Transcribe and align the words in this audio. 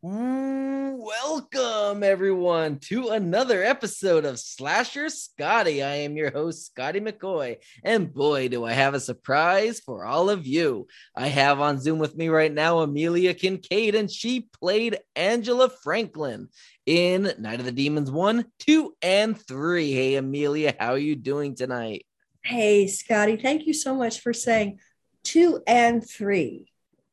Welcome, 0.00 2.04
everyone, 2.04 2.78
to 2.82 3.08
another 3.08 3.64
episode 3.64 4.24
of 4.24 4.38
Slasher 4.38 5.08
Scotty. 5.08 5.82
I 5.82 5.96
am 5.96 6.16
your 6.16 6.30
host, 6.30 6.66
Scotty 6.66 7.00
McCoy, 7.00 7.56
and 7.82 8.14
boy, 8.14 8.46
do 8.46 8.64
I 8.64 8.74
have 8.74 8.94
a 8.94 9.00
surprise 9.00 9.80
for 9.80 10.04
all 10.04 10.30
of 10.30 10.46
you. 10.46 10.86
I 11.16 11.26
have 11.26 11.58
on 11.58 11.80
Zoom 11.80 11.98
with 11.98 12.16
me 12.16 12.28
right 12.28 12.52
now 12.52 12.78
Amelia 12.78 13.34
Kincaid, 13.34 13.96
and 13.96 14.08
she 14.08 14.48
played 14.60 15.00
Angela 15.16 15.68
Franklin 15.68 16.48
in 16.86 17.32
Night 17.36 17.58
of 17.58 17.66
the 17.66 17.72
Demons 17.72 18.12
1, 18.12 18.44
2, 18.60 18.94
and 19.02 19.36
3. 19.36 19.90
Hey, 19.90 20.14
Amelia, 20.14 20.76
how 20.78 20.92
are 20.92 20.98
you 20.98 21.16
doing 21.16 21.56
tonight? 21.56 22.06
Hey, 22.44 22.86
Scotty, 22.86 23.36
thank 23.36 23.66
you 23.66 23.74
so 23.74 23.96
much 23.96 24.20
for 24.20 24.32
saying 24.32 24.78
two 25.24 25.60
and 25.66 26.08
three. 26.08 26.70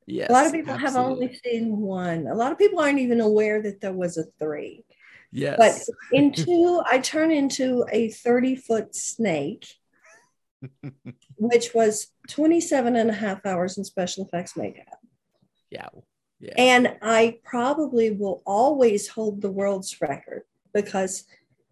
Yes. 0.08 0.30
A 0.30 0.34
lot 0.34 0.46
of 0.46 0.52
people 0.52 0.76
have 0.76 0.96
only 0.96 1.40
seen 1.44 1.78
one. 1.78 2.28
A 2.28 2.36
lot 2.36 2.52
of 2.52 2.58
people 2.58 2.80
aren't 2.80 3.00
even 3.00 3.22
aware 3.22 3.62
that 3.62 3.82
there 3.82 3.94
was 3.94 4.18
a 4.18 4.26
three. 4.40 4.86
Yes. 5.32 5.58
But 5.58 6.18
in 6.18 6.32
two, 6.32 6.82
I 6.90 7.00
turn 7.00 7.32
into 7.32 7.86
a 7.92 8.10
30 8.10 8.56
foot 8.56 8.96
snake, 8.96 9.68
which 11.38 11.74
was 11.74 12.08
27 12.30 12.96
and 12.96 13.10
a 13.10 13.14
half 13.14 13.46
hours 13.46 13.78
in 13.78 13.84
special 13.84 14.26
effects 14.26 14.56
makeup. 14.56 15.00
yeah. 15.70 15.90
Yeah. 16.40 16.54
And 16.58 16.98
I 17.02 17.40
probably 17.44 18.12
will 18.12 18.44
always 18.46 19.08
hold 19.08 19.42
the 19.42 19.50
world's 19.50 20.00
record 20.02 20.44
because 20.74 21.24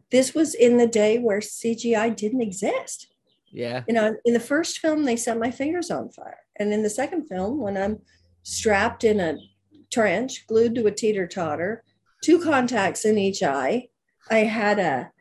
this 0.10 0.34
was 0.34 0.56
in 0.56 0.78
the 0.78 0.88
day 0.88 1.20
where 1.20 1.40
CGI 1.40 2.16
didn't 2.16 2.42
exist. 2.42 3.08
yeah. 3.52 3.84
you 3.88 3.94
know, 3.94 4.16
in 4.26 4.34
the 4.34 4.40
first 4.40 4.80
film, 4.80 5.04
they 5.04 5.18
set 5.18 5.38
my 5.38 5.52
fingers 5.52 5.92
on 5.92 6.10
fire. 6.10 6.40
And 6.56 6.72
in 6.72 6.82
the 6.82 6.90
second 6.90 7.28
film, 7.28 7.60
when 7.60 7.78
I'm 7.78 8.00
strapped 8.44 9.04
in 9.04 9.20
a 9.20 9.38
trench, 9.92 10.46
glued 10.48 10.76
to 10.76 10.86
a 10.86 10.92
teeter 10.92 11.28
totter, 11.28 11.84
two 12.24 12.40
contacts 12.42 13.06
in 13.06 13.18
each 13.18 13.42
eye, 13.44 13.88
I 14.30 14.40
had 14.40 14.80
a 14.80 15.12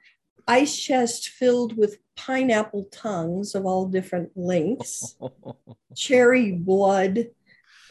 ice 0.46 0.78
chest 0.78 1.28
filled 1.28 1.76
with 1.76 1.98
pineapple 2.16 2.88
tongues 2.92 3.54
of 3.54 3.64
all 3.64 3.86
different 3.86 4.32
lengths, 4.36 5.16
cherry 5.96 6.52
blood. 6.52 7.28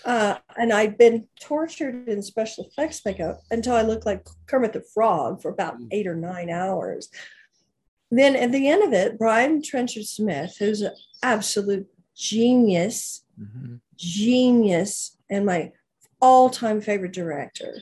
Uh, 0.04 0.38
and 0.58 0.74
I'd 0.74 0.98
been 0.98 1.28
tortured 1.40 2.08
in 2.08 2.24
special 2.24 2.66
effects 2.66 3.06
makeup 3.06 3.42
until 3.52 3.76
I 3.76 3.84
looked 3.84 4.06
like 4.06 4.26
Kermit 4.48 4.74
the 4.74 4.82
Frog 4.82 5.42
for 5.42 5.50
about 5.50 5.78
eight 5.92 6.08
or 6.08 6.16
nine 6.16 6.50
hours 6.50 7.10
then 8.12 8.36
at 8.36 8.52
the 8.52 8.68
end 8.68 8.84
of 8.84 8.92
it, 8.94 9.18
Brian 9.18 9.64
Trenchard 9.64 10.06
Smith, 10.06 10.58
who's 10.60 10.82
an 10.82 10.92
absolute 11.24 11.88
genius, 12.14 13.24
Mhm. 13.40 13.80
Genius, 14.02 15.18
and 15.30 15.46
my 15.46 15.72
all 16.20 16.50
time 16.50 16.82
favorite 16.82 17.14
director, 17.14 17.76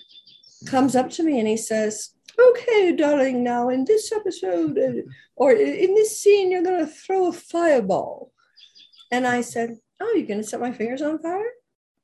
comes 0.66 0.96
up 0.96 1.10
to 1.12 1.24
me 1.24 1.40
and 1.40 1.48
he 1.48 1.58
says, 1.58 2.12
Okay, 2.38 2.96
darling, 2.96 3.44
now 3.44 3.70
in 3.70 3.86
this 3.86 4.12
episode 4.12 4.80
or 5.36 5.52
in 5.52 5.94
this 5.96 6.22
scene, 6.22 6.52
you're 6.52 6.64
going 6.64 6.86
to 6.86 6.92
throw 6.92 7.28
a 7.28 7.34
fireball. 7.34 8.32
And 9.12 9.28
I 9.28 9.42
said, 9.42 9.78
Oh, 10.00 10.14
you're 10.16 10.28
going 10.28 10.42
to 10.42 10.48
set 10.48 10.62
my 10.62 10.72
fingers 10.72 11.02
on 11.02 11.20
fire? 11.20 11.52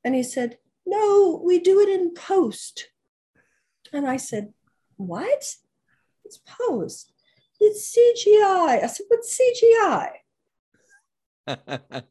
And 0.04 0.14
he 0.14 0.22
said, 0.22 0.58
No, 0.84 1.40
we 1.44 1.58
do 1.58 1.80
it 1.80 1.88
in 1.88 2.12
post. 2.14 2.90
And 3.92 4.06
I 4.06 4.16
said, 4.16 4.52
What? 4.96 5.56
It's 6.24 6.40
post. 6.44 7.12
It's 7.60 7.96
CGI. 7.96 8.82
I 8.82 8.86
said, 8.86 9.06
What's 9.08 9.38
CGI? 9.38 10.10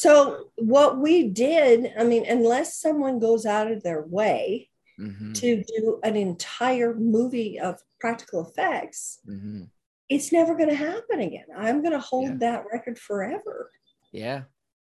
So, 0.00 0.50
what 0.56 0.98
we 0.98 1.28
did, 1.28 1.90
I 1.98 2.04
mean, 2.04 2.26
unless 2.28 2.76
someone 2.78 3.18
goes 3.18 3.46
out 3.46 3.70
of 3.72 3.82
their 3.82 4.02
way 4.02 4.68
Mhm. 5.00 5.34
to 5.36 5.64
do 5.64 6.00
an 6.02 6.16
entire 6.16 6.94
movie 6.94 7.58
of 7.58 7.82
practical 7.98 8.46
effects, 8.46 9.20
Mhm. 9.26 9.70
it's 10.10 10.32
never 10.32 10.54
going 10.54 10.68
to 10.68 10.74
happen 10.74 11.20
again. 11.20 11.46
I'm 11.56 11.80
going 11.80 11.92
to 11.94 11.98
hold 11.98 12.24
Yeah. 12.28 12.36
that 12.40 12.64
record 12.70 12.98
forever. 12.98 13.70
Yeah. 14.12 14.42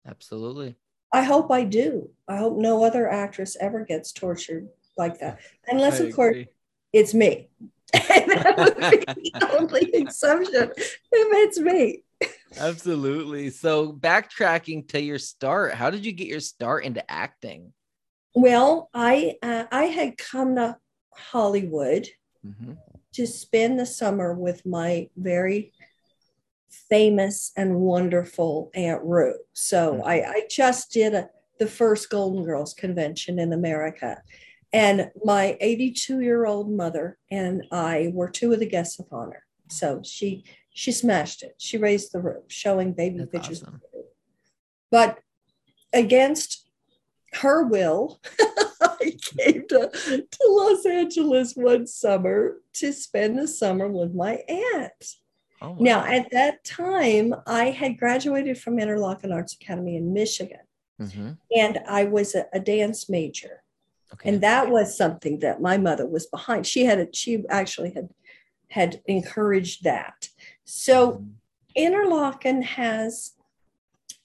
Absolutely. 0.06 0.76
I 1.12 1.22
hope 1.24 1.50
I 1.50 1.64
do. 1.64 2.10
I 2.26 2.36
hope 2.38 2.56
no 2.56 2.82
other 2.82 3.06
actress 3.06 3.54
ever 3.60 3.84
gets 3.84 4.12
tortured 4.12 4.68
like 4.96 5.18
that. 5.18 5.40
Unless, 5.66 6.00
of 6.00 6.14
course, 6.14 6.38
it's 6.94 7.12
me. 7.12 7.50
that 7.92 8.54
would 8.56 9.16
be 9.16 9.30
the 9.34 9.56
only 9.58 9.90
exception 9.94 10.70
if 10.78 11.00
it's 11.12 11.58
me. 11.60 12.02
Absolutely. 12.58 13.50
So 13.50 13.92
backtracking 13.92 14.88
to 14.88 15.00
your 15.00 15.18
start, 15.18 15.74
how 15.74 15.90
did 15.90 16.06
you 16.06 16.12
get 16.12 16.28
your 16.28 16.40
start 16.40 16.84
into 16.84 17.08
acting? 17.10 17.72
Well, 18.34 18.90
I 18.94 19.36
uh, 19.42 19.64
I 19.70 19.84
had 19.84 20.18
come 20.18 20.56
to 20.56 20.76
Hollywood 21.14 22.08
Mhm. 22.44 22.76
to 23.14 23.26
spend 23.26 23.78
the 23.78 23.86
summer 23.86 24.34
with 24.34 24.64
my 24.64 25.08
very 25.16 25.72
famous 26.88 27.52
and 27.56 27.80
wonderful 27.80 28.70
Aunt 28.74 29.02
Rue. 29.02 29.38
So 29.52 30.02
I, 30.04 30.14
I 30.30 30.42
just 30.50 30.92
did 30.92 31.14
a, 31.14 31.28
the 31.58 31.66
first 31.66 32.10
Golden 32.10 32.44
Girls 32.44 32.74
convention 32.74 33.38
in 33.38 33.52
America. 33.52 34.22
And 34.72 35.10
my 35.24 35.56
82 35.60 36.20
year 36.20 36.46
old 36.46 36.70
mother 36.70 37.18
and 37.30 37.64
I 37.72 38.10
were 38.12 38.28
two 38.28 38.52
of 38.52 38.60
the 38.60 38.66
guests 38.66 38.98
of 39.00 39.06
honor. 39.10 39.44
So 39.68 40.02
she 40.04 40.44
she 40.76 40.92
smashed 40.92 41.42
it. 41.42 41.54
She 41.56 41.78
raised 41.78 42.12
the 42.12 42.20
roof, 42.20 42.44
showing 42.48 42.92
baby 42.92 43.16
That's 43.18 43.30
pictures. 43.30 43.62
awesome. 43.62 43.80
But 44.90 45.18
against 45.94 46.68
her 47.32 47.64
will, 47.64 48.20
I 48.82 49.16
came 49.38 49.66
to, 49.68 49.88
to 49.90 50.46
Los 50.46 50.84
Angeles 50.84 51.54
one 51.54 51.86
summer 51.86 52.58
to 52.74 52.92
spend 52.92 53.38
the 53.38 53.48
summer 53.48 53.88
with 53.88 54.14
my 54.14 54.34
aunt. 54.48 55.14
Oh. 55.62 55.76
Now, 55.80 56.04
at 56.04 56.30
that 56.32 56.62
time, 56.64 57.34
I 57.46 57.70
had 57.70 57.98
graduated 57.98 58.58
from 58.58 58.76
Interlochen 58.76 59.32
Arts 59.32 59.54
Academy 59.54 59.96
in 59.96 60.12
Michigan, 60.12 60.60
Mhm. 61.00 61.38
and 61.56 61.78
I 61.88 62.04
was 62.04 62.34
a, 62.34 62.46
a 62.52 62.60
dance 62.60 63.08
major. 63.08 63.62
Okay. 64.12 64.28
And 64.28 64.42
that 64.42 64.68
was 64.68 64.94
something 64.96 65.38
that 65.40 65.62
my 65.62 65.78
mother 65.78 66.06
was 66.06 66.26
behind. 66.26 66.66
She 66.66 66.84
had, 66.84 66.98
a, 66.98 67.06
she 67.14 67.44
actually 67.48 67.92
had, 67.92 68.10
had 68.68 69.00
encouraged 69.06 69.84
that. 69.84 70.28
So 70.66 71.12
Mhm. 71.12 71.32
Interlochen 71.76 72.62
has 72.62 73.32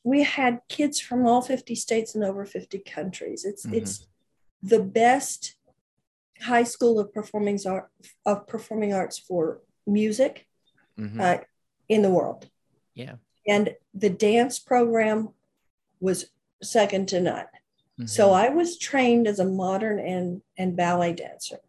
we 0.04 0.24
had 0.24 0.62
kids 0.68 1.00
from 1.00 1.28
all 1.28 1.44
50 1.44 1.76
states 1.76 2.16
and 2.16 2.24
over 2.24 2.44
50 2.44 2.80
countries. 2.80 3.46
It's 3.46 3.66
Mhm. 3.68 3.78
it's 3.78 4.08
the 4.64 4.82
best 4.82 5.56
high 6.42 6.64
school 6.64 7.00
of 7.00 7.14
performing 7.14 7.60
art 7.68 7.92
of 8.26 8.48
performing 8.48 8.94
arts 8.94 9.20
for 9.20 9.62
music 9.86 10.48
Mhm. 10.98 11.20
uh, 11.22 11.44
in 11.88 12.02
the 12.02 12.10
world. 12.10 12.50
yeah. 12.94 13.16
And 13.48 13.76
the 13.94 14.10
dance 14.10 14.60
program 14.60 15.34
was 16.00 16.32
second 16.62 17.08
to 17.10 17.22
none. 17.22 17.48
So 18.06 18.30
Mhm. 18.30 18.34
I 18.34 18.50
was 18.50 18.78
trained 18.78 19.28
as 19.28 19.40
a 19.40 19.46
modern 19.46 20.00
and, 20.00 20.42
and 20.58 20.76
ballet 20.76 21.14
dancer. 21.14 21.60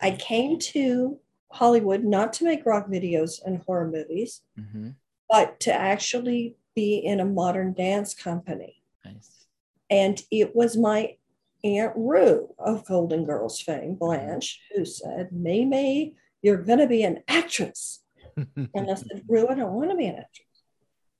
I 0.00 0.12
came 0.16 0.58
to 0.74 1.20
Hollywood 1.54 2.02
not 2.04 2.32
to 2.34 2.44
make 2.44 2.66
rock 2.66 2.88
videos 2.88 3.40
and 3.44 3.58
horror 3.58 3.88
movies, 3.88 4.42
Mhm. 4.58 4.94
but 5.30 5.60
to 5.60 5.72
actually 5.72 6.56
be 6.74 6.96
in 6.96 7.20
a 7.20 7.24
modern 7.24 7.72
dance 7.72 8.12
company. 8.14 8.82
Nice. 9.04 9.46
And 9.88 10.20
it 10.30 10.56
was 10.56 10.76
my 10.76 11.16
Aunt 11.62 11.92
Rue 11.96 12.54
of 12.58 12.84
Golden 12.84 13.24
Girls 13.24 13.60
fame, 13.60 13.94
Blanche, 13.94 14.60
who 14.74 14.84
said, 14.84 15.32
Mimi, 15.32 16.14
you're 16.42 16.62
going 16.62 16.80
to 16.80 16.86
be 16.86 17.02
an 17.04 17.22
actress. 17.28 18.00
And 18.74 18.90
I 18.90 18.94
said, 18.94 19.22
Rue, 19.28 19.46
I 19.48 19.54
don't 19.54 19.74
want 19.74 19.90
to 19.90 19.96
be 19.96 20.06
an 20.06 20.16
actress. 20.16 20.64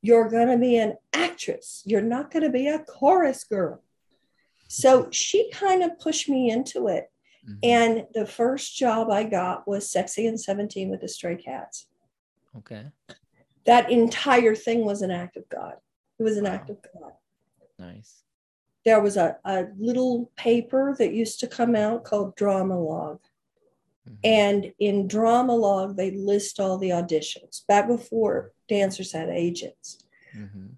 You're 0.02 0.28
going 0.28 0.48
to 0.48 0.58
be 0.58 0.76
an 0.76 0.96
actress. 1.12 1.82
You're 1.86 2.02
not 2.02 2.30
going 2.32 2.42
to 2.42 2.50
be 2.50 2.66
a 2.66 2.80
chorus 2.80 3.44
girl. 3.44 3.82
So 4.68 5.08
she 5.22 5.50
kind 5.50 5.82
of 5.84 5.98
pushed 5.98 6.28
me 6.28 6.50
into 6.50 6.88
it. 6.88 7.10
Mhm. 7.46 7.58
And 7.62 8.06
the 8.14 8.26
first 8.26 8.76
job 8.76 9.10
I 9.10 9.24
got 9.24 9.66
was 9.68 9.90
Sexy 9.90 10.26
and 10.26 10.40
17 10.40 10.88
with 10.90 11.00
the 11.00 11.08
Stray 11.08 11.36
Cats. 11.36 11.86
okay. 12.56 12.86
That 13.64 13.90
entire 13.90 14.54
thing 14.54 14.84
was 14.84 15.00
an 15.02 15.10
act 15.10 15.36
of 15.36 15.48
God. 15.48 15.76
It 16.18 16.22
was 16.22 16.36
an 16.36 16.44
Wow. 16.44 16.50
act 16.50 16.70
of 16.70 16.78
God. 16.82 17.12
Nice. 17.78 18.22
There 18.84 19.00
was 19.00 19.16
a, 19.16 19.38
a 19.44 19.68
little 19.78 20.30
paper 20.36 20.94
that 20.98 21.14
used 21.14 21.40
to 21.40 21.46
come 21.46 21.74
out 21.74 22.04
called 22.04 22.36
Drama 22.36 22.78
Log. 22.78 23.20
Mhm. 24.08 24.18
And 24.22 24.72
in 24.78 25.08
Drama 25.08 25.54
Log, 25.56 25.96
they 25.96 26.10
list 26.10 26.60
all 26.60 26.76
the 26.78 26.90
auditions 26.90 27.66
back 27.66 27.88
before 27.88 28.52
dancers 28.68 29.12
had 29.12 29.30
agents. 29.30 29.98
Mhm. 30.34 30.76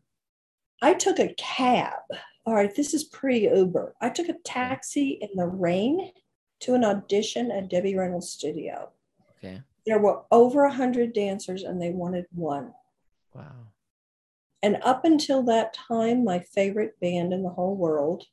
I 0.80 0.94
took 0.94 1.18
a 1.18 1.34
cab. 1.34 2.02
All 2.46 2.54
right, 2.54 2.72
this 2.74 2.94
is 2.94 3.02
pre 3.04 3.48
Uber. 3.52 3.96
I 4.00 4.10
took 4.10 4.28
a 4.28 4.38
taxi 4.44 5.18
in 5.20 5.30
the 5.36 5.48
rain 5.48 6.12
to 6.60 6.74
an 6.74 6.84
audition 6.84 7.50
at 7.50 7.68
Debbie 7.68 7.96
Reynolds' 7.96 8.30
studio. 8.30 8.90
Okay. 9.38 9.62
There 9.86 9.98
were 9.98 10.22
over 10.30 10.64
a 10.64 10.72
hundred 10.72 11.12
dancers, 11.12 11.62
and 11.62 11.80
they 11.80 11.90
wanted 11.90 12.26
one. 12.32 12.72
Wow. 13.34 13.52
And 14.62 14.78
up 14.82 15.04
until 15.04 15.42
that 15.44 15.74
time, 15.74 16.24
my 16.24 16.40
favorite 16.40 16.98
band 17.00 17.32
in 17.32 17.42
the 17.42 17.50
whole 17.50 17.76
world 17.76 18.26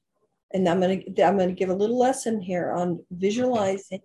and 0.54 0.70
I'm 0.70 0.80
going 0.80 1.04
to 1.16 1.24
I'm 1.24 1.36
going 1.38 1.50
to 1.50 1.56
give 1.56 1.70
a 1.70 1.76
little 1.76 1.98
lesson 1.98 2.40
here 2.42 2.72
on 2.72 3.04
visualizing 3.12 4.02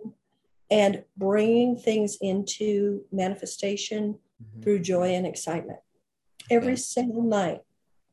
and 0.71 1.05
bringing 1.17 1.76
things 1.76 2.17
into 2.21 3.05
manifestation 3.12 4.19
Mhm. 4.43 4.62
through 4.62 4.79
joy 4.81 5.09
and 5.14 5.26
excitement. 5.26 5.81
Every 6.50 6.76
single 6.76 7.23
night, 7.23 7.62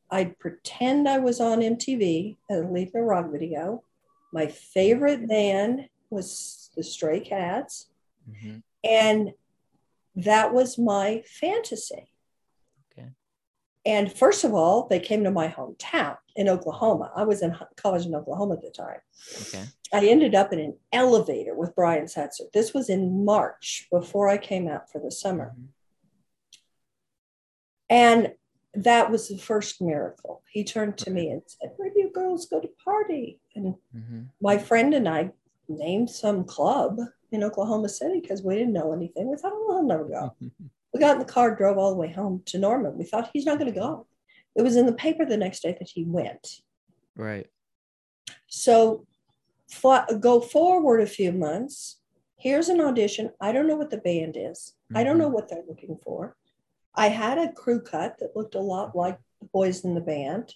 I'd 0.09 0.39
pretend 0.39 1.07
I 1.07 1.19
was 1.19 1.39
on 1.39 1.61
MTV 1.61 2.37
and 2.49 2.73
leave 2.73 2.93
a 2.95 3.01
rock 3.01 3.31
video. 3.31 3.83
My 4.33 4.47
favorite 4.47 5.27
band 5.27 5.87
was 6.09 6.69
the 6.75 6.83
Stray 6.83 7.19
Cats, 7.19 7.87
Mhm. 8.29 8.63
and 8.83 9.33
that 10.15 10.53
was 10.53 10.77
my 10.77 11.21
fantasy. 11.27 12.09
Okay. 12.91 13.09
And 13.85 14.11
first 14.11 14.43
of 14.43 14.53
all, 14.53 14.87
they 14.87 14.99
came 14.99 15.23
to 15.23 15.31
my 15.31 15.47
hometown 15.47 16.17
in 16.35 16.47
Oklahoma. 16.49 17.11
I 17.15 17.23
was 17.23 17.41
in 17.41 17.55
college 17.75 18.05
in 18.05 18.15
Oklahoma 18.15 18.55
at 18.55 18.61
the 18.61 18.69
time. 18.71 18.99
Okay. 19.41 19.65
I 19.93 20.07
ended 20.07 20.33
up 20.35 20.51
in 20.53 20.59
an 20.59 20.77
elevator 20.91 21.53
with 21.55 21.75
Brian 21.75 22.05
Setzer. 22.05 22.51
This 22.53 22.73
was 22.73 22.89
in 22.89 23.23
March 23.25 23.87
before 23.91 24.27
I 24.29 24.37
came 24.37 24.67
out 24.67 24.89
for 24.91 24.99
the 24.99 25.11
summer. 25.11 25.55
Mhm. 25.57 25.67
And 27.89 28.33
that 28.73 29.11
was 29.11 29.29
the 29.29 29.37
first 29.37 29.81
miracle. 29.81 30.43
He 30.51 30.63
turned 30.63 30.97
to 30.99 31.11
me 31.11 31.29
and 31.29 31.41
said, 31.45 31.73
Where 31.77 31.89
do 31.89 31.99
you 31.99 32.09
girls 32.11 32.45
go 32.45 32.59
to 32.59 32.67
party? 32.83 33.39
And 33.55 33.75
Mhm. 33.95 34.29
my 34.41 34.57
friend 34.57 34.93
and 34.93 35.07
I 35.07 35.31
named 35.67 36.09
some 36.09 36.43
club 36.43 36.99
in 37.31 37.43
Oklahoma 37.43 37.89
City 37.89 38.19
because 38.21 38.43
we 38.43 38.55
didn't 38.55 38.73
know 38.73 38.93
anything. 38.93 39.29
We 39.29 39.37
thought, 39.37 39.51
oh, 39.53 39.77
I'll 39.77 39.83
never 39.83 40.05
go. 40.05 40.33
We 40.93 40.99
got 40.99 41.13
in 41.13 41.19
the 41.19 41.25
car, 41.25 41.55
drove 41.55 41.77
all 41.77 41.91
the 41.91 41.97
way 41.99 42.11
home 42.11 42.41
to 42.45 42.57
Norman. 42.57 42.97
We 42.97 43.03
thought 43.05 43.29
he's 43.33 43.45
not 43.45 43.59
going 43.59 43.73
to 43.73 43.79
go. 43.79 44.07
It 44.55 44.61
was 44.61 44.75
in 44.77 44.85
the 44.85 44.93
paper 44.93 45.25
the 45.25 45.35
next 45.37 45.61
day 45.61 45.75
that 45.77 45.89
he 45.89 46.03
went. 46.05 46.61
right. 47.15 47.47
So 48.47 49.05
fly, 49.69 50.05
go 50.19 50.39
forward 50.39 51.01
a 51.01 51.05
few 51.07 51.31
months. 51.31 51.97
Here's 52.37 52.69
an 52.69 52.79
audition. 52.79 53.31
I 53.41 53.51
don't 53.51 53.67
know 53.67 53.75
what 53.75 53.89
the 53.89 53.97
band 53.97 54.37
is. 54.39 54.73
I 54.93 55.03
don't 55.03 55.17
know 55.17 55.27
what 55.27 55.49
they're 55.49 55.63
looking 55.67 55.97
for. 56.03 56.37
I 56.93 57.09
had 57.09 57.37
a 57.37 57.51
crew 57.51 57.81
cut 57.81 58.17
that 58.19 58.35
looked 58.35 58.55
a 58.55 58.59
lot 58.59 58.95
like 58.95 59.19
the 59.41 59.47
boys 59.47 59.83
in 59.83 59.95
the 59.95 60.01
band. 60.01 60.53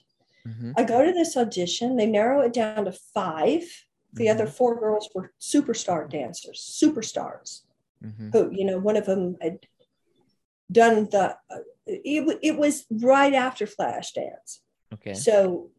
Mhm. 0.47 0.73
I 0.77 0.83
go 0.83 1.03
to 1.03 1.11
this 1.11 1.35
audition. 1.35 1.97
They 1.97 2.05
narrow 2.05 2.41
it 2.41 2.53
down 2.53 2.85
to 2.85 2.91
five. 2.93 3.63
The 4.13 4.25
Mhm. 4.25 4.31
other 4.31 4.47
four 4.47 4.79
girls 4.79 5.09
were 5.13 5.33
superstar 5.39 6.09
dancers, 6.09 6.59
superstars. 6.81 7.63
Mhm. 8.03 8.31
Who, 8.33 8.51
you 8.51 8.65
know, 8.65 8.79
one 8.79 8.97
of 8.97 9.05
them 9.05 9.37
had 9.41 9.59
done 10.71 11.05
the. 11.09 11.37
Uh, 11.49 11.59
it, 11.85 12.39
it 12.41 12.57
was 12.57 12.85
right 12.89 13.33
after 13.33 13.65
Flashdance. 13.65 14.59
Okay. 14.93 15.13
So 15.13 15.71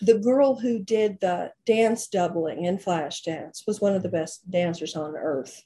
the 0.00 0.18
girl 0.18 0.56
who 0.56 0.78
did 0.78 1.20
the 1.20 1.52
dance 1.64 2.06
doubling 2.08 2.64
in 2.64 2.78
Flashdance 2.78 3.66
was 3.66 3.80
one 3.80 3.94
of 3.94 4.02
the 4.02 4.10
best 4.10 4.50
dancers 4.50 4.94
on 4.94 5.16
earth. 5.16 5.64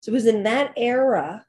So 0.00 0.10
it 0.10 0.14
was 0.14 0.26
in 0.26 0.42
that 0.44 0.72
era. 0.76 1.46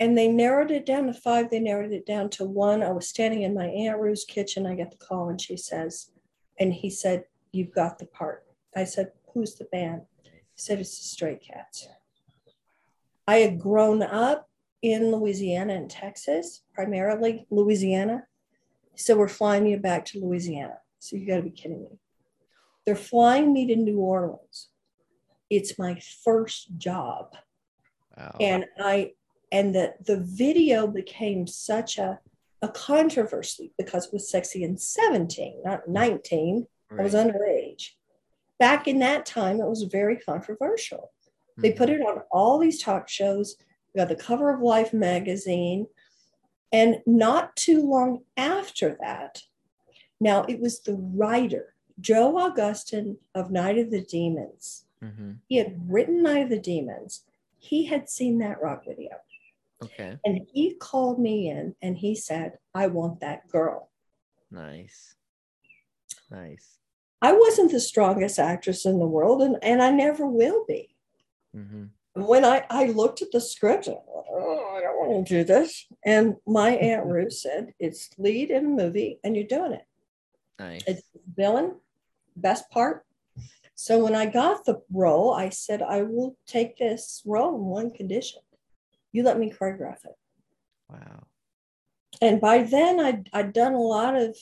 And 0.00 0.16
they 0.16 0.28
narrowed 0.28 0.70
it 0.70 0.86
down 0.86 1.06
to 1.06 1.12
five. 1.14 1.50
They 1.50 1.58
narrowed 1.58 1.92
it 1.92 2.06
down 2.06 2.30
to 2.30 2.44
one. 2.44 2.84
I 2.84 2.92
was 2.92 3.08
standing 3.08 3.42
in 3.42 3.54
my 3.54 3.66
Aunt 3.66 3.98
Rue's 3.98 4.24
kitchen. 4.24 4.64
I 4.66 4.74
get 4.76 4.92
the 4.92 4.96
call 4.96 5.28
and 5.28 5.40
she 5.40 5.56
says, 5.56 6.12
and 6.58 6.72
he 6.72 6.88
said, 6.88 7.24
You've 7.58 7.74
got 7.74 7.98
the 7.98 8.06
part. 8.06 8.44
I 8.76 8.84
said, 8.84 9.12
Who's 9.34 9.56
the 9.56 9.64
band? 9.64 10.02
He 10.22 10.30
said, 10.56 10.78
It's 10.78 10.96
the 10.98 11.04
Stray 11.04 11.36
Cats. 11.36 11.88
I 13.26 13.38
had 13.38 13.58
grown 13.58 14.02
up 14.02 14.48
in 14.80 15.10
Louisiana 15.10 15.74
and 15.74 15.90
Texas, 15.90 16.62
primarily 16.72 17.46
Louisiana. 17.50 18.24
So 18.94 19.16
we're 19.16 19.28
flying 19.28 19.66
you 19.66 19.76
back 19.78 20.04
to 20.06 20.20
Louisiana. 20.20 20.78
So 21.00 21.16
you 21.16 21.26
got 21.26 21.36
to 21.36 21.42
be 21.42 21.50
kidding 21.50 21.82
me. 21.82 21.98
They're 22.86 22.96
flying 22.96 23.52
me 23.52 23.66
to 23.66 23.76
New 23.76 23.98
Orleans. 23.98 24.68
It's 25.50 25.78
my 25.78 26.00
first 26.24 26.78
job. 26.78 27.34
Wow. 28.16 28.36
And 28.40 28.64
I 28.78 29.12
and 29.50 29.74
the 29.74 29.94
the 30.04 30.20
video 30.20 30.86
became 30.86 31.46
such 31.46 31.98
a 31.98 32.20
a 32.62 32.68
controversy 32.68 33.72
because 33.78 34.06
it 34.06 34.12
was 34.12 34.30
sexy 34.30 34.64
in 34.64 34.76
17, 34.76 35.62
not 35.64 35.88
19. 35.88 36.66
I 36.90 37.02
was 37.02 37.14
underage. 37.14 37.92
Back 38.58 38.88
in 38.88 38.98
that 39.00 39.26
time, 39.26 39.60
it 39.60 39.68
was 39.68 39.82
very 39.84 40.16
controversial. 40.16 41.12
They 41.58 41.72
Mhm. 41.72 41.76
put 41.76 41.90
it 41.90 42.00
on 42.00 42.22
all 42.30 42.58
these 42.58 42.80
talk 42.82 43.08
shows. 43.08 43.56
We 43.92 43.98
got 43.98 44.08
the 44.08 44.16
cover 44.16 44.50
of 44.52 44.60
Life 44.60 44.92
magazine. 44.92 45.88
And 46.72 47.02
not 47.06 47.56
too 47.56 47.82
long 47.82 48.24
after 48.36 48.96
that, 49.00 49.42
now 50.20 50.44
it 50.44 50.60
was 50.60 50.80
the 50.80 50.94
writer, 50.96 51.74
Joe 52.00 52.36
Augustyn 52.36 53.18
of 53.34 53.50
Night 53.50 53.78
of 53.78 53.90
the 53.90 54.02
Demons. 54.02 54.86
Mhm. 55.02 55.40
He 55.48 55.56
had 55.56 55.90
written 55.90 56.22
Night 56.22 56.44
of 56.44 56.50
the 56.50 56.58
Demons. 56.58 57.24
He 57.58 57.84
had 57.86 58.08
seen 58.08 58.38
that 58.38 58.60
rock 58.62 58.84
video. 58.84 59.20
Okay. 59.82 60.18
And 60.24 60.46
he 60.52 60.74
called 60.74 61.18
me 61.20 61.48
in 61.48 61.76
and 61.80 61.98
he 61.98 62.14
said, 62.14 62.58
I 62.74 62.88
want 62.88 63.20
that 63.20 63.48
girl. 63.48 63.90
Nice. 64.50 65.14
Nice. 66.30 66.77
I 67.20 67.32
wasn't 67.32 67.72
the 67.72 67.80
strongest 67.80 68.38
actress 68.38 68.86
in 68.86 68.98
the 68.98 69.06
world, 69.06 69.42
and, 69.42 69.56
and 69.62 69.82
I 69.82 69.90
never 69.90 70.26
will 70.26 70.64
be. 70.66 70.94
hmm 71.54 71.86
when 72.26 72.44
I, 72.44 72.64
I 72.70 72.86
looked 72.86 73.22
at 73.22 73.30
the 73.32 73.40
script, 73.40 73.88
I 73.88 73.92
thought, 73.92 74.26
oh, 74.30 74.74
I 74.76 74.80
don't 74.80 74.96
want 74.96 75.26
to 75.26 75.34
do 75.34 75.44
this. 75.44 75.86
And 76.04 76.36
my 76.46 76.70
Aunt 76.76 77.06
Ruth 77.06 77.32
said, 77.32 77.74
it's 77.78 78.10
lead 78.18 78.50
in 78.50 78.66
a 78.66 78.68
movie 78.68 79.18
and 79.22 79.36
you're 79.36 79.46
doing 79.46 79.72
it. 79.72 79.86
Nice. 80.58 80.82
It's 80.86 81.02
villain, 81.36 81.76
best 82.36 82.68
part. 82.70 83.04
So 83.74 84.02
when 84.02 84.16
I 84.16 84.26
got 84.26 84.64
the 84.64 84.82
role, 84.92 85.32
I 85.32 85.50
said, 85.50 85.82
I 85.82 86.02
will 86.02 86.36
take 86.46 86.78
this 86.78 87.22
role 87.24 87.54
in 87.54 87.62
one 87.62 87.90
condition. 87.92 88.40
You 89.12 89.22
let 89.22 89.38
me 89.38 89.52
choreograph 89.52 90.04
it. 90.04 90.16
Wow. 90.90 91.24
And 92.20 92.40
by 92.40 92.64
then 92.64 92.98
I'd, 92.98 93.30
I'd 93.32 93.52
done 93.52 93.74
a 93.74 93.80
lot 93.80 94.16
of, 94.16 94.36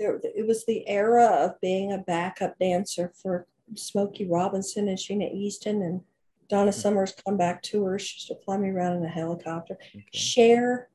there, 0.00 0.18
it 0.24 0.46
was 0.46 0.64
the 0.64 0.88
era 0.88 1.26
of 1.26 1.60
being 1.60 1.92
a 1.92 1.98
backup 1.98 2.58
dancer 2.58 3.12
for 3.22 3.46
Smokey 3.76 4.26
Robinson 4.26 4.88
and 4.88 4.98
Sheena 4.98 5.32
Easton 5.32 5.82
and 5.82 6.00
Donna 6.48 6.72
Summers 6.72 7.14
comeback 7.24 7.62
tour. 7.62 7.98
She 7.98 8.16
used 8.16 8.28
to 8.28 8.34
fly 8.44 8.56
me 8.56 8.70
around 8.70 8.96
in 8.96 9.04
a 9.04 9.08
helicopter. 9.08 9.78
Okay. 9.94 10.04
Cher, 10.12 10.88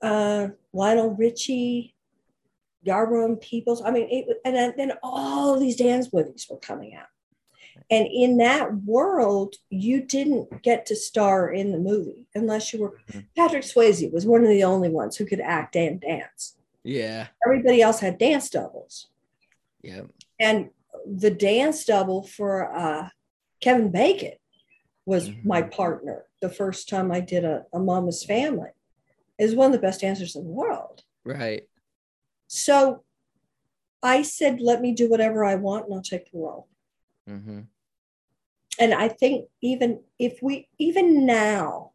uh, 0.00 0.48
Lionel 0.72 1.10
Richie, 1.10 1.94
Yarborough 2.84 3.26
and 3.26 3.40
Peoples. 3.40 3.82
I 3.84 3.90
mean, 3.90 4.08
it, 4.08 4.40
and 4.44 4.74
then, 4.76 4.92
all 5.02 5.58
these 5.58 5.76
dance 5.76 6.12
movies 6.12 6.46
were 6.48 6.58
coming 6.58 6.94
out. 6.94 7.06
And 7.90 8.06
in 8.06 8.36
that 8.38 8.82
world, 8.84 9.56
you 9.68 10.00
didn't 10.00 10.62
get 10.62 10.86
to 10.86 10.96
star 10.96 11.50
in 11.50 11.72
the 11.72 11.78
movie 11.78 12.26
unless 12.34 12.72
you 12.72 12.80
were. 12.80 12.98
Mhm. 13.10 13.26
Patrick 13.36 13.64
Swayze 13.64 14.12
was 14.12 14.26
one 14.26 14.42
of 14.42 14.48
the 14.48 14.64
only 14.64 14.88
ones 14.88 15.16
who 15.16 15.26
could 15.26 15.40
act 15.40 15.74
and 15.74 16.00
dance. 16.00 16.56
Yeah. 16.84 17.28
Everybody 17.44 17.80
else 17.82 18.00
had 18.00 18.18
dance 18.18 18.50
doubles. 18.50 19.08
Yep. 19.82 20.06
And 20.38 20.70
the 21.06 21.30
dance 21.30 21.84
double 21.84 22.22
for 22.22 22.72
uh, 22.74 23.08
Kevin 23.60 23.90
Bacon 23.90 24.32
was 25.06 25.30
Mhm. 25.30 25.44
my 25.44 25.62
partner 25.62 26.26
the 26.40 26.48
first 26.50 26.88
time 26.88 27.10
I 27.10 27.20
did 27.20 27.44
a, 27.44 27.64
a 27.72 27.78
Mama's 27.78 28.24
Family. 28.24 28.70
Is 29.38 29.54
one 29.56 29.66
of 29.66 29.72
the 29.72 29.78
best 29.86 30.00
dancers 30.02 30.36
in 30.36 30.44
the 30.44 30.50
world. 30.50 31.02
Right. 31.24 31.68
So 32.46 33.02
I 34.02 34.22
said, 34.22 34.60
let 34.60 34.80
me 34.80 34.92
do 34.92 35.08
whatever 35.10 35.44
I 35.44 35.56
want 35.56 35.86
and 35.86 35.94
I'll 35.94 36.02
take 36.02 36.30
the 36.30 36.38
role. 36.38 36.68
hmm 37.26 37.62
And 38.78 38.94
I 38.94 39.08
think 39.08 39.48
even 39.60 40.00
if 40.18 40.38
we, 40.42 40.68
even 40.78 41.26
now, 41.26 41.92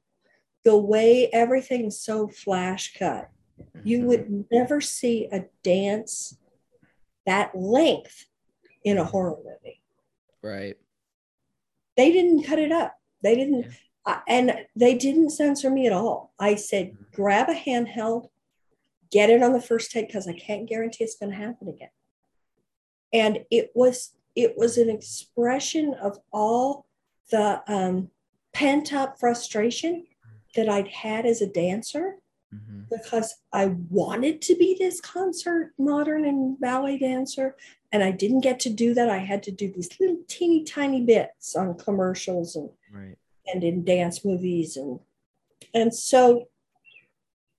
the 0.66 0.78
way 0.78 1.30
everything's 1.32 1.98
so 2.00 2.28
flash 2.28 2.94
cut, 2.98 3.30
you 3.84 4.00
Mhm. 4.00 4.06
would 4.06 4.46
never 4.52 4.82
see 4.82 5.26
a 5.32 5.46
dance 5.64 6.38
that 7.26 7.56
length 7.56 8.26
in 8.84 8.98
a 8.98 9.04
horror 9.04 9.38
movie. 9.44 9.82
Right. 10.42 10.78
They 11.98 12.12
didn't 12.12 12.44
cut 12.44 12.60
it 12.60 12.72
up. 12.72 13.00
They 13.22 13.36
didn't, 13.36 13.66
Yeah. 14.08 14.22
And 14.28 14.66
they 14.76 14.96
didn't 14.96 15.30
censor 15.32 15.70
me 15.70 15.86
at 15.86 15.94
all. 15.94 16.34
I 16.40 16.56
said, 16.56 16.94
Mhm. 16.94 17.12
grab 17.12 17.50
a 17.50 17.54
handheld, 17.54 18.30
get 19.12 19.30
it 19.30 19.44
on 19.44 19.54
the 19.54 19.62
first 19.62 19.92
take 19.92 20.08
because 20.08 20.28
I 20.28 20.34
can't 20.34 20.68
guarantee 20.68 21.04
it's 21.04 21.16
going 21.18 21.32
to 21.32 21.36
happen 21.36 21.68
again. 21.68 21.92
And 23.14 23.46
it 23.52 23.72
was 23.76 24.16
it 24.36 24.56
was 24.58 24.78
an 24.78 24.90
expression 24.90 25.94
of 25.96 26.20
all 26.32 26.86
the 27.30 27.62
um, 27.68 28.10
pent 28.54 28.94
up 28.94 29.20
frustration 29.20 30.08
that 30.56 30.70
I'd 30.70 30.88
had 30.88 31.26
as 31.26 31.42
a 31.42 31.48
dancer 31.48 32.20
hmm 32.52 32.82
because 32.90 33.36
I 33.54 33.68
wanted 33.90 34.42
to 34.44 34.56
be 34.56 34.76
this 34.80 35.00
concert 35.00 35.74
modern 35.78 36.26
and 36.26 36.60
ballet 36.60 36.98
dancer, 36.98 37.56
and 37.92 38.04
I 38.04 38.10
didn't 38.10 38.42
get 38.42 38.60
to 38.62 38.70
do 38.72 38.96
that. 38.96 39.10
I 39.10 39.20
had 39.20 39.44
to 39.44 39.52
do 39.52 39.72
these 39.72 39.90
little 40.00 40.18
teeny 40.28 40.64
tiny 40.64 41.02
bits 41.06 41.56
on 41.56 41.78
commercials 41.78 42.56
and 42.56 42.70
Right. 42.92 43.18
and 43.46 43.64
in 43.64 43.84
dance 43.84 44.26
movies 44.26 44.76
and 44.76 45.00
and 45.74 45.94
so 45.94 46.50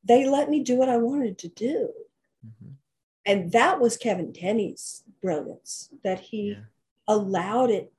they 0.02 0.28
let 0.28 0.48
me 0.50 0.62
do 0.64 0.76
what 0.76 0.88
I 0.88 0.96
wanted 0.96 1.38
to 1.38 1.48
do. 1.48 1.90
hmm 2.42 2.70
And 3.24 3.52
that 3.52 3.80
was 3.80 3.96
Kevin 3.96 4.32
Tenney's 4.32 5.04
brilliance 5.22 5.90
that 6.02 6.18
he 6.20 6.50
Yeah. 6.50 6.64
allowed 7.06 7.70
it 7.70 7.92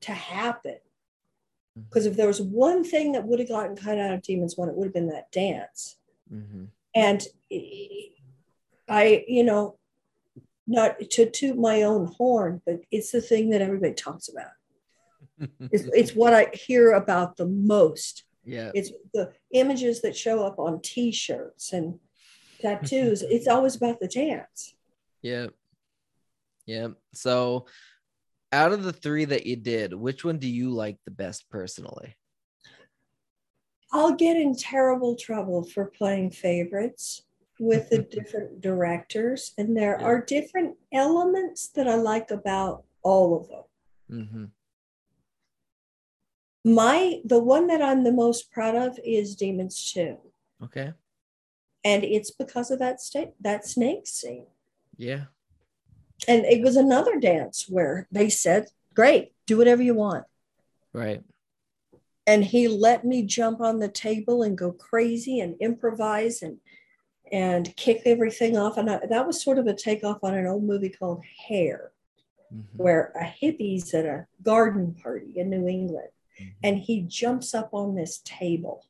to 0.00 0.12
happen. 0.12 0.78
Because 1.88 2.06
if 2.06 2.16
there 2.16 2.26
was 2.26 2.42
one 2.42 2.82
thing 2.84 3.12
that 3.12 3.24
would 3.24 3.38
have 3.38 3.48
gotten 3.48 3.76
cut 3.76 3.98
out 3.98 4.12
of 4.12 4.22
Demons 4.22 4.56
One, 4.56 4.68
it 4.68 4.74
would 4.74 4.86
have 4.86 4.94
been 4.94 5.08
that 5.08 5.30
dance. 5.30 5.97
Hmm 6.28 6.64
And 6.94 7.22
I, 8.88 9.24
you 9.28 9.44
know, 9.44 9.78
not 10.66 10.98
to 11.10 11.30
toot 11.30 11.58
my 11.58 11.82
own 11.82 12.06
horn, 12.18 12.60
but 12.64 12.80
it's 12.90 13.10
the 13.10 13.20
thing 13.20 13.50
that 13.50 13.62
everybody 13.62 13.94
talks 13.94 14.28
about. 14.28 14.52
It's, 15.70 15.84
it's 15.94 16.14
what 16.16 16.34
I 16.34 16.48
hear 16.52 16.92
about 16.92 17.36
the 17.36 17.46
most. 17.46 18.24
yeah. 18.44 18.72
It's 18.74 18.90
the 19.14 19.32
images 19.52 20.02
that 20.02 20.16
show 20.16 20.44
up 20.44 20.58
on 20.58 20.80
T-shirts 20.80 21.72
and 21.72 22.00
tattoos. 22.60 23.22
it's 23.36 23.46
always 23.46 23.76
about 23.76 24.00
the 24.00 24.08
dance. 24.08 24.74
Yeah. 25.22 25.48
Yeah. 26.66 26.88
So, 27.14 27.66
out 28.52 28.72
of 28.72 28.82
the 28.82 28.92
three 28.92 29.26
that 29.26 29.46
you 29.46 29.56
did, 29.56 29.94
which 29.94 30.24
one 30.24 30.38
do 30.38 30.48
you 30.48 30.70
like 30.70 30.98
the 31.04 31.10
best 31.10 31.48
personally? 31.50 32.16
I'll 33.92 34.14
get 34.14 34.36
in 34.36 34.54
terrible 34.54 35.16
trouble 35.16 35.64
for 35.64 35.86
playing 35.86 36.30
favorites 36.32 37.22
with 37.58 37.88
the 37.90 37.98
different 38.16 38.60
directors, 38.60 39.52
and 39.58 39.76
there 39.76 39.96
Yeah. 40.00 40.06
are 40.06 40.20
different 40.20 40.76
elements 40.92 41.68
that 41.68 41.88
I 41.88 41.94
like 41.94 42.30
about 42.30 42.84
all 43.02 43.36
of 43.40 43.48
them. 43.48 43.64
Mm-hmm. 44.10 44.44
My 46.64 47.20
the 47.24 47.38
one 47.38 47.66
that 47.68 47.80
I'm 47.80 48.04
the 48.04 48.12
most 48.12 48.50
proud 48.50 48.74
of 48.74 48.98
is 49.04 49.34
Demons 49.36 49.90
2. 49.92 50.16
Okay. 50.64 50.92
And 51.84 52.04
it's 52.04 52.30
because 52.30 52.70
of 52.70 52.78
that 52.80 53.00
state 53.00 53.30
that 53.40 53.64
snake 53.64 54.06
scene. 54.06 54.46
Yeah. 54.96 55.24
And 56.26 56.44
it 56.44 56.62
was 56.62 56.76
another 56.76 57.18
dance 57.18 57.66
where 57.68 58.08
they 58.10 58.28
said, 58.28 58.66
Great, 58.94 59.32
do 59.46 59.56
whatever 59.56 59.82
you 59.82 59.94
want. 59.94 60.24
Right. 60.92 61.22
And 62.28 62.44
he 62.44 62.68
let 62.68 63.04
me 63.06 63.22
jump 63.22 63.60
on 63.62 63.78
the 63.78 63.88
table 63.88 64.42
and 64.42 64.56
go 64.56 64.70
crazy 64.70 65.40
and 65.40 65.56
improvise 65.60 66.42
and 66.42 66.58
and 67.32 67.74
kick 67.76 68.02
everything 68.06 68.56
off 68.56 68.76
and 68.78 68.90
I, 68.90 69.00
that 69.06 69.26
was 69.26 69.42
sort 69.42 69.58
of 69.58 69.66
a 69.66 69.74
takeoff 69.74 70.18
on 70.22 70.34
an 70.34 70.46
old 70.46 70.62
movie 70.64 70.90
called 70.90 71.22
hair 71.48 71.92
Mhm. 72.52 72.64
where 72.78 73.12
a 73.14 73.24
hippie's 73.24 73.92
at 73.92 74.06
a 74.06 74.26
garden 74.42 74.94
party 75.02 75.32
in 75.36 75.50
new 75.50 75.66
england 75.66 76.08
Mhm. 76.40 76.52
and 76.62 76.78
he 76.78 77.02
jumps 77.02 77.52
up 77.54 77.70
on 77.74 77.94
this 77.94 78.20
table 78.24 78.84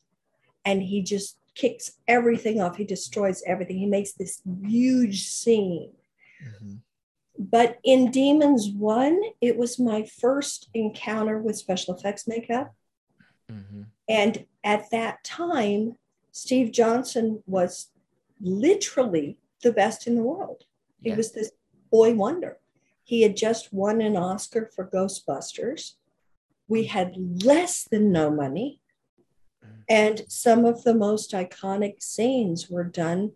and 0.65 0.83
he 0.83 1.03
just 1.03 1.39
kicks 1.55 1.93
everything 2.07 2.61
off 2.61 2.77
he 2.77 2.85
destroys 2.85 3.43
everything 3.47 3.79
he 3.79 3.87
makes 3.87 4.13
this 4.13 4.43
huge 4.65 5.25
scene 5.25 5.93
Mhm. 6.45 6.79
but 7.37 7.79
in 7.83 8.13
demons 8.13 8.71
one 8.71 9.21
it 9.41 9.57
was 9.57 9.79
my 9.81 10.05
first 10.05 10.69
encounter 10.75 11.39
with 11.43 11.57
special 11.57 11.95
effects 11.97 12.29
makeup 12.29 12.73
Mhm. 13.51 13.87
And 14.09 14.47
at 14.65 14.91
that 14.91 15.25
time, 15.25 15.97
Steve 16.33 16.73
Johnson 16.73 17.43
was 17.47 17.91
literally 18.41 19.39
the 19.63 19.73
best 19.73 20.07
in 20.07 20.15
the 20.15 20.23
world. 20.23 20.65
He 21.03 21.11
Yeah. 21.11 21.17
was 21.17 21.33
this 21.33 21.53
boy 21.91 22.15
wonder. 22.15 22.61
He 23.03 23.23
had 23.23 23.37
just 23.37 23.73
won 23.73 24.01
an 24.01 24.17
Oscar 24.17 24.67
for 24.67 24.87
Ghostbusters. 24.87 25.95
We 26.69 26.85
had 26.85 27.43
less 27.45 27.85
than 27.85 28.13
no 28.13 28.31
money. 28.31 28.81
And 29.89 30.31
some 30.31 30.67
of 30.67 30.85
the 30.85 30.95
most 30.95 31.33
iconic 31.33 32.03
scenes 32.03 32.69
were 32.69 32.85
done 32.85 33.35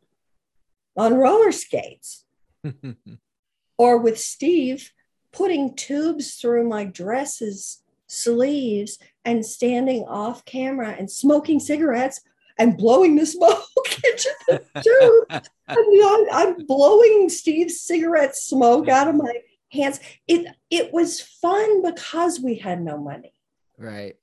on 0.95 1.15
roller 1.15 1.51
skates 1.51 2.27
or 3.79 3.97
with 3.97 4.19
Steve 4.21 4.93
putting 5.33 5.75
tubes 5.75 6.35
through 6.35 6.69
my 6.69 6.85
dresses 6.85 7.83
sleeves 8.13 8.99
and 9.25 9.45
standing 9.45 10.03
off 10.05 10.45
camera 10.45 10.91
and 10.99 11.11
smoking 11.11 11.59
cigarettes 11.61 12.21
and 12.59 12.77
blowing 12.77 13.17
the 13.17 13.25
smoke 13.27 13.65
into 14.05 14.31
the 14.49 14.63
tube. 14.83 15.43
I'm, 15.69 16.27
I'm 16.59 16.67
blowing 16.67 17.29
Steve's 17.29 17.81
cigarette 17.81 18.37
smoke 18.37 18.89
out 18.89 19.09
of 19.09 19.15
my 19.17 19.33
hands. 19.73 20.01
It 20.29 20.47
it 20.71 20.93
was 20.93 21.21
fun 21.21 21.83
because 21.83 22.41
we 22.41 22.57
had 22.57 22.83
no 22.83 22.99
money. 22.99 23.33
right. 23.79 24.17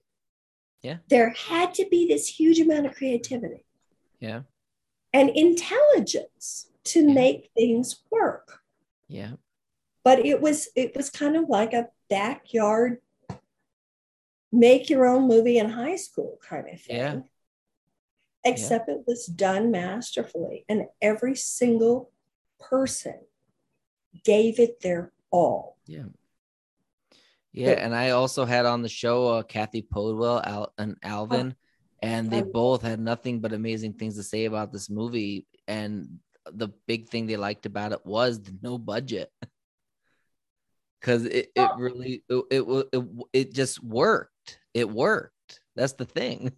Yeah. 0.81 0.97
There 1.09 1.31
had 1.31 1.73
to 1.73 1.85
be 1.91 2.07
this 2.07 2.27
huge 2.39 2.57
amount 2.61 2.85
of 2.85 2.95
creativity 2.95 3.65
Yeah. 4.21 4.43
and 5.11 5.29
intelligence 5.29 6.69
to 6.85 7.01
Yeah. 7.01 7.13
make 7.13 7.51
things 7.55 7.97
work. 8.11 8.61
Yeah. 9.07 9.31
but 10.03 10.19
it 10.25 10.39
was 10.39 10.69
it 10.75 10.95
was 10.95 11.09
kind 11.09 11.35
of 11.35 11.49
like 11.49 11.73
a 11.73 11.87
backyard 12.09 12.99
make 14.51 14.89
your 14.89 15.05
own 15.05 15.27
movie 15.27 15.57
in 15.57 15.69
high 15.69 15.95
school 15.95 16.37
kind 16.47 16.67
of 16.71 16.81
thing 16.81 16.97
Yeah. 16.97 17.19
except 18.43 18.89
it 18.89 19.03
was 19.05 19.25
done 19.25 19.69
masterfully 19.71 20.65
and 20.67 20.85
every 21.01 21.35
single 21.35 22.11
person 22.59 23.19
gave 24.23 24.59
it 24.59 24.81
their 24.81 25.11
all 25.31 25.77
Yeah. 25.85 26.05
Yeah, 27.51 27.71
and 27.71 27.95
I 27.95 28.11
also 28.11 28.45
had 28.45 28.67
on 28.67 28.83
the 28.83 28.89
show 28.89 29.27
uh, 29.27 29.43
Cathy 29.43 29.81
Podewell 29.81 30.45
Al- 30.45 30.73
and 30.77 30.95
Alvin, 31.01 31.55
and 32.01 32.29
they 32.29 32.43
both 32.43 32.83
had 32.83 32.99
nothing 32.99 33.41
but 33.41 33.53
amazing 33.53 33.93
things 33.93 34.15
to 34.17 34.23
say 34.23 34.45
about 34.45 34.71
this 34.71 34.87
movie. 34.87 35.47
And 35.67 36.19
the 36.45 36.69
big 36.85 37.09
thing 37.09 37.25
they 37.25 37.37
liked 37.37 37.65
about 37.65 37.91
it 37.91 38.05
was 38.05 38.39
the 38.39 38.55
no 38.61 38.77
budget, 38.77 39.31
because 41.01 41.25
it, 41.25 41.49
it 41.55 41.69
really 41.75 42.23
it, 42.29 42.43
it 42.51 42.87
it 42.93 43.05
it 43.33 43.53
just 43.53 43.83
worked. 43.83 44.31
It 44.73 44.89
worked. 44.89 45.61
That's 45.75 45.93
the 45.93 46.05
thing. 46.05 46.53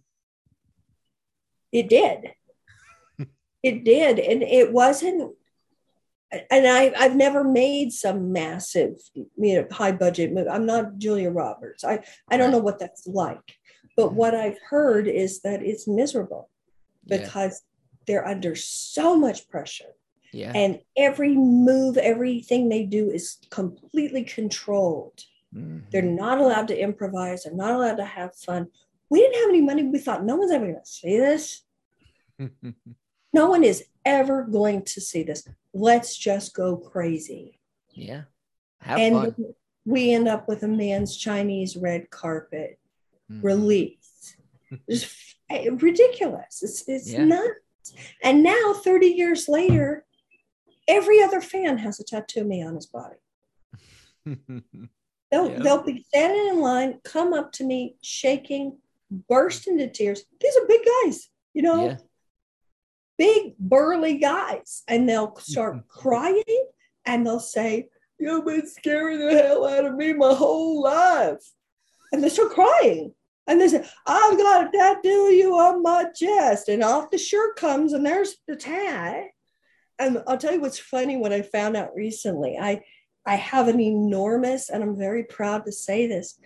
it 1.72 1.88
did 1.88 2.32
it 3.62 3.84
did 3.84 4.18
and 4.18 4.42
it 4.42 4.72
wasn't 4.72 5.32
and 6.50 6.66
I, 6.66 6.94
I've 6.96 7.14
never 7.14 7.44
made 7.44 7.92
some 7.92 8.32
massive, 8.32 8.94
you 9.14 9.26
know, 9.36 9.66
high 9.70 9.92
budget 9.92 10.32
movie. 10.32 10.48
I'm 10.48 10.64
not 10.64 10.96
Julia 10.96 11.30
Roberts. 11.30 11.84
I, 11.84 12.02
I 12.26 12.38
don't 12.38 12.50
know 12.50 12.56
what 12.56 12.78
that's 12.78 13.06
like. 13.06 13.56
But 13.98 14.06
mm-hmm. 14.06 14.16
what 14.16 14.34
I've 14.34 14.56
heard 14.70 15.08
is 15.08 15.42
that 15.42 15.62
it's 15.62 15.86
miserable 15.86 16.48
Yeah. 17.04 17.18
because 17.18 17.60
they're 18.06 18.26
under 18.26 18.54
so 18.56 19.14
much 19.14 19.46
pressure. 19.50 19.92
Yeah. 20.32 20.52
And 20.54 20.80
every 20.96 21.36
move, 21.36 21.98
everything 21.98 22.70
they 22.70 22.84
do 22.84 23.10
is 23.10 23.36
completely 23.50 24.24
controlled. 24.24 25.24
Mhm. 25.54 25.90
They're 25.90 26.02
not 26.02 26.38
allowed 26.38 26.68
to 26.68 26.78
improvise. 26.80 27.44
They're 27.44 27.52
not 27.54 27.72
allowed 27.74 27.96
to 27.96 28.04
have 28.04 28.34
fun. 28.34 28.68
We 29.10 29.20
didn't 29.20 29.40
have 29.40 29.48
any 29.50 29.60
money. 29.60 29.82
We 29.84 29.98
thought 29.98 30.24
no 30.24 30.36
one's 30.36 30.50
ever 30.52 30.66
going 30.66 30.80
to 30.80 30.86
see 30.86 31.18
this. 31.18 31.62
No 33.34 33.48
one 33.48 33.64
is 33.64 33.84
ever 34.04 34.42
going 34.44 34.82
to 34.84 35.00
see 35.00 35.22
this. 35.22 35.48
Let's 35.72 36.18
just 36.18 36.52
go 36.54 36.76
crazy. 36.76 37.60
yeah. 37.90 38.24
Have 38.80 38.98
and 38.98 39.14
fun. 39.14 39.54
we 39.86 40.12
end 40.12 40.28
up 40.28 40.48
with 40.48 40.62
a 40.64 40.68
Mann's 40.68 41.16
Chinese 41.16 41.74
red 41.76 42.10
carpet 42.10 42.78
Mhm. 43.30 43.42
release. 43.42 44.36
It's 44.86 45.04
f- 45.04 45.82
ridiculous. 45.82 46.62
It's, 46.62 46.86
it's 46.88 47.10
Yeah. 47.10 47.24
nuts. 47.24 47.94
And 48.22 48.42
now, 48.42 48.74
30 48.74 49.06
years 49.06 49.48
later, 49.48 50.04
every 50.86 51.22
other 51.22 51.40
fan 51.40 51.78
has 51.78 51.98
a 52.00 52.04
tattoo 52.04 52.40
of 52.42 52.46
me 52.48 52.62
on 52.62 52.74
his 52.74 52.86
body. 52.86 53.16
They'll, 55.32 55.50
Yeah. 55.50 55.58
they'll 55.60 55.82
be 55.82 56.04
standing 56.08 56.48
in 56.48 56.60
line, 56.60 57.00
come 57.02 57.32
up 57.32 57.52
to 57.52 57.64
me, 57.64 57.96
shaking, 58.02 58.78
burst 59.28 59.66
into 59.66 59.88
tears. 59.88 60.24
These 60.40 60.56
are 60.58 60.66
big 60.66 60.82
guys, 61.04 61.28
you 61.54 61.62
know, 61.62 61.86
yeah. 61.86 61.96
big 63.18 63.56
burly 63.58 64.18
guys. 64.18 64.82
And 64.86 65.08
they'll 65.08 65.34
start 65.40 65.88
crying 65.88 66.66
and 67.06 67.26
they'll 67.26 67.40
say, 67.40 67.88
You've 68.18 68.44
been 68.44 68.68
scaring 68.68 69.18
the 69.18 69.32
hell 69.32 69.66
out 69.66 69.84
of 69.84 69.96
me 69.96 70.12
my 70.12 70.32
whole 70.32 70.80
life. 70.80 71.42
And 72.12 72.22
they 72.22 72.28
start 72.28 72.52
crying. 72.52 73.12
And 73.48 73.60
they 73.60 73.66
say, 73.66 73.84
I've 74.06 74.38
got 74.38 74.68
a 74.68 74.70
tattoo 74.70 75.26
of 75.26 75.32
you 75.32 75.54
on 75.58 75.82
my 75.82 76.04
chest. 76.14 76.68
And 76.68 76.84
off 76.84 77.10
the 77.10 77.18
shirt 77.18 77.56
comes, 77.56 77.92
and 77.92 78.06
there's 78.06 78.36
the 78.46 78.54
tag. 78.54 79.24
And 79.98 80.22
I'll 80.28 80.38
tell 80.38 80.52
you 80.52 80.60
what's 80.60 80.78
funny 80.78 81.16
what 81.16 81.32
I 81.32 81.42
found 81.42 81.76
out 81.76 81.96
recently. 81.96 82.56
I 82.56 82.84
I 83.24 83.36
have 83.36 83.68
an 83.68 83.80
enormous, 83.80 84.68
and 84.68 84.82
I'm 84.82 84.96
very 84.96 85.24
proud 85.24 85.64
to 85.66 85.72
say 85.72 86.06
this, 86.06 86.38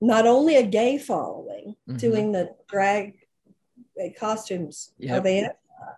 not 0.00 0.26
only 0.26 0.56
a 0.56 0.66
gay 0.66 0.98
following 0.98 1.76
Mhm. 1.88 1.98
doing 1.98 2.32
the 2.32 2.54
drag 2.68 3.18
uh, 4.00 4.08
costumes 4.18 4.92
Yep. 4.98 5.18
of 5.18 5.26
and, 5.26 5.50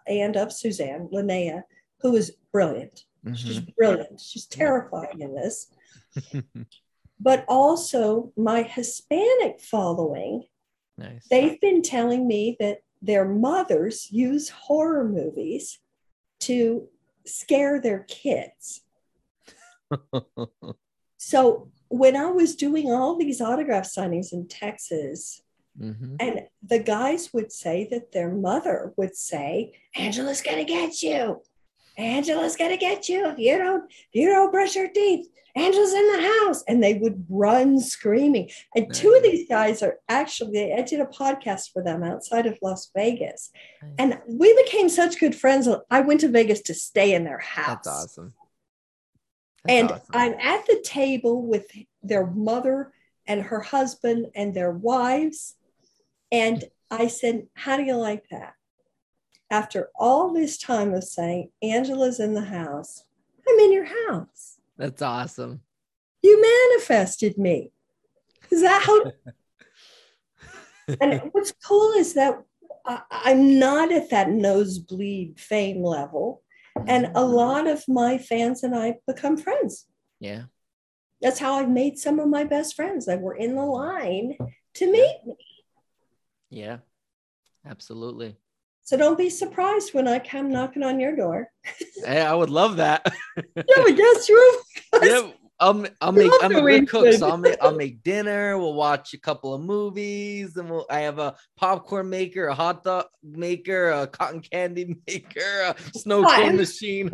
and 0.06 0.36
of 0.36 0.52
Suzanne 0.52 1.08
Linnea, 1.12 1.64
who 2.00 2.14
is 2.14 2.36
brilliant. 2.52 3.04
She's 3.34 3.60
Mhm. 3.60 3.74
brilliant. 3.76 4.20
She's 4.20 4.46
terrifying 4.46 5.20
in 5.20 5.34
this. 5.34 5.68
But 7.20 7.44
also 7.48 8.32
my 8.36 8.62
Hispanic 8.62 9.60
following, 9.60 10.44
nice. 10.96 11.26
they've 11.28 11.60
been 11.60 11.82
telling 11.82 12.28
me 12.28 12.56
that 12.60 12.82
their 13.02 13.24
mothers 13.24 14.08
use 14.12 14.48
horror 14.50 15.08
movies 15.08 15.80
to 16.40 16.88
scare 17.26 17.80
their 17.80 18.04
kids. 18.04 18.82
so 21.16 21.68
when 21.88 22.16
I 22.16 22.26
was 22.26 22.54
doing 22.54 22.90
all 22.92 23.16
these 23.16 23.40
autograph 23.40 23.84
signings 23.84 24.32
in 24.32 24.46
Texas, 24.48 25.42
Mhm. 25.80 26.16
and 26.18 26.40
the 26.66 26.80
guys 26.80 27.32
would 27.32 27.52
say 27.52 27.86
that 27.92 28.10
their 28.10 28.30
mother 28.34 28.92
would 28.96 29.14
say, 29.14 29.72
Angela's 29.94 30.42
gonna 30.42 30.64
get 30.64 31.02
you. 31.02 31.40
Angela's 31.96 32.56
gonna 32.56 32.76
get 32.76 33.08
you 33.08 33.26
if 33.26 33.38
you 33.38 33.56
don't 33.58 33.84
if 33.90 34.08
you 34.12 34.28
don't 34.28 34.50
brush 34.50 34.74
your 34.74 34.88
teeth. 34.88 35.28
Angela's 35.54 35.92
in 35.92 36.12
the 36.12 36.22
house. 36.44 36.62
And 36.68 36.82
they 36.82 36.94
would 36.94 37.24
run 37.28 37.80
screaming. 37.80 38.50
And 38.76 38.92
two 38.94 39.12
of 39.12 39.22
these 39.24 39.48
guys 39.48 39.82
are 39.82 39.98
actually, 40.08 40.72
I 40.72 40.82
did 40.82 41.00
a 41.00 41.06
podcast 41.06 41.72
for 41.72 41.82
them 41.82 42.02
outside 42.04 42.46
of 42.46 42.58
Las 42.62 42.90
Vegas. 42.94 43.50
Nice. 43.82 43.92
And 43.98 44.20
we 44.28 44.54
became 44.64 44.88
such 44.88 45.18
good 45.18 45.34
friends. 45.34 45.68
I 45.90 46.00
went 46.00 46.20
to 46.20 46.28
Vegas 46.28 46.60
to 46.62 46.74
stay 46.74 47.12
in 47.12 47.24
their 47.24 47.38
house. 47.38 47.66
That's 47.84 47.88
awesome. 47.88 48.34
And 49.68 49.92
awesome. 49.92 50.06
I'm 50.12 50.32
at 50.34 50.66
the 50.66 50.82
table 50.84 51.46
with 51.46 51.70
their 52.02 52.26
mother 52.26 52.92
and 53.26 53.42
her 53.42 53.60
husband 53.60 54.28
and 54.34 54.54
their 54.54 54.72
wives. 54.72 55.56
And 56.32 56.64
I 56.90 57.08
said, 57.08 57.46
How 57.54 57.76
do 57.76 57.84
you 57.84 57.96
like 57.96 58.28
that? 58.30 58.54
After 59.50 59.90
all 59.94 60.32
this 60.32 60.58
time 60.58 60.94
of 60.94 61.04
saying, 61.04 61.50
Angela's 61.62 62.20
in 62.20 62.34
the 62.34 62.42
house, 62.42 63.04
I'm 63.48 63.58
in 63.60 63.72
your 63.72 63.88
house. 64.08 64.58
That's 64.76 65.02
awesome. 65.02 65.60
You 66.22 66.40
manifested 66.40 67.38
me. 67.38 67.72
Is 68.50 68.62
that 68.62 68.82
how? 68.82 69.12
and 71.00 71.20
what's 71.32 71.52
cool 71.52 71.92
is 71.92 72.14
that 72.14 72.42
I, 72.84 73.02
I'm 73.10 73.58
not 73.58 73.92
at 73.92 74.10
that 74.10 74.30
nosebleed 74.30 75.38
fame 75.38 75.82
level. 75.82 76.42
And 76.86 77.10
a 77.14 77.24
lot 77.24 77.66
of 77.66 77.84
my 77.88 78.18
fans 78.18 78.62
and 78.62 78.74
I 78.74 78.96
become 79.06 79.36
friends. 79.36 79.86
Yeah. 80.20 80.44
That's 81.20 81.38
how 81.38 81.54
I've 81.54 81.68
made 81.68 81.98
some 81.98 82.20
of 82.20 82.28
my 82.28 82.44
best 82.44 82.76
friends 82.76 83.06
that 83.06 83.20
were 83.20 83.34
in 83.34 83.56
the 83.56 83.64
line 83.64 84.36
to 84.74 84.92
meet 84.92 85.18
me. 85.26 85.34
Yeah. 86.50 86.78
Absolutely. 87.66 88.36
So 88.82 88.96
don't 88.96 89.18
be 89.18 89.28
surprised 89.28 89.92
when 89.92 90.08
I 90.08 90.18
come 90.18 90.50
knocking 90.50 90.82
on 90.82 90.98
your 90.98 91.14
door. 91.14 91.50
Hey, 92.04 92.22
I 92.22 92.34
would 92.34 92.50
love 92.50 92.76
that. 92.76 93.04
Yeah, 93.36 93.82
but 93.84 93.96
that's 93.96 94.26
true. 94.26 94.50
yeah, 95.02 95.30
I'll, 95.60 95.84
I'll 96.00 96.12
make 96.12 96.30
I'm 96.40 96.54
a 96.54 96.62
good 96.62 96.88
cook, 96.88 97.12
so. 97.14 97.28
I'll 97.28 97.36
make. 97.36 97.56
I'll 97.60 97.74
make 97.74 98.02
dinner. 98.02 98.56
We'll 98.58 98.74
watch 98.74 99.12
a 99.14 99.18
couple 99.18 99.54
of 99.54 99.60
movies, 99.60 100.56
and 100.56 100.70
we'll. 100.70 100.86
I 100.88 101.00
have 101.00 101.18
a 101.18 101.34
popcorn 101.56 102.08
maker, 102.08 102.46
a 102.46 102.54
hot 102.54 102.84
dog 102.84 103.06
maker, 103.24 103.90
a 103.90 104.06
cotton 104.06 104.40
candy 104.40 104.96
maker, 105.06 105.74
a 105.74 105.98
snow 105.98 106.22
cone 106.24 106.56
machine. 106.56 107.10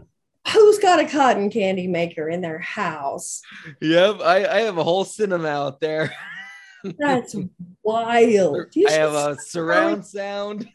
Who's 0.52 0.78
got 0.78 1.00
a 1.00 1.06
cotton 1.06 1.48
candy 1.48 1.86
maker 1.86 2.28
in 2.28 2.42
their 2.42 2.58
house? 2.58 3.40
Yep, 3.80 4.20
I, 4.20 4.44
I 4.44 4.60
have 4.60 4.76
a 4.76 4.84
whole 4.84 5.04
cinema 5.04 5.48
out 5.48 5.80
there. 5.80 6.14
That's 6.98 7.34
wild. 7.82 8.66
You 8.74 8.88
I 8.88 8.92
have 8.92 9.14
a 9.14 9.38
surround 9.40 10.04
sound. 10.04 10.68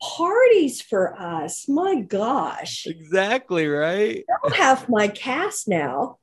parties 0.00 0.80
for 0.80 1.20
us. 1.20 1.68
My 1.68 2.00
gosh. 2.00 2.86
Exactly 2.86 3.66
right. 3.66 4.24
I 4.42 4.56
have 4.56 4.88
my 4.88 5.08
cast 5.08 5.68
now. 5.68 6.16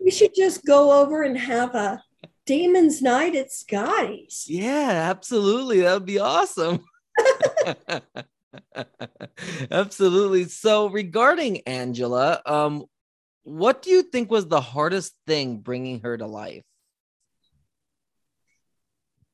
We 0.00 0.10
should 0.10 0.34
just 0.34 0.64
go 0.64 1.00
over 1.00 1.22
and 1.22 1.38
have 1.38 1.74
a 1.74 2.02
Demon's 2.46 3.00
Night 3.00 3.34
at 3.34 3.52
Scotty's. 3.52 4.44
Yeah, 4.48 5.08
absolutely. 5.10 5.80
That 5.80 5.94
would 5.94 6.06
be 6.06 6.18
awesome. 6.18 6.84
absolutely. 9.70 10.44
So, 10.44 10.88
regarding 10.88 11.60
Angela, 11.62 12.42
um, 12.44 12.84
what 13.44 13.82
do 13.82 13.90
you 13.90 14.02
think 14.02 14.30
was 14.30 14.46
the 14.46 14.60
hardest 14.60 15.14
thing 15.26 15.58
bringing 15.58 16.00
her 16.00 16.16
to 16.16 16.26
life? 16.26 16.62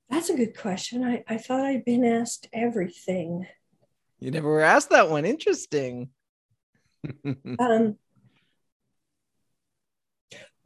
That's 0.09 0.31
a 0.31 0.37
good 0.37 0.57
question. 0.57 1.05
I, 1.05 1.23
I 1.29 1.39
thought 1.39 1.65
I'd 1.65 1.85
been 1.85 2.05
asked 2.05 2.49
everything. 2.53 3.47
You 4.19 4.31
never 4.31 4.49
were 4.49 4.61
asked 4.61 4.91
that 4.91 5.11
one. 5.11 5.25
Interesting. 5.25 6.11
Um, 7.59 7.97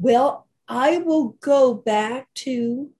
well, 0.05 0.47
I 0.69 0.99
will 0.99 1.29
go 1.40 1.73
back 1.73 2.29
to 2.35 2.90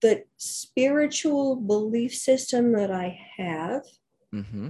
the 0.00 0.24
spiritual 0.38 1.56
belief 1.56 2.14
system 2.14 2.72
that 2.72 2.90
I 2.90 3.20
have. 3.36 3.82
hmm 4.32 4.68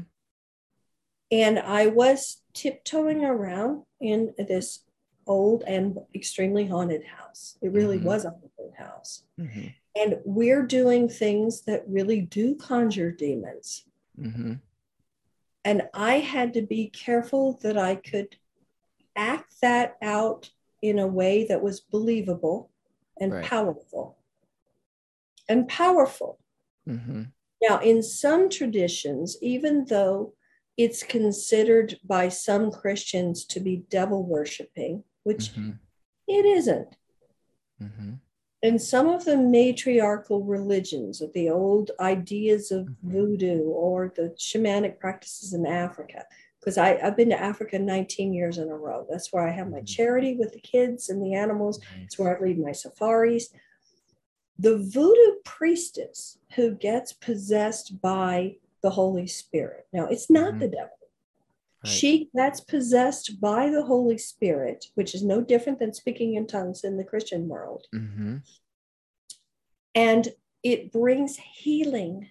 And 1.31 1.59
I 1.61 1.87
was 1.87 2.42
tiptoeing 2.55 3.25
around 3.25 3.85
in 4.01 4.35
this 4.37 4.85
old 5.27 5.62
and 5.64 5.99
extremely 6.14 6.66
haunted 6.66 7.05
house. 7.05 7.57
It 7.62 7.71
really 7.71 7.99
Mhm. 7.99 8.05
was 8.05 8.25
a 8.25 8.31
haunted 8.31 8.75
house. 8.77 9.23
hmm 9.37 9.68
And 9.94 10.21
we're 10.25 10.66
doing 10.66 11.09
things 11.09 11.62
that 11.62 11.88
really 11.88 12.21
do 12.23 12.57
conjure 12.57 13.12
demons. 13.12 13.87
hmm 14.16 14.55
And 15.64 15.88
I 15.94 16.18
had 16.21 16.53
to 16.55 16.62
be 16.62 16.88
careful 16.88 17.59
that 17.62 17.77
I 17.77 17.94
could 17.97 18.38
act 19.18 19.61
that 19.61 19.96
out 20.00 20.50
in 20.81 20.98
a 20.98 21.07
way 21.07 21.44
that 21.46 21.62
was 21.62 21.81
believable 21.81 22.70
and 23.20 23.33
Right. 23.33 23.44
powerful. 23.44 24.16
And 25.48 25.68
powerful. 25.68 26.38
hmm 26.87 27.24
Now, 27.61 27.81
in 27.81 28.02
some 28.02 28.48
traditions, 28.48 29.37
even 29.42 29.85
though 29.87 30.35
it's 30.76 31.02
considered 31.02 31.98
by 32.04 32.28
some 32.28 32.70
Christians 32.70 33.44
to 33.46 33.59
be 33.61 33.78
devil 33.90 34.22
worshiping, 34.24 35.02
which 35.24 35.48
hmm 35.50 35.72
it 36.28 36.44
isn't, 36.44 36.96
hmm 37.78 38.14
in 38.62 38.78
some 38.78 39.09
of 39.09 39.24
the 39.24 39.37
matriarchal 39.37 40.42
religions 40.44 41.20
of 41.20 41.33
the 41.33 41.48
old 41.48 41.92
ideas 42.00 42.72
of 42.72 42.87
Mhm. 42.87 42.96
voodoo 43.02 43.62
or 43.64 44.12
the 44.16 44.31
shamanic 44.37 44.98
practices 44.98 45.54
in 45.54 45.64
Africa, 45.64 46.26
because 46.61 46.77
I've 46.79 47.16
been 47.16 47.31
to 47.31 47.40
Africa 47.40 47.79
19 47.79 48.33
years 48.33 48.59
in 48.59 48.68
a 48.68 48.77
row. 48.77 49.07
That's 49.09 49.33
where 49.33 49.47
I 49.47 49.51
have 49.53 49.71
my 49.71 49.81
Mhm. 49.81 49.87
charity 49.87 50.37
with 50.37 50.53
the 50.53 50.61
kids 50.61 51.09
and 51.09 51.23
the 51.23 51.35
animals. 51.35 51.81
It's 52.03 52.18
where 52.18 52.37
I 52.37 52.40
lead 52.40 52.59
my 52.59 52.73
safaris. 52.73 53.51
The 54.59 54.79
voodoo 54.79 55.40
priestess 55.44 56.38
who 56.57 56.75
gets 56.75 57.12
possessed 57.12 58.01
by 58.01 58.57
the 58.81 58.90
Holy 58.90 59.27
Spirit. 59.27 59.87
Now, 59.92 60.07
it's 60.07 60.29
not 60.31 60.55
Mhm. 60.55 60.61
the 60.61 60.68
devil. 60.68 60.97
Right. 61.85 61.92
She 61.92 62.31
gets 62.35 62.61
possessed 62.61 63.40
by 63.40 63.71
the 63.71 63.85
Holy 63.85 64.18
Spirit, 64.18 64.90
which 64.94 65.14
is 65.14 65.23
no 65.23 65.40
different 65.40 65.79
than 65.79 65.92
speaking 65.92 66.35
in 66.35 66.47
tongues 66.47 66.83
in 66.83 66.97
the 66.97 67.05
Christian 67.05 67.49
world. 67.49 67.87
hmm 67.92 68.38
And 69.94 70.35
it 70.62 70.92
brings 70.92 71.37
healing 71.37 72.31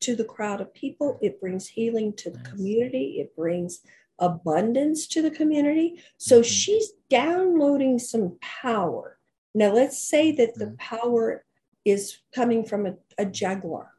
to 0.00 0.16
the 0.16 0.24
crowd 0.24 0.60
of 0.60 0.72
people. 0.74 1.18
It 1.22 1.40
brings 1.40 1.68
healing 1.68 2.12
to 2.14 2.30
the 2.30 2.38
Nice. 2.38 2.50
community. 2.50 3.20
It 3.20 3.36
brings 3.36 3.82
abundance 4.18 5.06
to 5.08 5.22
the 5.22 5.30
community. 5.30 6.02
So 6.18 6.40
Mhm. 6.40 6.44
she's 6.44 6.92
downloading 7.08 7.98
some 7.98 8.38
power. 8.40 9.18
Now, 9.54 9.72
let's 9.72 9.98
say 9.98 10.32
that 10.32 10.54
the 10.54 10.66
Mhm. 10.66 10.78
power 10.78 11.44
is 11.84 12.18
coming 12.32 12.64
from 12.64 12.86
a, 12.86 12.96
a 13.18 13.24
jaguar, 13.24 13.94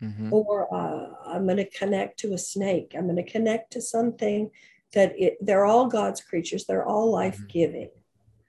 hmm 0.00 0.32
or 0.32 0.72
uh, 0.74 1.14
I'm 1.26 1.44
going 1.44 1.58
to 1.58 1.68
connect 1.70 2.18
to 2.20 2.32
a 2.32 2.38
snake. 2.38 2.94
I'm 2.94 3.04
going 3.04 3.16
to 3.24 3.30
connect 3.30 3.72
to 3.72 3.80
something 3.80 4.50
that 4.92 5.18
it, 5.20 5.36
they're 5.40 5.66
all 5.66 5.86
God's 5.86 6.20
creatures, 6.22 6.64
they're 6.64 6.86
all 6.86 7.10
life 7.10 7.40
giving. 7.48 7.90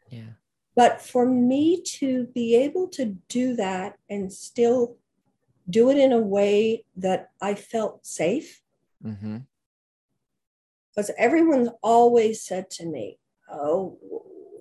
Yeah. 0.10 0.34
But 0.76 1.02
for 1.02 1.26
me 1.26 1.82
to 2.00 2.28
be 2.28 2.56
able 2.56 2.88
to 2.90 3.18
do 3.28 3.56
that 3.56 3.98
and 4.10 4.32
still 4.32 4.98
do 5.70 5.90
it 5.90 5.98
in 5.98 6.12
a 6.12 6.20
way 6.20 6.84
that 6.96 7.32
I 7.42 7.56
felt 7.56 8.06
safe, 8.06 8.62
hmm 9.02 9.38
because 10.98 11.12
everyone's 11.20 11.70
always 11.84 12.42
said 12.42 12.72
to 12.72 12.84
me, 12.84 13.20
Oh, 13.52 14.00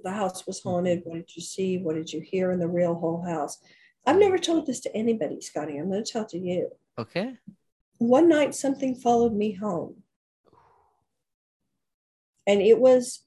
the 0.04 0.10
house 0.10 0.46
was 0.46 0.62
haunted. 0.62 1.00
What 1.04 1.14
did 1.14 1.34
you 1.34 1.40
see? 1.40 1.78
What 1.78 1.96
did 1.96 2.12
you 2.12 2.20
hear 2.20 2.52
in 2.52 2.58
the 2.58 2.68
real 2.68 2.94
whole 2.94 3.22
house? 3.22 3.58
I've 4.06 4.18
never 4.18 4.36
told 4.36 4.66
this 4.66 4.80
to 4.80 4.94
anybody, 4.94 5.40
Scotty. 5.40 5.78
I'm 5.78 5.90
going 5.90 6.04
to 6.04 6.12
tell 6.12 6.22
it 6.22 6.28
to 6.28 6.38
you. 6.38 6.70
Okay. 6.98 7.38
One 7.96 8.28
night, 8.28 8.54
something 8.54 8.94
followed 8.94 9.32
me 9.32 9.52
home. 9.52 10.02
And 12.46 12.60
it 12.60 12.78
was 12.78 13.22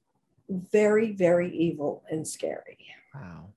very, 0.48 1.12
very 1.12 1.54
evil 1.56 2.04
and 2.10 2.28
scary 2.28 2.78
Wow. 3.14 3.54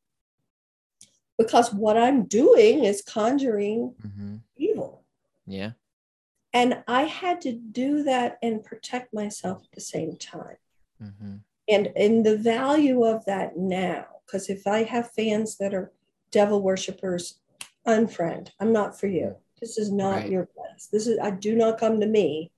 Because 1.42 1.72
what 1.74 1.96
I'm 1.96 2.24
doing 2.24 2.84
is 2.84 3.02
conjuring 3.02 3.94
hmm 4.00 4.36
evil. 4.56 5.04
Yeah. 5.46 5.72
And 6.52 6.84
I 6.86 7.02
had 7.04 7.40
to 7.42 7.52
do 7.52 8.02
that 8.04 8.38
and 8.42 8.62
protect 8.62 9.12
myself 9.14 9.62
at 9.64 9.72
the 9.72 9.80
same 9.80 10.16
time. 10.16 10.56
hmm 11.00 11.36
And 11.68 11.86
in 11.96 12.22
the 12.22 12.36
value 12.36 13.04
of 13.04 13.24
that 13.26 13.56
now, 13.56 14.04
because 14.24 14.48
if 14.48 14.66
I 14.66 14.82
have 14.84 15.10
fans 15.12 15.56
that 15.58 15.74
are 15.74 15.92
devil 16.30 16.62
worshippers, 16.62 17.38
unfriend. 17.86 18.50
I'm 18.60 18.72
not 18.72 18.98
for 18.98 19.06
you. 19.08 19.36
This 19.60 19.78
is 19.78 19.90
not 19.90 20.22
Right. 20.22 20.30
your 20.30 20.46
place. 20.46 20.88
This 20.92 21.06
is 21.06 21.18
I 21.18 21.30
do 21.30 21.54
not 21.54 21.78
come 21.78 22.00
to 22.00 22.06
me 22.06 22.52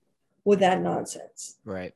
with 0.45 0.61
that 0.61 0.81
nonsense. 0.83 1.59
Right. 1.65 1.95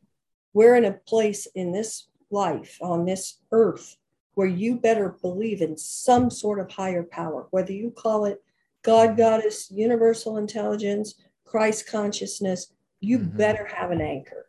We're 0.54 0.76
in 0.76 0.84
a 0.84 0.92
place 0.92 1.46
in 1.54 1.72
this 1.72 2.08
life 2.30 2.78
on 2.80 3.04
this 3.04 3.38
earth 3.52 3.96
where 4.38 4.46
you 4.46 4.76
better 4.76 5.16
believe 5.20 5.60
in 5.60 5.76
some 5.76 6.30
sort 6.30 6.60
of 6.60 6.70
higher 6.70 7.02
power, 7.02 7.48
whether 7.50 7.72
you 7.72 7.90
call 7.90 8.24
it 8.24 8.40
God, 8.82 9.16
Goddess, 9.16 9.68
universal 9.68 10.36
intelligence, 10.36 11.16
Christ 11.44 11.88
consciousness, 11.88 12.72
you 13.00 13.18
Mhm. 13.18 13.36
better 13.36 13.64
have 13.66 13.90
an 13.90 14.00
anchor. 14.00 14.48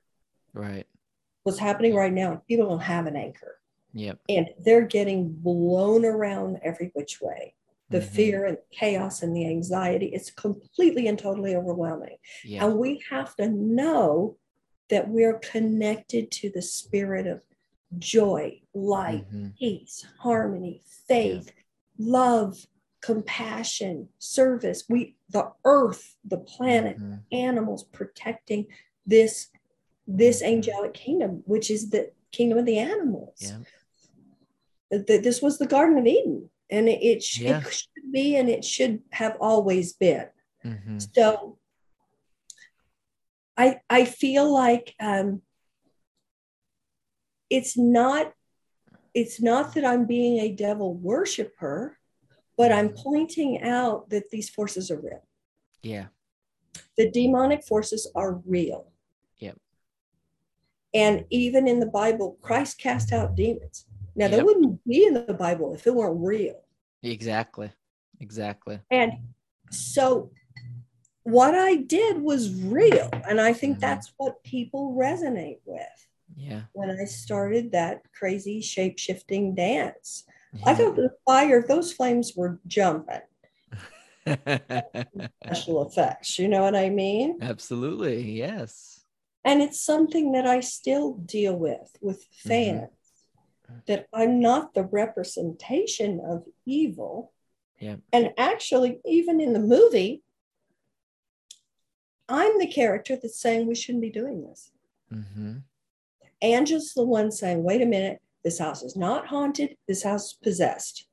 Right. 0.53 0.85
What's 1.41 1.57
happening 1.57 1.95
right 1.95 2.13
now, 2.13 2.43
people 2.47 2.69
don't 2.69 2.81
have 2.81 3.07
an 3.07 3.15
anchor 3.15 3.59
Yep. 3.93 4.19
and 4.29 4.53
they're 4.59 4.85
getting 4.85 5.29
blown 5.33 6.05
around 6.05 6.59
every 6.61 6.91
which 6.93 7.19
way. 7.19 7.55
The 7.89 8.01
Mhm. 8.01 8.03
fear 8.09 8.45
and 8.45 8.57
chaos 8.69 9.23
and 9.23 9.35
the 9.35 9.47
anxiety, 9.47 10.09
it's 10.13 10.29
completely 10.29 11.07
and 11.07 11.17
totally 11.17 11.55
overwhelming. 11.55 12.19
Yeah. 12.45 12.67
And 12.67 12.77
we 12.77 13.01
have 13.09 13.35
to 13.37 13.49
know 13.49 14.37
that 14.89 15.09
we're 15.09 15.39
connected 15.39 16.29
to 16.29 16.51
the 16.51 16.61
spirit 16.61 17.25
of 17.25 17.41
joy, 17.97 18.61
light, 18.73 19.25
Mhm. 19.31 19.55
peace, 19.57 20.05
harmony, 20.19 20.81
faith, 21.07 21.51
love, 21.97 22.67
compassion, 23.01 24.09
service. 24.19 24.83
We, 24.89 25.15
the 25.29 25.51
earth, 25.65 26.15
the 26.23 26.37
planet, 26.37 26.97
Mhm. 26.97 27.23
animals 27.31 27.83
protecting 27.85 28.67
this 29.05 29.49
this 30.11 30.41
Mhm. 30.41 30.47
angelic 30.47 30.93
kingdom, 30.95 31.43
which 31.45 31.69
is 31.69 31.91
the 31.91 32.11
kingdom 32.31 32.57
of 32.57 32.65
the 32.65 32.79
animals. 32.79 33.37
Yeah. 33.41 33.59
This 34.89 35.39
was 35.39 35.59
the 35.59 35.67
Garden 35.67 35.99
of 35.99 36.07
Eden, 36.07 36.49
and 36.69 36.89
it, 36.89 36.99
it, 37.03 37.21
sh- 37.23 37.41
Yeah. 37.41 37.59
it 37.59 37.71
should 37.71 38.11
be, 38.11 38.35
and 38.35 38.49
it 38.49 38.65
should 38.65 39.03
have 39.11 39.37
always 39.39 39.93
been. 39.93 40.27
Mhm. 40.65 41.07
So 41.15 41.59
I 43.55 43.81
I 43.89 44.05
feel 44.05 44.51
like 44.51 44.95
um, 44.99 45.41
it's 47.49 47.77
not 47.77 48.33
it's 49.15 49.41
not 49.41 49.73
that 49.73 49.83
I'm 49.83 50.05
being 50.05 50.39
a 50.39 50.51
devil 50.53 50.93
worshiper, 50.93 51.97
but 52.55 52.71
I'm 52.71 52.89
pointing 52.89 53.61
out 53.63 54.09
that 54.11 54.29
these 54.29 54.49
forces 54.49 54.91
are 54.91 54.99
real. 54.99 55.27
Yeah. 55.81 56.07
The 56.95 57.09
demonic 57.09 57.63
forces 57.63 58.09
are 58.15 58.35
real. 58.45 58.91
Yep. 59.39 59.57
And 60.93 61.25
even 61.31 61.67
in 61.67 61.79
the 61.79 61.87
Bible, 61.87 62.37
Christ 62.41 62.77
cast 62.77 63.11
out 63.11 63.35
demons. 63.35 63.85
Now 64.15 64.27
they 64.27 64.37
Yep. 64.37 64.45
wouldn't 64.45 64.83
be 64.85 65.05
in 65.05 65.13
the 65.15 65.33
Bible 65.33 65.73
if 65.73 65.87
it 65.87 65.95
weren't 65.95 66.23
real. 66.23 66.61
Exactly. 67.01 67.71
Exactly. 68.19 68.79
And 68.91 69.13
so 69.71 70.29
what 71.23 71.55
I 71.55 71.77
did 71.77 72.21
was 72.21 72.53
real. 72.61 73.09
And 73.27 73.41
I 73.41 73.53
think 73.53 73.77
Mhm. 73.77 73.81
that's 73.81 74.13
what 74.17 74.43
people 74.43 74.93
resonate 74.93 75.61
with. 75.65 76.07
Yeah. 76.35 76.63
when 76.73 76.89
I 76.89 77.05
started 77.05 77.71
that 77.71 78.01
crazy 78.13 78.61
shape 78.61 78.97
shifting 78.97 79.55
dance. 79.55 80.25
I 80.65 80.73
thought 80.73 80.95
the 80.95 81.11
fire, 81.27 81.63
those 81.67 81.93
flames 81.93 82.33
were 82.35 82.59
jumping, 82.65 83.21
special 85.45 85.87
effects. 85.87 86.39
You 86.39 86.47
know 86.47 86.63
what 86.63 86.75
I 86.75 86.89
mean? 86.89 87.37
Absolutely. 87.41 88.31
Yes. 88.31 89.05
And 89.45 89.61
it's 89.61 89.79
something 89.79 90.31
that 90.31 90.47
I 90.47 90.59
still 90.59 91.13
deal 91.13 91.55
with 91.55 91.95
with 92.01 92.25
fans 92.31 92.89
that 93.87 94.07
I'm 94.13 94.39
not 94.39 94.73
the 94.73 94.83
representation 94.83 96.19
of 96.27 96.43
evil. 96.65 97.31
Yeah. 97.79 97.97
And 98.11 98.31
actually, 98.37 98.99
even 99.05 99.39
in 99.39 99.53
the 99.53 99.59
movie, 99.59 100.23
I'm 102.27 102.59
the 102.59 102.67
character 102.67 103.15
that's 103.15 103.39
saying 103.39 103.67
we 103.67 103.75
shouldn't 103.75 104.01
be 104.01 104.09
doing 104.09 104.41
this. 104.41 104.71
hmm 105.09 105.57
Angela's 106.41 106.93
the 106.93 107.03
one 107.03 107.31
saying, 107.31 107.63
wait 107.63 107.81
a 107.81 107.85
minute, 107.85 108.21
this 108.43 108.59
house 108.59 108.83
is 108.83 108.95
not 108.95 109.27
haunted, 109.27 109.75
this 109.87 110.03
house 110.03 110.27
is 110.27 110.33
possessed. 110.33 111.05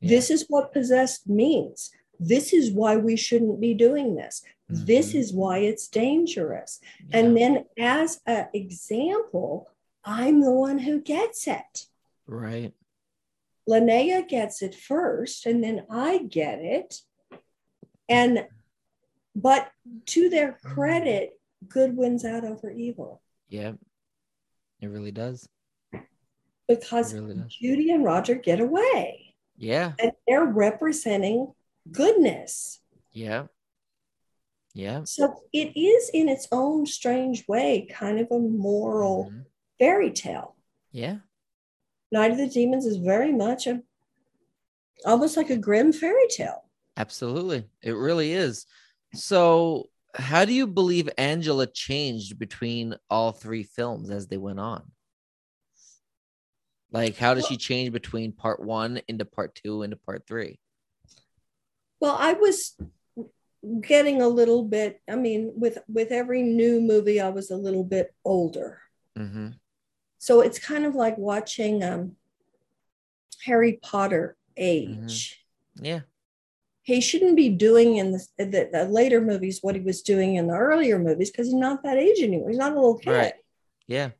Yeah. 0.00 0.10
This 0.10 0.30
is 0.30 0.46
what 0.48 0.72
possessed 0.72 1.28
means. 1.28 1.90
This 2.18 2.52
is 2.52 2.70
why 2.72 2.96
we 2.96 3.16
shouldn't 3.16 3.60
be 3.60 3.74
doing 3.74 4.14
this. 4.16 4.42
This 4.68 5.12
Mhm. 5.12 5.18
is 5.18 5.32
why 5.32 5.58
it's 5.58 5.88
dangerous. 5.88 6.80
And 7.12 7.36
then, 7.36 7.66
as 7.78 8.20
an 8.26 8.48
example, 8.54 9.68
I'm 10.04 10.40
the 10.40 10.52
one 10.52 10.78
who 10.80 11.00
gets 11.00 11.46
it. 11.46 11.86
right. 12.26 12.72
Linnea 13.68 14.26
gets 14.28 14.60
it 14.62 14.74
first, 14.74 15.46
and 15.46 15.64
then 15.64 15.86
I 15.88 16.18
get 16.18 16.58
it. 16.58 17.00
And, 18.08 18.46
but 19.34 19.70
to 20.06 20.28
their 20.28 20.52
credit, 20.62 21.40
good 21.66 21.96
wins 21.96 22.24
out 22.26 22.44
over 22.44 22.70
evil 22.70 23.22
Yeah. 23.48 23.72
It 24.84 24.88
really 24.88 25.12
does. 25.12 25.48
because 26.68 27.14
really 27.14 27.34
does. 27.36 27.54
Judy 27.54 27.90
and 27.90 28.04
Roger 28.04 28.34
get 28.34 28.60
away. 28.60 29.34
Yeah. 29.56 29.92
and 30.00 30.10
they're 30.26 30.44
representing 30.44 31.52
goodness. 31.90 32.80
Yeah. 33.12 33.46
Yeah. 34.74 35.04
So 35.04 35.42
it 35.52 35.76
is, 35.78 36.10
in 36.12 36.28
its 36.28 36.48
own 36.52 36.84
strange 36.86 37.46
way, 37.46 37.86
kind 37.90 38.18
of 38.18 38.26
a 38.32 38.38
moral 38.38 39.30
Mhm. 39.30 39.44
fairy 39.78 40.10
tale. 40.10 40.56
Yeah. 40.90 41.18
Night 42.10 42.32
of 42.32 42.36
the 42.38 42.48
Demons 42.48 42.84
is 42.84 42.96
very 42.96 43.32
much 43.32 43.66
a 43.68 43.82
almost 45.06 45.36
like 45.36 45.50
a 45.50 45.56
grim 45.56 45.92
fairy 45.92 46.26
tale. 46.28 46.68
Absolutely. 46.96 47.68
It 47.82 47.92
really 47.92 48.32
is. 48.32 48.66
So, 49.14 49.88
how 50.14 50.44
do 50.44 50.52
you 50.52 50.66
believe 50.66 51.08
Angela 51.18 51.66
changed 51.66 52.38
between 52.38 52.96
all 53.10 53.32
three 53.32 53.64
films 53.64 54.10
as 54.10 54.28
they 54.28 54.36
went 54.36 54.60
on? 54.60 54.90
Like, 56.92 57.16
how 57.16 57.34
does 57.34 57.46
she 57.46 57.56
change 57.56 57.92
between 57.92 58.32
part 58.32 58.60
one 58.60 59.00
into 59.08 59.24
part 59.24 59.56
two 59.56 59.82
into 59.82 59.96
part 59.96 60.26
three? 60.28 60.60
Well, 61.98 62.16
I 62.18 62.34
was 62.34 62.76
getting 63.80 64.22
a 64.22 64.28
little 64.28 64.62
bit. 64.62 65.00
I 65.10 65.16
mean, 65.16 65.52
with 65.56 65.78
with 65.88 66.12
every 66.12 66.42
new 66.42 66.80
movie, 66.80 67.20
I 67.20 67.30
was 67.30 67.50
a 67.50 67.56
little 67.56 67.82
bit 67.82 68.14
older. 68.24 68.80
Mm-hmm. 69.18 69.48
So 70.18 70.40
it's 70.40 70.58
kind 70.60 70.86
of 70.86 70.94
like 70.94 71.18
watching 71.18 71.82
um, 71.82 72.12
Harry 73.44 73.80
Potter 73.82 74.36
age. 74.56 75.44
Yeah. 75.74 76.00
He 76.84 77.00
shouldn't 77.00 77.34
be 77.34 77.48
doing 77.48 77.96
in 77.96 78.12
the, 78.12 78.26
the, 78.38 78.68
the 78.72 78.84
later 78.84 79.20
movies 79.20 79.58
what 79.62 79.74
he 79.74 79.80
was 79.80 80.02
doing 80.02 80.36
in 80.36 80.46
the 80.46 80.54
earlier 80.54 80.98
movies 80.98 81.30
because 81.30 81.46
he's 81.46 81.54
not 81.54 81.82
that 81.82 81.96
age 81.96 82.20
anymore. 82.22 82.50
He's 82.50 82.58
not 82.58 82.72
a 82.72 82.74
little 82.76 82.98
kid. 82.98 83.10
Right. 83.10 83.32
Yeah. 83.88 84.10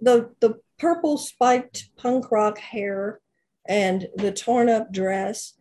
The 0.00 0.30
the 0.40 0.60
purple 0.78 1.18
spiked 1.18 1.90
punk 1.96 2.30
rock 2.30 2.58
hair 2.58 3.20
and 3.68 4.06
the 4.16 4.30
torn 4.32 4.68
up 4.68 4.92
dress. 4.92 5.54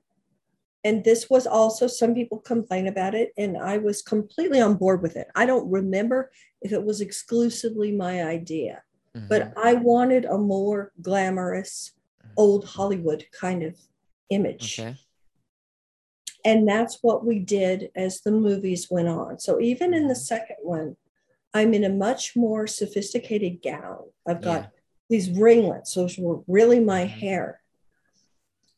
And 0.84 1.04
this 1.04 1.30
was 1.30 1.48
also 1.48 1.88
some 1.88 2.14
people 2.14 2.40
complain 2.40 2.88
about 2.88 3.16
it, 3.16 3.32
and 3.38 3.58
I 3.58 3.78
was 3.78 4.02
completely 4.02 4.60
on 4.60 4.76
board 4.76 5.02
with 5.02 5.16
it. 5.16 5.28
I 5.34 5.46
don't 5.46 5.72
remember 5.72 6.30
if 6.62 6.72
it 6.74 6.84
was 6.84 7.00
exclusively 7.02 7.92
my 7.94 8.24
idea, 8.24 8.84
Mhm. 9.16 9.30
but 9.30 9.54
I 9.56 9.76
wanted 9.76 10.26
a 10.26 10.38
more 10.38 10.92
glamorous 11.02 11.94
old 12.38 12.66
Hollywood 12.66 13.26
kind 13.32 13.64
of 13.64 13.80
image 14.30 14.80
okay. 14.80 14.98
And 16.46 16.68
that's 16.68 17.00
what 17.02 17.26
we 17.26 17.40
did 17.40 17.90
as 17.96 18.22
the 18.22 18.32
movies 18.32 18.88
went 18.90 19.08
on 19.08 19.40
so 19.40 19.60
even 19.60 19.94
in 19.94 20.08
the 20.08 20.16
second 20.16 20.58
one 20.62 20.96
i'm 21.54 21.74
in 21.74 21.84
a 21.84 21.90
much 21.90 22.36
more 22.36 22.68
sophisticated 22.68 23.62
gown 23.62 24.00
i've 24.28 24.42
got 24.42 24.62
Yeah. 24.64 24.70
these 25.10 25.30
ringlets 25.32 25.94
those 25.94 26.18
were 26.18 26.42
really 26.48 26.80
my 26.80 27.04
Mhm. 27.06 27.10
hair 27.10 27.62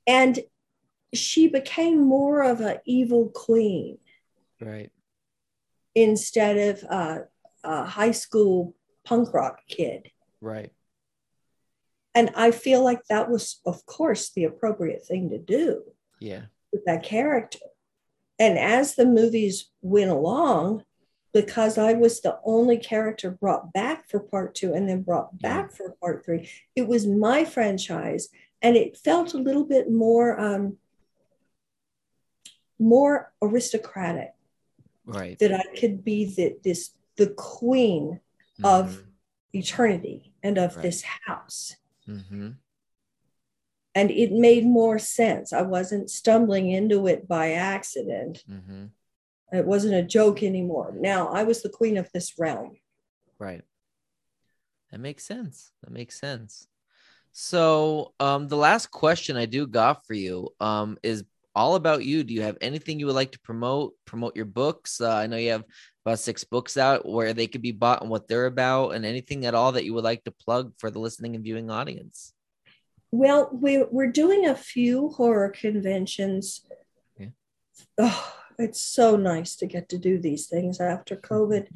and 0.08 0.40
she 1.14 1.48
became 1.48 2.02
more 2.02 2.44
of 2.44 2.62
an 2.62 2.80
evil 2.86 3.30
queen 3.30 3.98
Right. 4.62 4.92
instead 5.94 6.58
of 6.58 6.84
a, 6.84 7.28
a 7.64 7.86
high 7.86 8.12
school 8.12 8.76
punk 9.04 9.34
rock 9.34 9.60
kid 9.68 10.12
Right. 10.42 10.72
and 12.14 12.32
i 12.36 12.52
feel 12.52 12.84
like 12.84 13.04
that 13.10 13.30
was 13.30 13.62
of 13.66 13.86
course 13.86 14.30
the 14.32 14.44
appropriate 14.44 15.06
thing 15.06 15.30
to 15.30 15.38
do 15.38 15.84
Yeah. 16.20 16.46
With 16.72 16.84
that 16.86 17.04
character. 17.04 17.60
And 18.40 18.58
as 18.58 18.96
the 18.96 19.06
movies 19.06 19.70
went 19.82 20.10
along, 20.12 20.84
because 21.34 21.78
I 21.78 21.94
was 21.94 22.22
the 22.22 22.40
only 22.46 22.78
character 22.78 23.32
brought 23.32 23.74
back 23.74 24.10
for 24.10 24.20
part 24.20 24.56
two 24.56 24.74
and 24.74 24.88
then 24.88 25.02
brought 25.02 25.40
back 25.42 25.72
for 25.74 25.92
part 26.02 26.24
three, 26.26 26.50
it 26.76 26.88
was 26.88 27.06
my 27.06 27.44
franchise. 27.46 28.30
And 28.62 28.76
it 28.76 28.98
felt 28.98 29.34
a 29.34 29.38
little 29.38 29.66
bit 29.66 29.92
more 29.92 30.40
um, 30.40 30.78
more 32.80 33.32
aristocratic 33.42 34.34
Right. 35.06 35.38
that 35.40 35.54
I 35.54 35.64
could 35.80 36.04
be 36.04 36.26
the 36.26 36.58
this 36.64 36.92
the 37.16 37.28
queen 37.28 38.20
of 38.64 38.88
Mhm. 38.88 39.06
eternity 39.54 40.34
and 40.44 40.58
of 40.58 40.76
Right. 40.76 40.82
this 40.84 41.02
house. 41.04 41.76
Mhm. 42.08 42.58
And 43.96 44.12
it 44.12 44.32
made 44.34 44.66
more 44.66 45.00
sense. 45.00 45.54
I 45.54 45.62
wasn't 45.62 46.10
stumbling 46.10 46.70
into 46.70 47.08
it 47.08 47.28
by 47.28 47.54
accident. 47.54 48.44
Mhm. 48.48 48.90
It 49.54 49.66
wasn't 49.66 49.96
a 49.96 50.04
joke 50.04 50.44
anymore. 50.44 50.94
Now 50.96 51.30
I 51.30 51.44
was 51.44 51.62
the 51.62 51.70
queen 51.70 51.98
of 51.98 52.12
this 52.12 52.38
realm. 52.38 52.78
Right. 53.40 53.64
That 54.92 55.00
makes 55.00 55.24
sense. 55.24 55.72
That 55.82 55.92
makes 55.92 56.20
sense. 56.20 56.68
So, 57.32 58.14
um, 58.20 58.48
the 58.48 58.58
last 58.58 58.92
question 58.92 59.36
I 59.36 59.46
do 59.46 59.66
got 59.68 60.06
for 60.06 60.14
you, 60.14 60.54
um, 60.60 60.98
is 61.04 61.24
all 61.54 61.76
about 61.76 62.04
you. 62.04 62.24
Do 62.24 62.34
you 62.34 62.42
have 62.42 62.58
anything 62.62 63.00
you 63.00 63.06
would 63.06 63.16
like 63.16 63.32
to 63.32 63.40
promote? 63.40 63.94
Promote 64.06 64.36
your 64.36 64.46
books. 64.46 65.00
Uh, 65.00 65.14
I 65.14 65.28
know 65.28 65.38
you 65.38 65.52
have 65.52 65.64
about 66.06 66.20
six 66.20 66.44
books 66.44 66.78
out 66.78 67.06
where 67.06 67.34
they 67.34 67.48
could 67.48 67.62
be 67.62 67.72
bought 67.72 68.02
and 68.02 68.10
what 68.10 68.28
they're 68.28 68.46
about, 68.46 68.90
and 68.90 69.06
anything 69.06 69.46
at 69.46 69.56
all 69.56 69.72
that 69.72 69.86
you 69.86 69.94
would 69.94 70.04
like 70.04 70.24
to 70.26 70.32
plug 70.32 70.74
for 70.78 70.92
the 70.92 71.00
listening 71.00 71.36
and 71.36 71.44
viewing 71.44 71.70
audience. 71.70 72.34
Well, 73.16 73.50
we, 73.54 73.82
we're 73.82 74.12
doing 74.12 74.46
a 74.46 74.56
few 74.56 75.10
horror 75.10 75.50
conventions. 75.50 76.62
Yeah. 77.18 77.28
Oh, 77.98 78.34
it's 78.60 78.82
so 78.82 79.16
nice 79.16 79.56
to 79.58 79.66
get 79.66 79.88
to 79.90 79.98
do 79.98 80.20
these 80.20 80.48
things 80.48 80.82
after 80.82 81.16
mm-hmm. 81.16 81.34
COVID. 81.34 81.68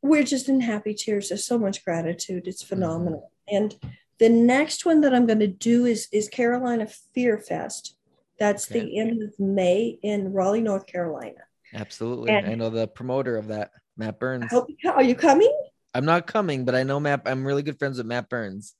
We're 0.00 0.22
just 0.22 0.48
in 0.48 0.60
happy 0.60 0.94
tears. 0.94 1.28
There's 1.28 1.44
so 1.44 1.58
much 1.58 1.84
gratitude. 1.84 2.46
It's 2.46 2.62
mm-hmm. 2.62 2.76
phenomenal. 2.76 3.32
And 3.48 3.74
the 4.20 4.28
next 4.28 4.86
one 4.86 5.00
that 5.00 5.12
I'm 5.12 5.26
going 5.26 5.40
to 5.40 5.48
do 5.48 5.86
is 5.86 6.06
is 6.12 6.28
Carolina 6.28 6.86
Fear 7.14 7.38
Fest. 7.38 7.96
That's 8.38 8.70
Okay. 8.70 8.80
the 8.80 8.98
end 8.98 9.22
of 9.24 9.34
May 9.40 9.98
in 10.02 10.32
Raleigh, 10.32 10.60
North 10.60 10.86
Carolina. 10.86 11.40
Absolutely. 11.74 12.30
And- 12.30 12.46
I 12.46 12.54
know 12.54 12.70
the 12.70 12.86
promoter 12.86 13.36
of 13.36 13.48
that, 13.48 13.72
Matt 13.96 14.20
Burns. 14.20 14.52
Hope 14.52 14.68
are 14.86 15.02
you 15.02 15.16
coming? 15.16 15.52
I'm 15.94 16.04
not 16.04 16.28
coming, 16.28 16.64
but 16.64 16.76
I 16.76 16.84
know 16.84 17.00
Matt. 17.00 17.22
I'm 17.26 17.44
really 17.44 17.64
good 17.64 17.78
friends 17.80 17.98
with 17.98 18.06
Matt 18.06 18.28
Burns. 18.28 18.74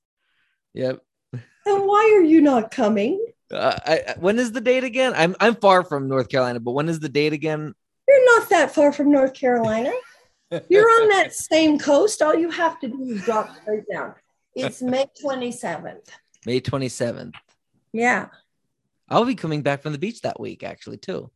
Yep. 0.74 1.02
And 1.66 1.86
why 1.86 2.16
are 2.16 2.24
you 2.24 2.40
not 2.40 2.70
coming? 2.70 3.24
Uh, 3.52 3.78
I, 3.84 4.14
when 4.18 4.38
is 4.38 4.52
the 4.52 4.60
date 4.60 4.84
again? 4.84 5.12
I'm 5.16 5.34
I'm 5.40 5.54
far 5.54 5.82
from 5.84 6.08
North 6.08 6.28
Carolina, 6.28 6.60
but 6.60 6.72
when 6.72 6.88
is 6.88 7.00
the 7.00 7.08
date 7.08 7.32
again? 7.32 7.74
You're 8.06 8.38
not 8.38 8.48
that 8.50 8.74
far 8.74 8.92
from 8.92 9.10
North 9.10 9.34
Carolina. 9.34 9.92
You're 10.68 10.90
on 11.02 11.08
that 11.10 11.34
same 11.34 11.78
coast. 11.78 12.22
All 12.22 12.34
you 12.34 12.50
have 12.50 12.80
to 12.80 12.88
do 12.88 13.02
is 13.04 13.22
drop 13.22 13.54
straight 13.60 13.84
down. 13.90 14.14
It's 14.54 14.80
May 14.80 15.06
27th. 15.22 16.08
May 16.46 16.60
27th. 16.60 17.34
Yeah. 17.92 18.28
I'll 19.08 19.24
be 19.24 19.34
coming 19.34 19.62
back 19.62 19.82
from 19.82 19.92
the 19.92 19.98
beach 19.98 20.22
that 20.22 20.40
week, 20.40 20.62
actually, 20.62 20.98
too. 20.98 21.30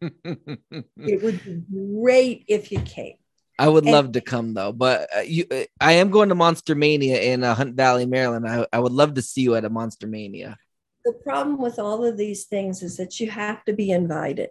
It 0.00 1.22
would 1.22 1.44
be 1.44 1.62
great 1.72 2.44
if 2.48 2.70
you 2.70 2.80
came. 2.80 3.16
I 3.58 3.68
would 3.68 3.84
And- 3.84 3.92
love 3.92 4.12
to 4.12 4.20
come 4.20 4.54
though, 4.54 4.72
but 4.72 5.08
uh, 5.16 5.20
you, 5.20 5.46
uh, 5.50 5.64
I 5.80 5.92
am 5.92 6.10
going 6.10 6.28
to 6.28 6.34
Monster 6.34 6.74
Mania 6.74 7.20
in 7.20 7.42
uh, 7.42 7.54
Hunt 7.54 7.74
Valley, 7.74 8.04
Maryland. 8.06 8.46
I, 8.46 8.66
I 8.72 8.78
would 8.78 8.92
love 8.92 9.14
to 9.14 9.22
see 9.22 9.40
you 9.42 9.54
at 9.54 9.64
a 9.64 9.70
Monster 9.70 10.06
Mania. 10.06 10.58
The 11.04 11.12
problem 11.12 11.58
with 11.58 11.78
all 11.78 12.04
of 12.04 12.16
these 12.16 12.44
things 12.44 12.82
is 12.82 12.96
that 12.98 13.18
you 13.20 13.30
have 13.30 13.64
to 13.64 13.72
be 13.72 13.90
invited. 13.92 14.50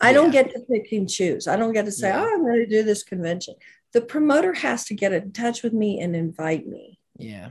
I 0.00 0.12
don't 0.12 0.30
get 0.30 0.52
to 0.52 0.60
pick 0.60 0.92
and 0.92 1.10
choose. 1.10 1.48
I 1.48 1.56
don't 1.56 1.72
get 1.72 1.84
to 1.86 1.92
say, 1.92 2.08
Yeah. 2.08 2.22
oh, 2.24 2.32
I'm 2.34 2.42
going 2.42 2.58
to 2.60 2.66
do 2.66 2.84
this 2.84 3.02
convention. 3.02 3.54
The 3.92 4.00
promoter 4.00 4.52
has 4.52 4.84
to 4.86 4.94
get 4.94 5.12
in 5.12 5.32
touch 5.32 5.62
with 5.64 5.72
me 5.72 6.00
and 6.00 6.14
invite 6.14 6.66
me. 6.68 7.00
Yeah. 7.18 7.50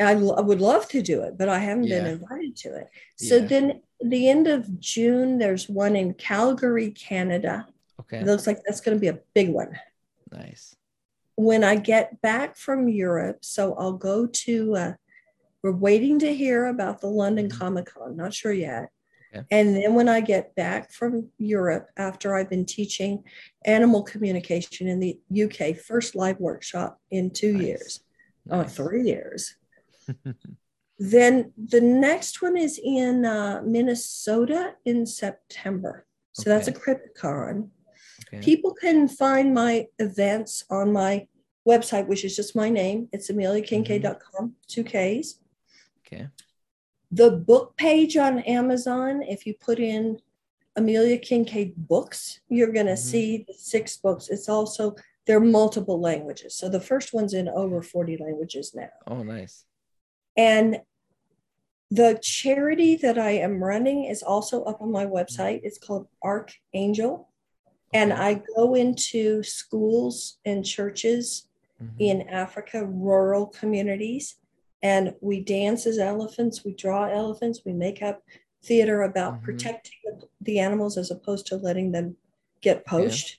I, 0.00 0.14
l- 0.14 0.36
I 0.36 0.40
would 0.40 0.60
love 0.62 0.88
to 0.88 1.02
do 1.02 1.22
it, 1.24 1.36
but 1.36 1.48
I 1.50 1.58
haven't 1.58 1.88
been 1.88 2.06
invited 2.06 2.56
to 2.58 2.74
it. 2.76 2.86
So 3.16 3.36
Yeah. 3.36 3.44
then 3.46 3.82
the 4.00 4.30
end 4.30 4.46
of 4.46 4.80
June, 4.80 5.38
there's 5.38 5.68
one 5.68 5.94
in 5.94 6.14
Calgary, 6.14 6.90
Canada. 6.92 7.66
Okay. 8.00 8.18
It 8.20 8.26
looks 8.26 8.46
like 8.46 8.60
that's 8.64 8.80
going 8.80 8.96
to 8.96 9.00
be 9.00 9.08
a 9.08 9.18
big 9.34 9.50
one. 9.50 9.78
Nice. 10.32 10.74
When 11.36 11.62
I 11.62 11.76
get 11.76 12.20
back 12.20 12.56
from 12.56 12.88
Europe, 12.88 13.44
so 13.44 13.74
I'll 13.74 13.92
go 13.92 14.26
to, 14.26 14.76
uh, 14.76 14.92
we're 15.62 15.72
waiting 15.72 16.18
to 16.20 16.34
hear 16.34 16.66
about 16.66 17.00
the 17.00 17.06
London 17.08 17.48
Mhm. 17.48 17.58
Comic 17.58 17.86
Con, 17.86 18.16
not 18.16 18.34
sure 18.34 18.52
yet. 18.52 18.88
Okay. 19.34 19.44
And 19.50 19.76
then 19.76 19.94
when 19.94 20.08
I 20.08 20.20
get 20.20 20.54
back 20.54 20.90
from 20.90 21.30
Europe, 21.38 21.90
after 21.96 22.34
I've 22.34 22.48
been 22.48 22.64
teaching 22.64 23.24
animal 23.64 24.02
communication 24.02 24.88
in 24.88 25.00
the 25.00 25.20
UK, 25.30 25.74
first 25.74 26.14
live 26.14 26.40
workshop 26.40 27.00
in 27.10 27.30
two 27.30 27.52
Nice. 27.52 27.62
years, 27.66 28.00
oh, 28.50 28.62
Nice. 28.62 28.74
three 28.74 29.04
years. 29.04 29.56
Then 31.00 31.52
the 31.56 31.80
next 31.80 32.42
one 32.42 32.56
is 32.56 32.80
in 32.82 33.24
uh, 33.24 33.62
Minnesota 33.64 34.74
in 34.84 35.06
September. 35.06 36.06
So 36.32 36.50
that's 36.50 36.66
a 36.66 36.72
Crypticon. 36.72 37.70
Okay. 38.32 38.42
People 38.42 38.74
can 38.74 39.08
find 39.08 39.54
my 39.54 39.86
events 39.98 40.64
on 40.70 40.92
my 40.92 41.26
website, 41.66 42.06
which 42.06 42.24
is 42.24 42.36
just 42.36 42.54
my 42.54 42.68
name. 42.68 43.08
It's 43.12 43.30
ameliakincaid.com, 43.30 44.54
two 44.66 44.84
Ks. 44.84 45.40
Okay. 46.06 46.28
The 47.10 47.30
book 47.30 47.76
page 47.76 48.16
on 48.16 48.40
Amazon, 48.40 49.22
if 49.22 49.46
you 49.46 49.54
put 49.54 49.78
in 49.78 50.20
Amelia 50.76 51.18
Kincaid 51.18 51.74
books, 51.76 52.40
you're 52.48 52.72
going 52.72 52.86
to 52.86 52.92
Mhm. 52.92 52.98
see 52.98 53.44
the 53.48 53.54
six 53.54 53.96
books. 53.96 54.28
It's 54.28 54.48
also, 54.48 54.94
there 55.26 55.38
are 55.38 55.40
multiple 55.40 56.00
languages. 56.00 56.54
So 56.54 56.68
the 56.68 56.80
first 56.80 57.12
one's 57.12 57.34
in 57.34 57.48
over 57.48 57.82
40 57.82 58.16
languages 58.18 58.74
now. 58.74 58.90
Oh, 59.06 59.22
nice. 59.22 59.64
And 60.36 60.82
the 61.90 62.18
charity 62.22 62.96
that 62.96 63.18
I 63.18 63.30
am 63.32 63.64
running 63.64 64.04
is 64.04 64.22
also 64.22 64.62
up 64.64 64.80
on 64.82 64.92
my 64.92 65.06
website. 65.06 65.60
It's 65.64 65.78
called 65.78 66.08
Archangel. 66.22 67.27
And 67.92 68.12
I 68.12 68.42
go 68.56 68.74
into 68.74 69.42
schools 69.42 70.38
and 70.44 70.64
churches 70.64 71.48
Mhm. 71.80 71.94
in 71.98 72.28
Africa, 72.28 72.84
rural 72.84 73.46
communities, 73.46 74.36
and 74.82 75.14
we 75.20 75.40
dance 75.40 75.86
as 75.86 75.98
elephants, 75.98 76.64
we 76.64 76.74
draw 76.74 77.06
elephants, 77.06 77.64
we 77.64 77.72
make 77.72 78.02
up 78.02 78.22
theater 78.62 79.02
about 79.02 79.34
Mhm. 79.40 79.42
protecting 79.42 79.94
the, 80.04 80.28
the 80.40 80.58
animals 80.58 80.98
as 80.98 81.10
opposed 81.10 81.46
to 81.46 81.56
letting 81.56 81.92
them 81.92 82.16
get 82.60 82.84
poached. 82.84 83.38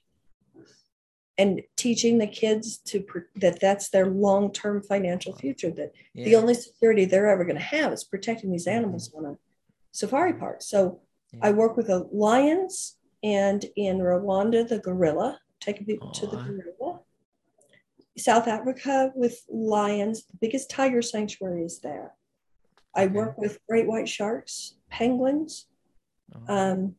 And 1.37 1.61
teaching 1.77 2.17
the 2.17 2.27
kids 2.27 2.77
to 2.79 3.05
that 3.35 3.61
that's 3.61 3.89
their 3.89 4.07
long-term 4.07 4.83
financial 4.83 5.33
future. 5.33 5.71
That 5.71 5.93
the 6.13 6.35
only 6.35 6.53
security 6.53 7.05
they're 7.05 7.29
ever 7.29 7.45
going 7.45 7.55
to 7.55 7.61
have 7.61 7.93
is 7.93 8.03
protecting 8.03 8.51
these 8.51 8.67
animals 8.67 9.13
on 9.13 9.25
a 9.25 9.37
safari 9.91 10.33
park. 10.33 10.61
So 10.61 10.99
Yeah. 11.31 11.39
I 11.43 11.51
work 11.51 11.77
with 11.77 11.87
the 11.87 12.09
lions 12.11 12.97
and 13.23 13.65
in 13.75 13.99
Rwanda, 13.99 14.67
the 14.67 14.79
gorilla, 14.79 15.39
taking 15.59 15.85
people 15.85 16.11
to 16.11 16.27
the 16.27 16.37
gorilla. 16.37 16.99
South 18.17 18.47
Africa 18.47 19.11
with 19.15 19.45
lions, 19.49 20.25
the 20.25 20.37
biggest 20.41 20.69
tiger 20.69 21.01
sanctuary 21.01 21.63
is 21.63 21.79
there. 21.79 22.13
I 22.95 23.07
work 23.07 23.37
with 23.37 23.59
great 23.67 23.87
white 23.87 24.09
sharks, 24.09 24.75
penguins. 24.89 25.67
Oh, 26.35 26.53
Um, 26.53 26.95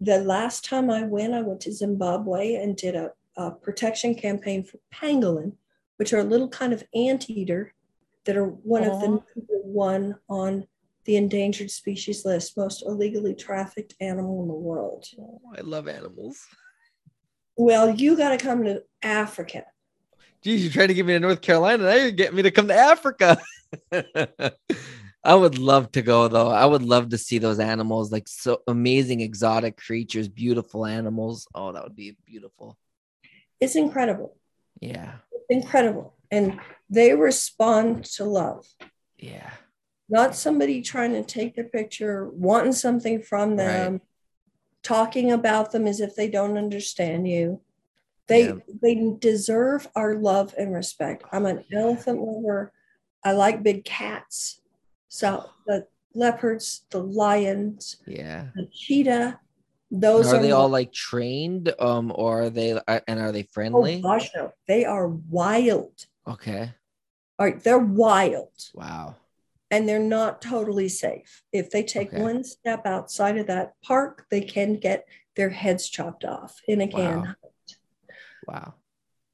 the 0.00 0.18
last 0.18 0.64
time 0.64 0.90
I 0.90 1.02
went, 1.02 1.34
I 1.34 1.42
went 1.42 1.60
to 1.62 1.72
Zimbabwe 1.72 2.54
and 2.54 2.76
did 2.76 2.96
a, 2.96 3.12
a 3.36 3.50
protection 3.50 4.14
campaign 4.14 4.64
for 4.64 4.78
pangolin, 4.92 5.52
which 5.96 6.12
are 6.12 6.18
a 6.18 6.24
little 6.24 6.48
kind 6.48 6.72
of 6.72 6.84
anteater 6.94 7.74
that 8.24 8.36
are 8.36 8.46
one 8.46 8.84
of 8.84 9.00
the 9.00 9.08
number 9.08 9.60
one 9.62 10.16
on 10.28 10.66
the 11.04 11.16
endangered 11.16 11.70
species 11.70 12.24
list, 12.24 12.56
most 12.56 12.82
illegally 12.84 13.34
trafficked 13.34 13.94
animal 14.00 14.42
in 14.42 14.48
the 14.48 14.54
world. 14.54 15.06
oh, 15.18 15.40
I 15.56 15.62
love 15.62 15.88
animals. 15.88 16.38
Well, 17.56 17.90
you 17.90 18.16
got 18.16 18.30
to 18.30 18.38
come 18.38 18.64
to 18.64 18.82
Africa. 19.02 19.64
Geez, 20.42 20.62
you're 20.62 20.72
trying 20.72 20.88
to 20.88 20.94
get 20.94 21.04
me 21.04 21.12
to 21.12 21.20
North 21.20 21.42
Carolina. 21.42 21.84
Now 21.84 21.94
you're 21.94 22.10
getting 22.10 22.36
me 22.36 22.42
to 22.42 22.50
come 22.50 22.68
to 22.68 22.74
Africa. 22.74 23.38
I 25.22 25.34
would 25.34 25.58
love 25.58 25.92
to 25.92 26.02
go 26.02 26.28
though. 26.28 26.48
I 26.48 26.64
would 26.64 26.82
love 26.82 27.10
to 27.10 27.18
see 27.18 27.38
those 27.38 27.58
animals, 27.58 28.10
like 28.10 28.26
so 28.26 28.62
amazing 28.66 29.20
exotic 29.20 29.76
creatures, 29.76 30.28
beautiful 30.28 30.86
animals. 30.86 31.46
Oh, 31.54 31.72
that 31.72 31.84
would 31.84 31.96
be 31.96 32.16
beautiful. 32.24 32.78
It's 33.60 33.76
incredible. 33.76 34.36
Yeah. 34.80 35.16
It's 35.32 35.44
incredible. 35.50 36.14
And 36.30 36.58
they 36.88 37.14
respond 37.14 38.04
to 38.16 38.24
love. 38.24 38.66
Yeah. 39.18 39.50
Not 40.10 40.34
somebody 40.34 40.82
trying 40.82 41.12
to 41.12 41.22
take 41.22 41.54
their 41.54 41.64
picture, 41.64 42.28
wanting 42.30 42.72
something 42.72 43.22
from 43.22 43.56
them, 43.56 44.00
talking 44.82 45.30
about 45.30 45.70
them 45.72 45.86
as 45.86 46.00
if 46.00 46.14
they 46.16 46.28
don't 46.28 46.58
understand 46.58 47.28
you. 47.28 47.60
They 48.26 48.46
Yeah. 48.48 48.56
they 48.82 49.14
deserve 49.18 49.88
our 49.94 50.14
love 50.14 50.54
and 50.58 50.74
respect. 50.74 51.24
I'm 51.32 51.46
an 51.46 51.64
elephant 51.72 52.20
lover. 52.20 52.72
I 53.24 53.32
like 53.32 53.62
big 53.62 53.84
cats. 53.84 54.60
So 55.08 55.50
the 55.66 55.86
leopards, 56.14 56.86
the 56.90 57.02
lions, 57.02 57.96
Yeah. 58.06 58.48
the 58.54 58.66
cheetah, 58.72 59.40
And 59.90 60.02
those 60.02 60.32
are 60.32 60.36
are 60.36 60.42
they 60.42 60.52
all 60.52 60.68
like 60.68 60.92
trained? 60.92 61.72
Um, 61.80 62.12
or 62.14 62.42
are 62.42 62.50
they 62.50 62.72
uh, 62.72 63.00
and 63.08 63.18
are 63.20 63.32
they 63.32 63.42
oh 63.42 63.52
friendly? 63.52 64.00
gosh 64.00 64.30
no. 64.34 64.52
They 64.66 64.84
are 64.84 65.08
wild. 65.08 66.06
Okay. 66.26 66.72
All 67.38 67.46
right, 67.46 67.62
they're 67.62 67.78
wild. 67.78 68.52
Wow. 68.74 69.16
And 69.70 69.88
they're 69.88 69.98
not 69.98 70.42
totally 70.42 70.88
safe. 70.88 71.42
If 71.52 71.70
they 71.70 71.82
take 71.82 72.08
Okay. 72.08 72.22
one 72.22 72.44
step 72.44 72.86
outside 72.86 73.38
of 73.38 73.46
that 73.46 73.74
park, 73.82 74.26
they 74.30 74.40
can 74.40 74.74
get 74.74 75.06
their 75.36 75.50
heads 75.50 75.88
chopped 75.88 76.24
off 76.24 76.60
in 76.66 76.80
a 76.80 76.88
can. 76.88 77.22
Wow. 77.22 77.34
Wow. 78.46 78.74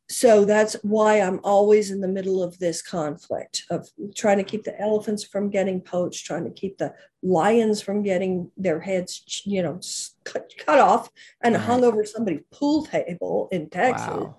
So 0.08 0.44
that's 0.44 0.74
why 0.82 1.20
I'm 1.20 1.40
always 1.42 1.90
in 1.90 2.00
the 2.00 2.06
middle 2.06 2.40
of 2.40 2.58
this 2.60 2.80
conflict 2.80 3.64
of 3.70 3.88
trying 4.14 4.36
to 4.36 4.44
keep 4.44 4.62
the 4.62 4.80
elephants 4.80 5.24
from 5.24 5.50
getting 5.50 5.80
poached, 5.80 6.24
trying 6.26 6.44
to 6.44 6.50
keep 6.50 6.78
the 6.78 6.94
lions 7.24 7.82
from 7.82 8.04
getting 8.04 8.52
their 8.56 8.78
heads, 8.80 9.42
you 9.44 9.62
know, 9.62 9.80
cut, 10.24 10.52
cut 10.58 10.78
off 10.78 11.10
and 11.42 11.56
Right. 11.56 11.64
hung 11.64 11.82
over 11.82 12.04
somebody's 12.04 12.44
pool 12.52 12.84
table 12.86 13.48
in 13.50 13.68
Texas. 13.68 14.06
Wow. 14.08 14.36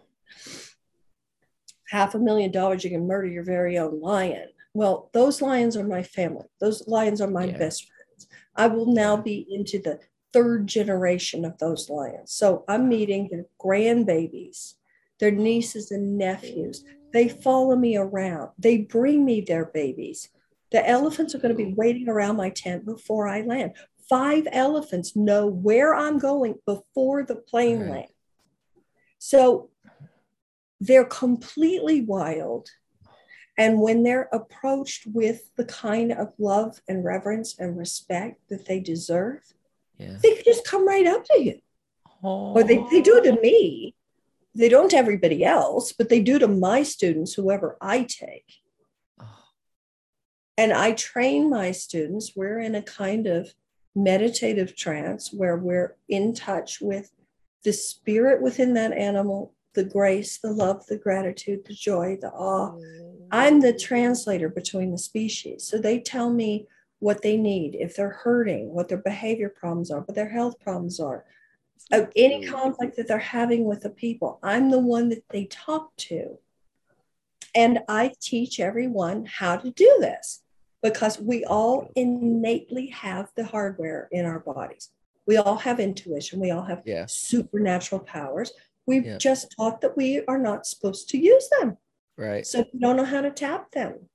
half 1.90 2.16
a 2.16 2.20
million 2.20 2.52
dollars, 2.52 2.84
you 2.84 2.90
can 2.90 3.08
murder 3.08 3.28
your 3.28 3.44
very 3.44 3.78
own 3.78 4.00
lion. 4.02 4.50
Well, 4.78 5.10
those 5.12 5.42
lions 5.42 5.76
are 5.76 5.84
my 5.84 6.04
family. 6.04 6.46
Those 6.60 6.88
lions 6.88 7.20
are 7.20 7.32
my 7.32 7.46
Yeah. 7.46 7.58
best 7.58 7.88
friends. 7.88 8.28
I 8.56 8.68
will 8.68 8.86
now 8.86 9.18
be 9.18 9.48
into 9.50 9.80
the 9.80 10.00
third 10.32 10.68
generation 10.68 11.46
of 11.46 11.58
those 11.58 11.90
lions. 11.90 12.32
So 12.32 12.64
I'm 12.68 12.88
meeting 12.88 13.28
their 13.32 13.48
grandbabies, 13.60 14.76
their 15.18 15.32
nieces 15.32 15.90
and 15.90 16.16
nephews. 16.16 16.86
They 17.12 17.28
follow 17.28 17.76
me 17.76 17.98
around. 17.98 18.52
They 18.60 18.78
bring 18.78 19.26
me 19.26 19.42
their 19.42 19.66
babies. 19.66 20.30
The 20.70 20.88
elephants 20.88 21.34
are 21.34 21.40
going 21.40 21.58
to 21.58 21.66
be 21.66 21.74
waiting 21.74 22.08
around 22.08 22.36
my 22.36 22.52
tent 22.52 22.86
before 22.86 23.28
I 23.28 23.42
land. 23.42 23.76
Five 24.08 24.48
elephants 24.52 25.16
know 25.16 25.48
where 25.48 25.96
I'm 25.96 26.20
going 26.20 26.60
before 26.68 27.24
the 27.24 27.38
plane 27.38 27.80
Right. 27.80 27.90
lands. 27.90 28.14
So 29.18 29.72
they're 30.80 31.04
completely 31.04 32.04
wild. 32.04 32.70
And 33.58 33.82
when 33.82 34.04
they're 34.04 34.30
approached 34.32 35.08
with 35.08 35.50
the 35.56 35.66
kind 35.66 36.12
of 36.12 36.34
love 36.38 36.80
and 36.88 37.04
reverence 37.04 37.58
and 37.58 37.78
respect 37.78 38.48
that 38.50 38.66
they 38.68 38.80
deserve, 38.80 39.42
Yeah. 39.98 40.18
they 40.22 40.36
can 40.36 40.44
just 40.44 40.66
come 40.66 40.88
right 40.88 41.08
up 41.08 41.26
to 41.26 41.42
you. 41.42 41.60
Or 42.22 42.64
they, 42.64 42.78
they 42.92 43.02
do 43.02 43.22
to 43.22 43.40
me. 43.42 43.96
They 44.54 44.70
don't 44.70 44.90
to 44.90 44.98
everybody 44.98 45.44
else, 45.44 45.92
but 45.92 46.10
they 46.10 46.20
do 46.20 46.40
to 46.40 46.48
my 46.48 46.84
students, 46.84 47.34
whoever 47.34 47.78
I 47.80 48.04
take. 48.04 48.52
Oh, 49.20 49.26
And 50.58 50.74
I 50.74 50.94
train 50.94 51.50
my 51.50 51.72
students. 51.72 52.34
We're 52.36 52.60
in 52.60 52.74
a 52.76 52.82
kind 52.82 53.28
of 53.28 53.54
meditative 53.96 54.76
trance 54.76 55.32
where 55.34 55.58
we're 55.58 55.96
in 56.10 56.34
touch 56.34 56.80
with 56.82 57.12
the 57.64 57.74
spirit 57.74 58.42
within 58.42 58.74
that 58.76 58.94
animal, 58.94 59.54
the 59.78 59.84
grace, 59.84 60.40
the 60.40 60.52
love, 60.52 60.84
the 60.88 60.98
gratitude, 60.98 61.64
the 61.66 61.74
joy, 61.74 62.18
the 62.20 62.32
awe. 62.32 62.76
I'm 63.32 63.62
the 63.62 63.78
translator 63.78 64.50
between 64.50 64.92
the 64.92 64.98
species. 64.98 65.64
So 65.66 65.78
they 65.78 66.00
tell 66.00 66.32
me 66.32 66.68
what 66.98 67.22
they 67.22 67.38
need, 67.38 67.76
if 67.76 67.96
they're 67.96 68.10
hurting, 68.26 68.74
what 68.74 68.88
their 68.88 68.98
behavior 68.98 69.50
problems 69.50 69.92
are, 69.92 70.00
what 70.00 70.16
their 70.16 70.30
health 70.30 70.60
problems 70.60 71.00
are, 71.00 71.26
uh, 71.92 72.08
any 72.16 72.44
conflict 72.48 72.98
that 72.98 73.08
they're 73.08 73.20
having 73.20 73.66
with 73.66 73.82
the 73.82 73.92
people. 73.92 74.40
I'm 74.42 74.72
the 74.72 74.80
one 74.80 75.10
that 75.10 75.24
they 75.30 75.46
talk 75.46 75.96
to. 75.98 76.40
And 77.54 77.80
I 77.88 78.14
teach 78.20 78.60
everyone 78.60 79.28
how 79.28 79.58
to 79.58 79.70
do 79.70 79.98
this 80.00 80.42
because 80.82 81.20
we 81.20 81.46
all 81.46 81.92
innately 81.96 82.88
have 82.88 83.30
the 83.36 83.46
hardware 83.46 84.08
in 84.12 84.26
our 84.26 84.40
bodies. 84.40 84.90
We 85.28 85.38
all 85.38 85.58
have 85.58 85.80
intuition, 85.80 86.40
we 86.40 86.50
all 86.50 86.64
have 86.64 86.82
Yeah. 86.84 87.06
supernatural 87.06 88.02
powers. 88.02 88.52
We've 88.88 89.06
Yeah. 89.06 89.18
just 89.18 89.54
taught 89.56 89.82
that 89.82 89.96
we 89.98 90.24
are 90.26 90.40
not 90.40 90.66
supposed 90.66 91.10
to 91.10 91.18
use 91.18 91.48
them. 91.60 91.78
Right. 92.18 92.48
So 92.48 92.60
you 92.74 92.80
don't 92.80 92.96
know 92.98 93.06
how 93.06 93.22
to 93.22 93.30
tap 93.30 93.72
them. 93.72 94.10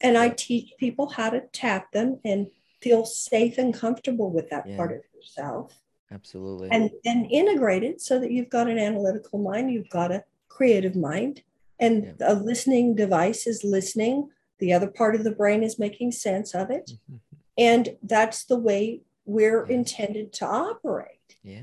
And 0.00 0.18
I 0.18 0.28
teach 0.28 0.74
people 0.78 1.08
how 1.08 1.30
to 1.30 1.42
tap 1.52 1.92
them 1.92 2.20
and 2.24 2.48
feel 2.82 3.06
safe 3.06 3.56
and 3.56 3.72
comfortable 3.72 4.30
with 4.30 4.50
that 4.50 4.66
Yeah. 4.68 4.76
part 4.76 4.92
of 4.92 5.00
yourself 5.14 5.80
Absolutely. 6.10 6.68
and 6.70 6.90
then 7.04 7.24
integrate 7.26 7.82
it 7.82 8.02
so 8.02 8.18
that 8.20 8.30
you've 8.30 8.50
got 8.50 8.68
an 8.68 8.78
analytical 8.78 9.38
mind, 9.38 9.72
you've 9.72 9.88
got 9.88 10.12
a 10.12 10.24
creative 10.48 10.94
mind, 10.96 11.42
and 11.78 12.16
a 12.20 12.34
listening 12.34 12.94
device 12.94 13.46
is 13.46 13.64
listening. 13.64 14.30
The 14.58 14.72
other 14.72 14.88
part 14.88 15.14
of 15.14 15.24
the 15.24 15.30
brain 15.34 15.62
is 15.62 15.78
making 15.78 16.12
sense 16.12 16.54
of 16.54 16.70
it. 16.70 16.92
Mhm. 17.10 17.20
And 17.58 17.96
that's 18.02 18.44
the 18.44 18.58
way 18.58 19.02
we're 19.24 19.66
Yeah. 19.66 19.76
intended 19.76 20.32
to 20.34 20.46
operate. 20.46 21.12
yeah. 21.42 21.62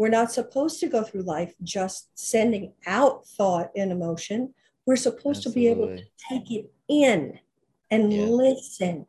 We're 0.00 0.08
not 0.08 0.32
supposed 0.32 0.80
to 0.80 0.86
go 0.86 1.02
through 1.04 1.24
life 1.24 1.52
just 1.62 2.08
sending 2.18 2.72
out 2.86 3.26
thought 3.26 3.70
and 3.76 3.92
emotion. 3.92 4.54
We're 4.86 4.96
supposed 4.96 5.42
to 5.42 5.50
be 5.50 5.68
able 5.68 5.88
to 5.88 6.02
take 6.26 6.50
it 6.50 6.72
in 6.88 7.38
and 7.90 8.10
Yeah. 8.10 8.24
listen. 8.24 9.04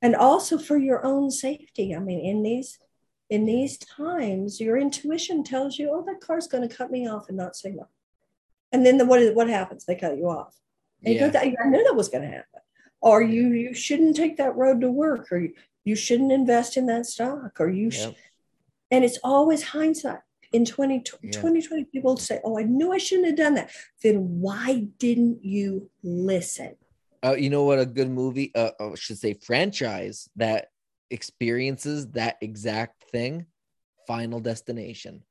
And 0.00 0.14
also 0.14 0.58
for 0.58 0.76
your 0.76 1.04
own 1.04 1.32
safety. 1.32 1.92
I 1.92 1.98
mean, 1.98 2.20
in 2.20 2.44
these 2.44 2.78
in 3.30 3.46
these 3.46 3.78
times, 3.78 4.60
your 4.60 4.76
intuition 4.78 5.42
tells 5.42 5.76
you, 5.76 5.90
"Oh, 5.92 6.04
that 6.06 6.20
car's 6.20 6.46
going 6.46 6.68
to 6.68 6.72
cut 6.76 6.92
me 6.92 7.08
off 7.08 7.28
and 7.28 7.36
not 7.36 7.56
signal." 7.56 7.88
And 8.70 8.86
then 8.86 8.98
the, 8.98 9.06
what 9.06 9.20
is 9.20 9.34
what 9.34 9.48
happens? 9.48 9.84
They 9.86 9.96
cut 9.96 10.16
you 10.18 10.28
off. 10.28 10.54
And 11.02 11.14
you 11.14 11.20
Yeah. 11.20 11.30
go, 11.30 11.38
I 11.40 11.68
knew 11.68 11.82
that 11.82 11.96
was 11.96 12.08
going 12.10 12.22
to 12.22 12.30
happen. 12.30 12.60
Or 13.00 13.22
you 13.22 13.48
you 13.54 13.74
shouldn't 13.74 14.14
take 14.14 14.36
that 14.36 14.54
road 14.54 14.80
to 14.82 14.90
work, 14.92 15.32
or 15.32 15.38
you, 15.38 15.54
you 15.82 15.96
shouldn't 15.96 16.30
invest 16.30 16.76
in 16.76 16.86
that 16.86 17.06
stock, 17.06 17.60
or 17.60 17.68
you. 17.68 17.90
sh- 17.90 18.06
Yep. 18.06 18.14
And 18.94 19.04
it's 19.04 19.18
always 19.24 19.64
hindsight. 19.64 20.20
In 20.52 20.64
20, 20.64 21.02
Yeah. 21.20 21.32
2020, 21.32 21.82
people 21.86 22.16
say, 22.16 22.40
"Oh, 22.44 22.56
I 22.56 22.62
knew 22.62 22.92
I 22.92 22.98
shouldn't 22.98 23.26
have 23.26 23.36
done 23.36 23.54
that." 23.54 23.72
Then 24.04 24.40
why 24.40 24.86
didn't 24.98 25.44
you 25.44 25.90
listen? 26.04 26.76
Uh, 27.24 27.34
you 27.34 27.50
know 27.50 27.64
what? 27.64 27.80
A 27.80 27.86
good 27.86 28.08
movie, 28.08 28.54
uh, 28.54 28.70
uh, 28.78 28.92
I 28.92 28.94
should 28.94 29.18
say, 29.18 29.32
franchise 29.34 30.28
that 30.36 30.68
experiences 31.10 32.12
that 32.12 32.36
exact 32.40 33.10
thing. 33.10 33.46
Final 34.06 34.38
Destination. 34.38 35.24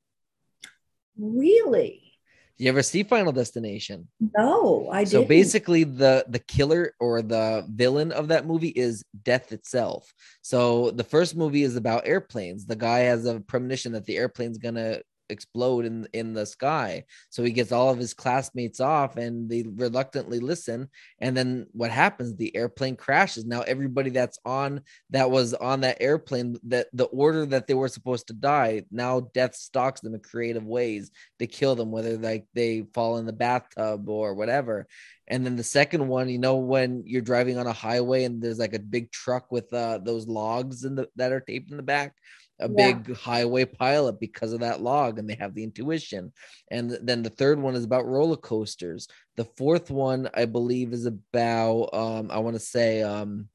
Really? 1.15 2.12
You 2.57 2.69
ever 2.69 2.83
see 2.83 3.03
Final 3.03 3.31
Destination? 3.31 4.07
No, 4.37 4.87
I 4.91 5.03
so 5.03 5.19
didn't. 5.19 5.25
So 5.25 5.27
basically 5.27 5.83
the 5.83 6.25
the 6.29 6.39
killer 6.39 6.93
or 6.99 7.21
the 7.21 7.65
villain 7.69 8.11
of 8.11 8.27
that 8.27 8.45
movie 8.45 8.69
is 8.69 9.03
death 9.23 9.51
itself 9.51 10.13
so 10.41 10.91
the 10.91 11.03
first 11.03 11.35
movie 11.35 11.63
is 11.63 11.75
about 11.75 12.07
airplanes 12.07 12.65
the 12.65 12.75
guy 12.75 12.99
has 12.99 13.25
a 13.25 13.39
premonition 13.41 13.91
that 13.93 14.05
the 14.05 14.17
airplane's 14.17 14.57
gonna 14.57 14.99
explode 15.29 15.85
in 15.85 16.07
in 16.13 16.33
the 16.33 16.45
sky. 16.45 17.05
So 17.29 17.43
he 17.43 17.51
gets 17.51 17.71
all 17.71 17.89
of 17.89 17.97
his 17.97 18.13
classmates 18.13 18.79
off 18.79 19.17
and 19.17 19.49
they 19.49 19.63
reluctantly 19.63 20.39
listen. 20.39 20.89
And 21.19 21.35
then 21.35 21.67
what 21.71 21.91
happens? 21.91 22.35
The 22.35 22.55
airplane 22.55 22.95
crashes. 22.95 23.45
Now 23.45 23.61
everybody 23.61 24.09
that's 24.09 24.39
on 24.45 24.81
that 25.11 25.31
was 25.31 25.53
on 25.53 25.81
that 25.81 25.97
airplane 26.01 26.57
that 26.67 26.87
the 26.93 27.05
order 27.05 27.45
that 27.47 27.67
they 27.67 27.73
were 27.73 27.87
supposed 27.87 28.27
to 28.27 28.33
die 28.33 28.83
now 28.91 29.21
death 29.33 29.55
stalks 29.55 30.01
them 30.01 30.13
in 30.13 30.21
creative 30.21 30.65
ways 30.65 31.11
to 31.39 31.47
kill 31.47 31.75
them 31.75 31.91
whether 31.91 32.17
like 32.17 32.45
they 32.53 32.85
fall 32.93 33.17
in 33.17 33.25
the 33.25 33.33
bathtub 33.33 34.07
or 34.09 34.33
whatever. 34.33 34.87
And 35.27 35.45
then 35.45 35.55
the 35.55 35.63
second 35.63 36.07
one 36.07 36.29
you 36.29 36.39
know 36.39 36.57
when 36.57 37.03
you're 37.05 37.21
driving 37.21 37.57
on 37.57 37.67
a 37.67 37.73
highway 37.73 38.23
and 38.23 38.41
there's 38.41 38.59
like 38.59 38.73
a 38.73 38.79
big 38.79 39.11
truck 39.11 39.51
with 39.51 39.73
uh 39.73 39.99
those 39.99 40.27
logs 40.27 40.83
in 40.83 40.95
the 40.95 41.09
that 41.15 41.31
are 41.31 41.39
taped 41.39 41.71
in 41.71 41.77
the 41.77 41.83
back 41.83 42.15
a 42.59 42.69
Yeah. 42.69 42.75
big 42.75 43.15
highway 43.15 43.65
pilot 43.65 44.19
because 44.19 44.53
of 44.53 44.59
that 44.61 44.81
log 44.81 45.19
and 45.19 45.29
they 45.29 45.35
have 45.35 45.53
the 45.53 45.63
intuition 45.63 46.31
and 46.71 46.97
then 47.01 47.23
the 47.23 47.29
third 47.29 47.59
one 47.59 47.75
is 47.75 47.83
about 47.83 48.05
roller 48.05 48.37
coasters 48.37 49.07
the 49.37 49.45
fourth 49.57 49.89
one 49.89 50.29
i 50.35 50.45
believe 50.45 50.93
is 50.93 51.05
about 51.05 51.89
um 51.93 52.29
i 52.31 52.37
want 52.37 52.55
to 52.55 52.59
say 52.59 53.01
um 53.01 53.47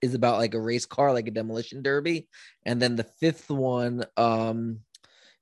is 0.00 0.14
about 0.14 0.38
like 0.38 0.54
a 0.54 0.60
race 0.60 0.86
car 0.86 1.12
like 1.12 1.26
a 1.26 1.32
demolition 1.32 1.82
derby 1.82 2.28
and 2.64 2.80
then 2.80 2.94
the 2.94 3.04
fifth 3.20 3.50
one 3.50 4.04
um 4.16 4.78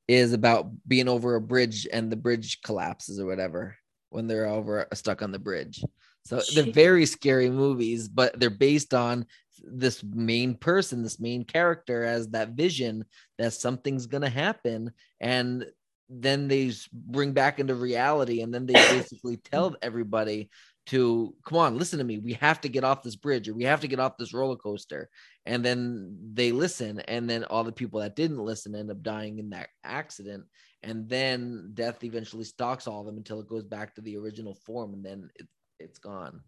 is 0.08 0.32
about 0.32 0.70
being 0.86 1.08
over 1.08 1.34
a 1.34 1.40
bridge 1.40 1.86
and 1.92 2.10
the 2.10 2.16
bridge 2.16 2.60
collapses 2.62 3.18
or 3.18 3.26
whatever 3.26 3.76
when 4.10 4.26
they're 4.26 4.46
over 4.46 4.86
stuck 4.94 5.22
on 5.22 5.32
the 5.32 5.38
bridge. 5.38 5.82
So 6.24 6.40
they're 6.54 6.72
very 6.72 7.06
scary 7.06 7.50
movies, 7.50 8.08
but 8.08 8.38
they're 8.38 8.50
based 8.50 8.94
on 8.94 9.26
this 9.64 10.02
main 10.02 10.54
person, 10.54 11.02
this 11.02 11.20
main 11.20 11.44
character 11.44 12.04
as 12.04 12.28
that 12.28 12.50
vision 12.50 13.04
that 13.38 13.52
something's 13.52 14.06
gonna 14.06 14.28
happen, 14.30 14.92
and 15.20 15.66
then 16.08 16.48
they 16.48 16.72
bring 16.92 17.32
back 17.32 17.58
into 17.58 17.74
reality, 17.74 18.40
and 18.42 18.52
then 18.52 18.66
they 18.66 18.74
basically 18.74 19.36
tell 19.52 19.74
everybody 19.82 20.50
to 20.86 21.34
come 21.44 21.58
on, 21.58 21.78
listen 21.78 21.98
to 21.98 22.04
me. 22.04 22.18
We 22.18 22.34
have 22.34 22.60
to 22.60 22.68
get 22.68 22.84
off 22.84 23.02
this 23.02 23.16
bridge, 23.16 23.48
or 23.48 23.54
we 23.54 23.64
have 23.64 23.80
to 23.80 23.88
get 23.88 23.98
off 23.98 24.16
this 24.16 24.32
roller 24.32 24.56
coaster, 24.56 25.08
and 25.44 25.64
then 25.64 26.16
they 26.32 26.52
listen, 26.52 27.00
and 27.00 27.28
then 27.28 27.44
all 27.44 27.64
the 27.64 27.72
people 27.72 28.00
that 28.00 28.16
didn't 28.16 28.38
listen 28.38 28.74
end 28.74 28.90
up 28.90 29.02
dying 29.02 29.38
in 29.38 29.50
that 29.50 29.68
accident. 29.84 30.44
And 30.82 31.08
then 31.08 31.72
death 31.74 32.04
eventually 32.04 32.44
stalks 32.44 32.86
all 32.86 33.00
of 33.00 33.06
them 33.06 33.16
until 33.16 33.40
it 33.40 33.48
goes 33.48 33.64
back 33.64 33.94
to 33.94 34.00
the 34.00 34.16
original 34.18 34.54
form. 34.54 34.94
And 34.94 35.04
then 35.04 35.30
it, 35.34 35.48
it's 35.80 35.98
gone. 35.98 36.42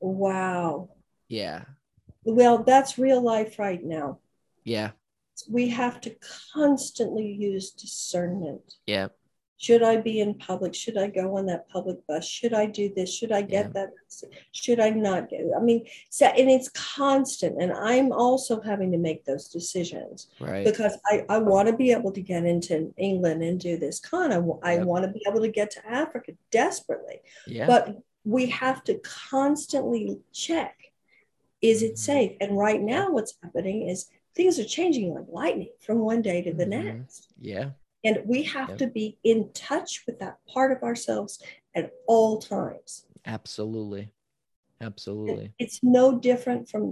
Wow. 0.00 0.90
yeah 1.28 1.62
Well, 2.24 2.62
that's 2.62 2.98
real 2.98 3.20
life 3.22 3.58
right 3.58 3.82
now. 3.84 4.18
yeah 4.64 4.90
We 5.50 5.68
have 5.70 6.00
to 6.02 6.10
constantly 6.52 7.26
use 7.26 7.70
discernment. 7.72 8.74
yeah 8.86 9.08
Should 9.56 9.82
I 9.82 9.96
be 10.08 10.20
in 10.20 10.34
public? 10.34 10.74
Should 10.74 10.98
I 10.98 11.08
go 11.20 11.36
on 11.38 11.46
that 11.46 11.68
public 11.68 11.98
bus? 12.06 12.24
Should 12.26 12.52
I 12.62 12.66
do 12.66 12.86
this? 12.96 13.10
Should 13.16 13.32
I 13.32 13.42
get 13.42 13.66
Yeah. 13.66 13.72
that? 13.76 13.90
Should 14.52 14.80
I 14.80 14.90
not 14.90 15.28
get? 15.30 15.40
I 15.58 15.60
mean, 15.68 15.80
so 16.10 16.26
and 16.26 16.48
it's 16.56 16.68
constant, 16.98 17.54
and 17.62 17.72
I'm 17.72 18.10
also 18.12 18.60
having 18.60 18.90
to 18.92 18.98
make 19.08 19.20
those 19.24 19.48
decisions 19.48 20.18
right 20.40 20.64
because 20.64 20.94
I, 21.12 21.14
I 21.28 21.38
want 21.38 21.66
to 21.70 21.76
be 21.84 21.90
able 21.98 22.12
to 22.12 22.20
get 22.32 22.44
into 22.44 22.74
England 22.96 23.42
and 23.42 23.58
do 23.68 23.76
this 23.84 23.96
con. 24.00 24.28
I, 24.32 24.38
I 24.70 24.72
Yep. 24.78 24.86
want 24.90 25.02
to 25.06 25.10
be 25.18 25.22
able 25.28 25.40
to 25.40 25.52
get 25.60 25.68
to 25.76 25.80
Africa 26.02 26.30
desperately. 26.50 27.18
yeah 27.56 27.66
but 27.72 27.82
we 28.36 28.42
have 28.64 28.78
to 28.88 28.94
constantly 29.34 30.18
check 30.32 30.74
is 31.70 31.82
it 31.82 31.96
safe 31.98 32.32
and 32.42 32.58
right 32.58 32.82
now 32.82 33.10
what's 33.10 33.34
happening 33.42 33.88
is 33.88 34.10
things 34.36 34.58
are 34.58 34.64
changing 34.78 35.14
like 35.14 35.24
lightning 35.30 35.70
from 35.80 35.98
one 36.00 36.20
day 36.20 36.42
to 36.42 36.52
the 36.52 36.66
Mhm. 36.66 36.84
next 36.84 37.32
yeah 37.40 37.70
And 38.06 38.16
we 38.26 38.42
have 38.42 38.68
Yep. 38.68 38.78
to 38.82 38.86
be 38.88 39.06
in 39.24 39.50
touch 39.54 40.04
with 40.06 40.18
that 40.18 40.36
part 40.52 40.70
of 40.76 40.82
ourselves 40.82 41.32
at 41.74 41.86
all 42.06 42.38
times. 42.38 43.06
Absolutely. 43.24 44.04
Absolutely. 44.88 45.54
It's 45.58 45.80
no 45.82 46.18
different 46.18 46.68
from 46.68 46.84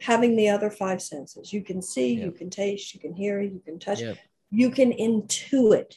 having 0.00 0.36
the 0.36 0.50
other 0.50 0.70
five 0.70 1.00
senses. 1.00 1.50
You 1.54 1.62
can 1.62 1.80
see, 1.80 2.08
you 2.24 2.30
can 2.30 2.50
taste, 2.50 2.92
you 2.92 3.00
can 3.00 3.14
hear, 3.14 3.40
you 3.40 3.60
can 3.64 3.78
touch, 3.78 4.00
Yep. 4.02 4.18
you 4.50 4.68
can 4.70 4.90
intuit. 4.92 5.90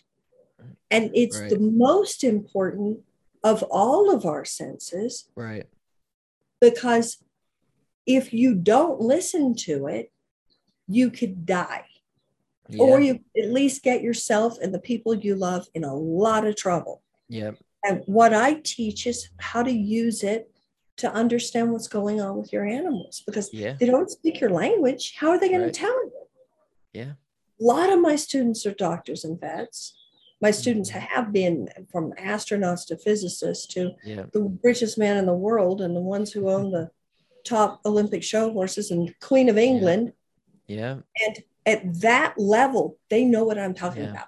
And 0.90 1.12
it's 1.14 1.38
the 1.50 1.60
most 1.60 2.24
important 2.24 3.04
of 3.44 3.64
all 3.64 4.10
of 4.16 4.26
our 4.26 4.46
senses 4.46 5.30
Right. 5.36 5.68
because 6.62 7.22
if 8.06 8.34
you 8.34 8.56
don't 8.56 9.00
listen 9.00 9.56
to 9.56 9.88
it, 9.88 10.12
you 10.88 11.10
could 11.10 11.46
die. 11.46 11.86
Or 12.80 13.00
you 13.00 13.20
at 13.38 13.52
least 13.52 13.84
get 13.84 14.02
yourself 14.02 14.58
and 14.62 14.74
the 14.74 14.80
people 14.80 15.14
you 15.14 15.36
love 15.36 15.68
in 15.74 15.84
a 15.84 15.94
lot 15.94 16.46
of 16.48 16.56
trouble. 16.56 17.04
Yeah. 17.28 17.52
And 17.84 18.02
what 18.06 18.34
I 18.34 18.56
teach 18.64 19.06
is 19.06 19.30
how 19.38 19.64
to 19.64 19.72
use 19.72 20.24
it 20.24 20.50
to 20.98 21.12
understand 21.12 21.72
what's 21.72 21.88
going 21.88 22.22
on 22.22 22.38
with 22.38 22.54
your 22.54 22.66
animals 22.66 23.22
because 23.26 23.54
Yeah. 23.54 23.76
they 23.80 23.86
don't 23.86 24.10
speak 24.10 24.40
your 24.40 24.50
language. 24.50 25.16
How 25.18 25.30
are 25.30 25.40
they 25.40 25.50
going 25.50 25.62
Right. 25.62 25.74
to 25.74 25.80
tell 25.80 26.04
you? 26.06 26.12
Yeah. 26.94 27.12
A 27.60 27.64
lot 27.64 27.92
of 27.92 28.00
my 28.00 28.16
students 28.16 28.66
are 28.66 28.74
doctors 28.74 29.24
and 29.24 29.40
vets. 29.40 29.94
My 30.42 30.52
students 30.52 30.92
Mhm. 30.92 31.00
have 31.00 31.34
been 31.34 31.70
from 31.92 32.14
astronauts 32.14 32.86
to 32.88 32.98
physicists 32.98 33.68
to 33.68 33.92
Yeah. 34.04 34.26
the 34.32 34.58
richest 34.64 34.98
man 34.98 35.18
in 35.18 35.26
the 35.26 35.34
world 35.36 35.82
and 35.82 35.96
the 35.96 36.02
ones 36.02 36.32
who 36.32 36.50
own 36.50 36.72
the 36.72 36.92
top 37.44 37.82
Olympic 37.86 38.24
show 38.24 38.52
horses 38.52 38.92
and 38.92 39.14
Queen 39.20 39.50
of 39.50 39.58
England. 39.58 40.14
Yeah. 40.68 41.00
And 41.26 41.44
at 41.66 42.02
that 42.02 42.38
level, 42.38 42.98
they 43.10 43.24
know 43.26 43.44
what 43.44 43.58
I'm 43.58 43.74
talking 43.74 44.04
Yeah. 44.04 44.12
about. 44.12 44.28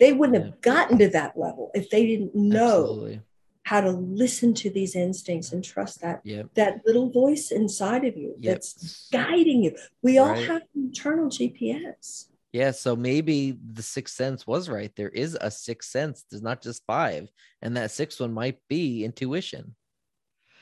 They 0.00 0.12
wouldn't 0.12 0.38
Yeah. 0.38 0.44
have 0.50 0.60
gotten 0.60 0.98
to 0.98 1.08
that 1.08 1.38
level 1.38 1.70
if 1.74 1.88
they 1.90 2.06
didn't 2.06 2.34
know 2.34 2.82
Absolutely. 2.82 3.20
how 3.64 3.80
to 3.80 3.90
listen 3.90 4.54
to 4.54 4.70
these 4.70 4.94
instincts 4.94 5.52
and 5.52 5.64
trust 5.64 6.00
that 6.02 6.22
that 6.54 6.82
little 6.86 7.10
voice 7.10 7.50
inside 7.50 8.04
of 8.04 8.16
you 8.16 8.34
Yep. 8.38 8.54
that's 8.54 9.08
guiding 9.10 9.62
you. 9.64 9.76
We 10.02 10.18
all 10.18 10.28
Right. 10.30 10.46
have 10.46 10.62
internal 10.74 11.28
GPS. 11.30 12.28
Yeah, 12.52 12.70
so 12.70 12.96
maybe 12.96 13.58
the 13.72 13.82
sixth 13.82 14.14
sense 14.14 14.46
was 14.46 14.68
right. 14.68 14.94
There 14.96 15.10
is 15.10 15.36
a 15.40 15.50
sixth 15.50 15.90
sense. 15.90 16.24
There's 16.30 16.42
not 16.42 16.62
just 16.62 16.84
five, 16.86 17.28
and 17.60 17.76
that 17.76 17.90
sixth 17.90 18.20
one 18.20 18.32
might 18.32 18.58
be 18.68 19.04
intuition. 19.04 19.74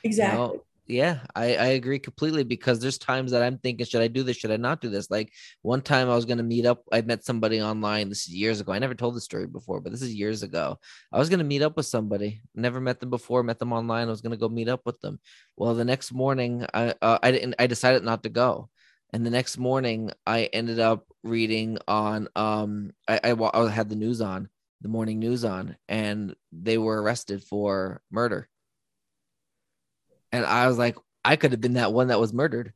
you 0.03 0.09
Exactly. 0.09 0.39
know? 0.39 0.65
Yeah, 0.87 1.21
I, 1.35 1.57
I 1.57 1.67
agree 1.69 1.99
completely 1.99 2.45
because 2.45 2.79
there's 2.79 2.99
times 2.99 3.31
that 3.31 3.43
I'm 3.43 3.57
thinking, 3.59 3.87
should 3.87 4.03
I 4.03 4.09
do 4.09 4.23
this? 4.23 4.37
Should 4.37 4.51
I 4.51 4.59
not 4.59 4.83
do 4.83 4.91
this? 4.91 5.11
Like 5.11 5.33
one 5.63 5.81
time 5.81 6.11
I 6.11 6.15
was 6.15 6.27
gonna 6.27 6.43
meet 6.43 6.67
up. 6.67 6.85
I 6.93 7.01
met 7.01 7.25
somebody 7.25 7.63
online. 7.63 8.11
This 8.11 8.27
is 8.27 8.35
years 8.35 8.61
ago. 8.61 8.73
I 8.73 8.79
never 8.79 8.95
told 8.95 9.17
the 9.17 9.21
story 9.21 9.47
before, 9.47 9.81
but 9.81 9.93
this 9.93 10.03
is 10.03 10.15
years 10.15 10.43
ago. 10.43 10.79
I 11.11 11.19
was 11.19 11.31
gonna 11.31 11.45
meet 11.45 11.63
up 11.63 11.77
with 11.77 11.87
somebody. 11.87 12.43
Never 12.55 12.81
met 12.81 13.01
them 13.01 13.09
before. 13.09 13.43
Met 13.43 13.59
them 13.59 13.73
online. 13.73 14.09
I 14.09 14.11
was 14.11 14.21
gonna 14.21 14.37
go 14.37 14.49
meet 14.49 14.69
up 14.69 14.83
with 14.85 15.01
them. 15.01 15.21
Well, 15.57 15.75
the 15.75 15.87
next 15.87 16.13
morning, 16.13 16.67
I 16.75 16.95
uh, 17.01 17.19
I 17.23 17.31
didn't. 17.31 17.55
I 17.59 17.67
decided 17.67 18.05
not 18.05 18.23
to 18.25 18.29
go. 18.29 18.69
And 19.13 19.25
the 19.25 19.31
next 19.31 19.57
morning, 19.57 20.11
I 20.27 20.45
ended 20.53 20.81
up 20.81 21.07
reading 21.23 21.79
on. 21.89 22.29
Um, 22.37 22.93
I 23.09 23.21
I, 23.25 23.33
I 23.33 23.71
had 23.71 23.89
the 23.89 23.97
news 23.97 24.21
on, 24.21 24.51
the 24.83 24.89
morning 24.89 25.19
news 25.19 25.47
on, 25.47 25.77
and 25.89 26.35
they 26.53 26.77
were 26.77 27.01
arrested 27.01 27.43
for 27.43 28.03
murder. 28.11 28.51
And 30.35 30.45
I 30.45 30.67
was 30.67 30.79
like, 30.79 30.97
I 31.25 31.37
could 31.37 31.53
have 31.53 31.61
been 31.61 31.75
that 31.75 31.93
one 31.93 32.09
that 32.09 32.19
was 32.19 32.33
murdered. 32.33 32.73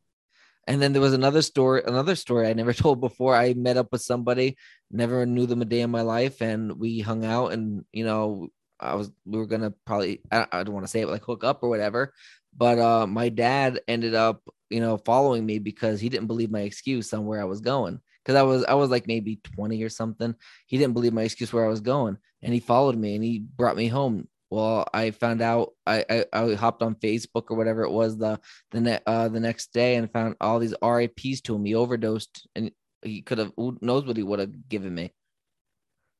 And 0.68 0.80
then 0.80 0.92
there 0.92 1.02
was 1.02 1.12
another 1.12 1.42
story, 1.42 1.82
another 1.84 2.14
story 2.14 2.46
I 2.46 2.52
never 2.52 2.72
told 2.84 3.00
before. 3.00 3.34
I 3.34 3.54
met 3.54 3.76
up 3.76 3.90
with 3.90 4.00
somebody, 4.00 4.56
never 4.92 5.26
knew 5.26 5.44
them 5.44 5.60
a 5.60 5.64
day 5.64 5.80
in 5.80 5.90
my 5.90 6.02
life, 6.02 6.40
and 6.40 6.78
we 6.78 7.00
hung 7.00 7.24
out. 7.24 7.52
And 7.52 7.84
you 7.92 8.04
know, 8.04 8.50
I 8.78 8.94
was 8.94 9.10
we 9.26 9.38
were 9.38 9.46
gonna 9.46 9.72
probably 9.84 10.20
I, 10.30 10.46
I 10.52 10.62
don't 10.62 10.72
want 10.74 10.86
to 10.86 10.90
say 10.90 11.00
it 11.00 11.08
like 11.08 11.24
hook 11.24 11.42
up 11.42 11.64
or 11.64 11.68
whatever. 11.68 12.14
But 12.56 12.78
uh, 12.78 13.08
my 13.08 13.28
dad 13.28 13.80
ended 13.88 14.14
up, 14.14 14.42
you 14.70 14.80
know, 14.80 14.98
following 14.98 15.44
me 15.44 15.58
because 15.58 16.00
he 16.00 16.08
didn't 16.08 16.28
believe 16.28 16.52
my 16.52 16.60
excuse 16.60 17.12
on 17.12 17.26
where 17.26 17.40
I 17.40 17.44
was 17.44 17.60
going. 17.60 18.00
Because 18.24 18.36
I 18.36 18.42
was 18.42 18.64
I 18.66 18.74
was 18.74 18.88
like 18.88 19.08
maybe 19.08 19.40
20 19.56 19.82
or 19.82 19.88
something. 19.88 20.32
He 20.66 20.78
didn't 20.78 20.94
believe 20.94 21.12
my 21.12 21.22
excuse 21.22 21.52
where 21.52 21.64
I 21.64 21.68
was 21.68 21.80
going, 21.80 22.18
and 22.40 22.54
he 22.54 22.60
followed 22.60 22.96
me 22.96 23.16
and 23.16 23.24
he 23.24 23.40
brought 23.40 23.76
me 23.76 23.88
home. 23.88 24.28
Well, 24.50 24.86
I 24.94 25.10
found 25.10 25.42
out 25.42 25.72
I, 25.86 26.04
I 26.08 26.24
I 26.32 26.54
hopped 26.54 26.82
on 26.82 26.94
Facebook 26.94 27.50
or 27.50 27.56
whatever 27.56 27.82
it 27.82 27.90
was 27.90 28.16
the 28.16 28.40
the 28.70 28.80
ne- 28.80 29.00
uh 29.06 29.28
the 29.28 29.40
next 29.40 29.72
day 29.72 29.96
and 29.96 30.10
found 30.10 30.36
all 30.40 30.58
these 30.58 30.74
RIPS 30.82 31.42
to 31.42 31.54
him. 31.54 31.64
He 31.64 31.74
overdosed 31.74 32.46
and 32.54 32.70
he 33.02 33.20
could 33.20 33.38
have 33.38 33.52
who 33.56 33.76
knows 33.82 34.06
what 34.06 34.16
he 34.16 34.22
would 34.22 34.38
have 34.38 34.68
given 34.68 34.94
me. 34.94 35.12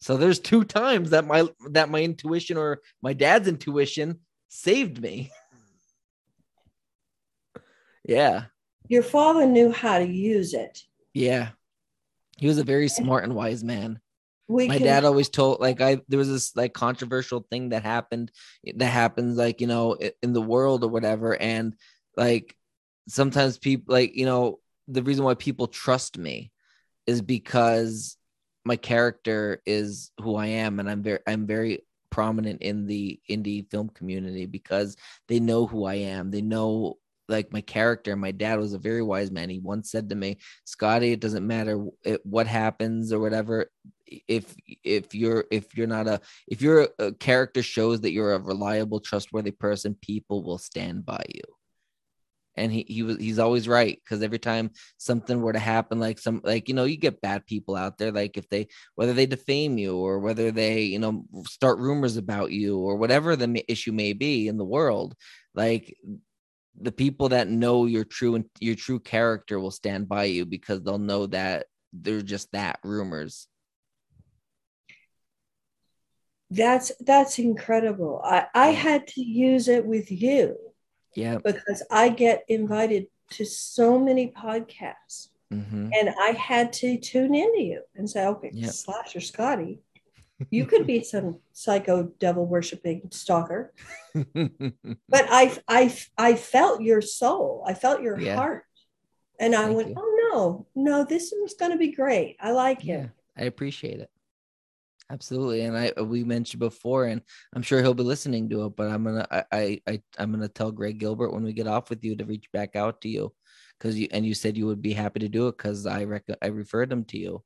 So 0.00 0.16
there's 0.16 0.38
two 0.38 0.64
times 0.64 1.10
that 1.10 1.26
my 1.26 1.48
that 1.70 1.88
my 1.88 2.02
intuition 2.02 2.56
or 2.56 2.80
my 3.02 3.14
dad's 3.14 3.48
intuition 3.48 4.20
saved 4.48 5.00
me. 5.00 5.30
yeah. 8.04 8.44
Your 8.88 9.02
father 9.02 9.46
knew 9.46 9.72
how 9.72 9.98
to 9.98 10.06
use 10.06 10.54
it. 10.54 10.82
Yeah. 11.14 11.50
He 12.36 12.46
was 12.46 12.58
a 12.58 12.64
very 12.64 12.88
smart 12.88 13.24
and 13.24 13.34
wise 13.34 13.64
man. 13.64 14.00
We 14.48 14.66
my 14.66 14.78
can, 14.78 14.86
dad 14.86 15.04
always 15.04 15.28
told 15.28 15.60
like 15.60 15.82
i 15.82 16.00
there 16.08 16.18
was 16.18 16.30
this 16.30 16.56
like 16.56 16.72
controversial 16.72 17.46
thing 17.50 17.68
that 17.68 17.82
happened 17.82 18.32
that 18.76 18.86
happens 18.86 19.36
like 19.36 19.60
you 19.60 19.66
know 19.66 19.98
in 20.22 20.32
the 20.32 20.40
world 20.40 20.82
or 20.82 20.88
whatever 20.88 21.36
and 21.40 21.76
like 22.16 22.56
sometimes 23.08 23.58
people 23.58 23.92
like 23.92 24.16
you 24.16 24.24
know 24.24 24.58
the 24.86 25.02
reason 25.02 25.24
why 25.24 25.34
people 25.34 25.66
trust 25.66 26.16
me 26.16 26.50
is 27.06 27.20
because 27.20 28.16
my 28.64 28.76
character 28.76 29.60
is 29.66 30.12
who 30.20 30.34
i 30.36 30.46
am 30.46 30.80
and 30.80 30.90
i'm 30.90 31.02
very 31.02 31.20
i'm 31.26 31.46
very 31.46 31.82
prominent 32.10 32.62
in 32.62 32.86
the 32.86 33.20
indie 33.30 33.70
film 33.70 33.88
community 33.90 34.46
because 34.46 34.96
they 35.28 35.40
know 35.40 35.66
who 35.66 35.84
i 35.84 35.94
am. 35.94 36.30
They 36.30 36.42
know 36.42 36.98
like 37.28 37.52
my 37.52 37.60
character 37.60 38.16
my 38.16 38.30
dad 38.30 38.58
was 38.58 38.72
a 38.72 38.78
very 38.78 39.02
wise 39.02 39.30
man. 39.30 39.50
He 39.50 39.58
once 39.58 39.90
said 39.90 40.08
to 40.08 40.14
me 40.14 40.38
scotty 40.64 41.12
it 41.12 41.20
doesn't 41.20 41.46
matter 41.46 41.86
what 42.24 42.46
happens 42.46 43.12
or 43.12 43.20
whatever 43.20 43.70
if 44.26 44.54
if 44.84 45.14
you're 45.14 45.44
if 45.50 45.76
you're 45.76 45.86
not 45.86 46.06
a 46.06 46.20
if 46.46 46.62
your 46.62 46.88
a 46.98 47.12
character 47.12 47.62
shows 47.62 48.00
that 48.00 48.12
you're 48.12 48.34
a 48.34 48.38
reliable 48.38 49.00
trustworthy 49.00 49.50
person 49.50 49.96
people 50.00 50.42
will 50.42 50.58
stand 50.58 51.04
by 51.04 51.22
you. 51.28 51.42
And 52.56 52.72
he, 52.72 52.84
he 52.88 53.02
was 53.04 53.18
he's 53.18 53.38
always 53.38 53.68
right 53.68 54.00
because 54.02 54.20
every 54.20 54.40
time 54.40 54.70
something 54.96 55.40
were 55.40 55.52
to 55.52 55.60
happen 55.60 56.00
like 56.00 56.18
some 56.18 56.40
like 56.42 56.68
you 56.68 56.74
know 56.74 56.84
you 56.84 56.96
get 56.96 57.20
bad 57.20 57.46
people 57.46 57.76
out 57.76 57.98
there 57.98 58.10
like 58.10 58.36
if 58.36 58.48
they 58.48 58.66
whether 58.96 59.12
they 59.12 59.26
defame 59.26 59.78
you 59.78 59.96
or 59.96 60.18
whether 60.18 60.50
they 60.50 60.80
you 60.80 60.98
know 60.98 61.24
start 61.46 61.78
rumors 61.78 62.16
about 62.16 62.50
you 62.50 62.78
or 62.78 62.96
whatever 62.96 63.36
the 63.36 63.64
issue 63.68 63.92
may 63.92 64.12
be 64.12 64.48
in 64.48 64.56
the 64.56 64.64
world 64.64 65.14
like 65.54 65.96
the 66.80 66.92
people 66.92 67.30
that 67.30 67.48
know 67.48 67.86
your 67.86 68.04
true 68.04 68.34
and 68.34 68.44
your 68.60 68.74
true 68.74 69.00
character 69.00 69.58
will 69.58 69.70
stand 69.70 70.08
by 70.08 70.24
you 70.24 70.44
because 70.46 70.82
they'll 70.82 70.98
know 70.98 71.26
that 71.26 71.66
they're 71.92 72.22
just 72.22 72.52
that 72.52 72.78
rumors 72.84 73.48
that's 76.50 76.92
that's 77.00 77.38
incredible. 77.38 78.22
I, 78.24 78.46
I 78.54 78.68
had 78.68 79.06
to 79.08 79.22
use 79.22 79.68
it 79.68 79.84
with 79.84 80.10
you 80.10 80.56
yeah 81.14 81.38
because 81.44 81.82
I 81.90 82.08
get 82.08 82.44
invited 82.48 83.06
to 83.32 83.44
so 83.44 83.98
many 83.98 84.30
podcasts 84.30 85.28
hmm 85.50 85.88
and 85.92 86.10
I 86.20 86.30
had 86.30 86.72
to 86.74 86.98
tune 86.98 87.34
into 87.34 87.62
you 87.62 87.82
and 87.96 88.08
say, 88.08 88.26
okay, 88.26 88.50
Yep. 88.52 88.70
Slasher 88.70 89.20
Scotty, 89.20 89.80
you 90.50 90.66
could 90.66 90.86
be 90.86 91.02
some 91.02 91.40
psycho 91.52 92.04
devil 92.18 92.46
worshiping 92.46 93.08
stalker. 93.10 93.72
But 95.08 95.26
I 95.30 95.58
I 95.66 95.94
I 96.16 96.34
felt 96.36 96.82
your 96.82 97.00
soul. 97.00 97.64
I 97.66 97.74
felt 97.74 98.02
your 98.02 98.18
Yeah. 98.18 98.36
heart. 98.36 98.64
And 99.40 99.54
I 99.54 99.64
Thank 99.64 99.76
went, 99.76 99.88
you. 99.90 99.94
oh 99.96 100.66
no, 100.74 100.82
no, 100.90 101.04
this 101.04 101.32
is 101.32 101.54
gonna 101.58 101.76
be 101.78 101.92
great. 101.92 102.36
I 102.40 102.50
like 102.52 102.84
yeah 102.84 102.96
him. 102.96 103.12
i 103.36 103.44
appreciate 103.44 104.00
it 104.00 104.10
absolutely 105.10 105.62
and 105.62 105.76
i 105.78 105.92
we 106.02 106.22
mentioned 106.24 106.60
before 106.60 107.04
and 107.06 107.22
i'm 107.54 107.62
sure 107.62 107.80
he'll 107.80 107.94
be 107.94 108.02
listening 108.02 108.48
to 108.50 108.66
it 108.66 108.76
but 108.76 108.88
i'm 108.90 109.04
gonna 109.04 109.26
i 109.30 109.44
i, 109.52 109.80
I 109.86 110.02
i'm 110.18 110.30
gonna 110.32 110.48
tell 110.48 110.70
greg 110.70 110.98
gilbert 110.98 111.32
when 111.32 111.44
we 111.44 111.52
get 111.54 111.66
off 111.66 111.88
with 111.88 112.04
you 112.04 112.14
to 112.16 112.24
reach 112.26 112.50
back 112.52 112.76
out 112.76 113.00
to 113.02 113.08
you 113.08 113.32
because 113.78 113.98
you 113.98 114.08
and 114.10 114.26
you 114.26 114.34
said 114.34 114.56
you 114.58 114.66
would 114.66 114.82
be 114.82 114.92
happy 114.92 115.20
to 115.20 115.28
do 115.28 115.48
it 115.48 115.56
because 115.56 115.86
i 115.86 116.04
rec- 116.04 116.38
i 116.42 116.48
referred 116.48 116.92
him 116.92 117.04
to 117.04 117.16
you 117.18 117.42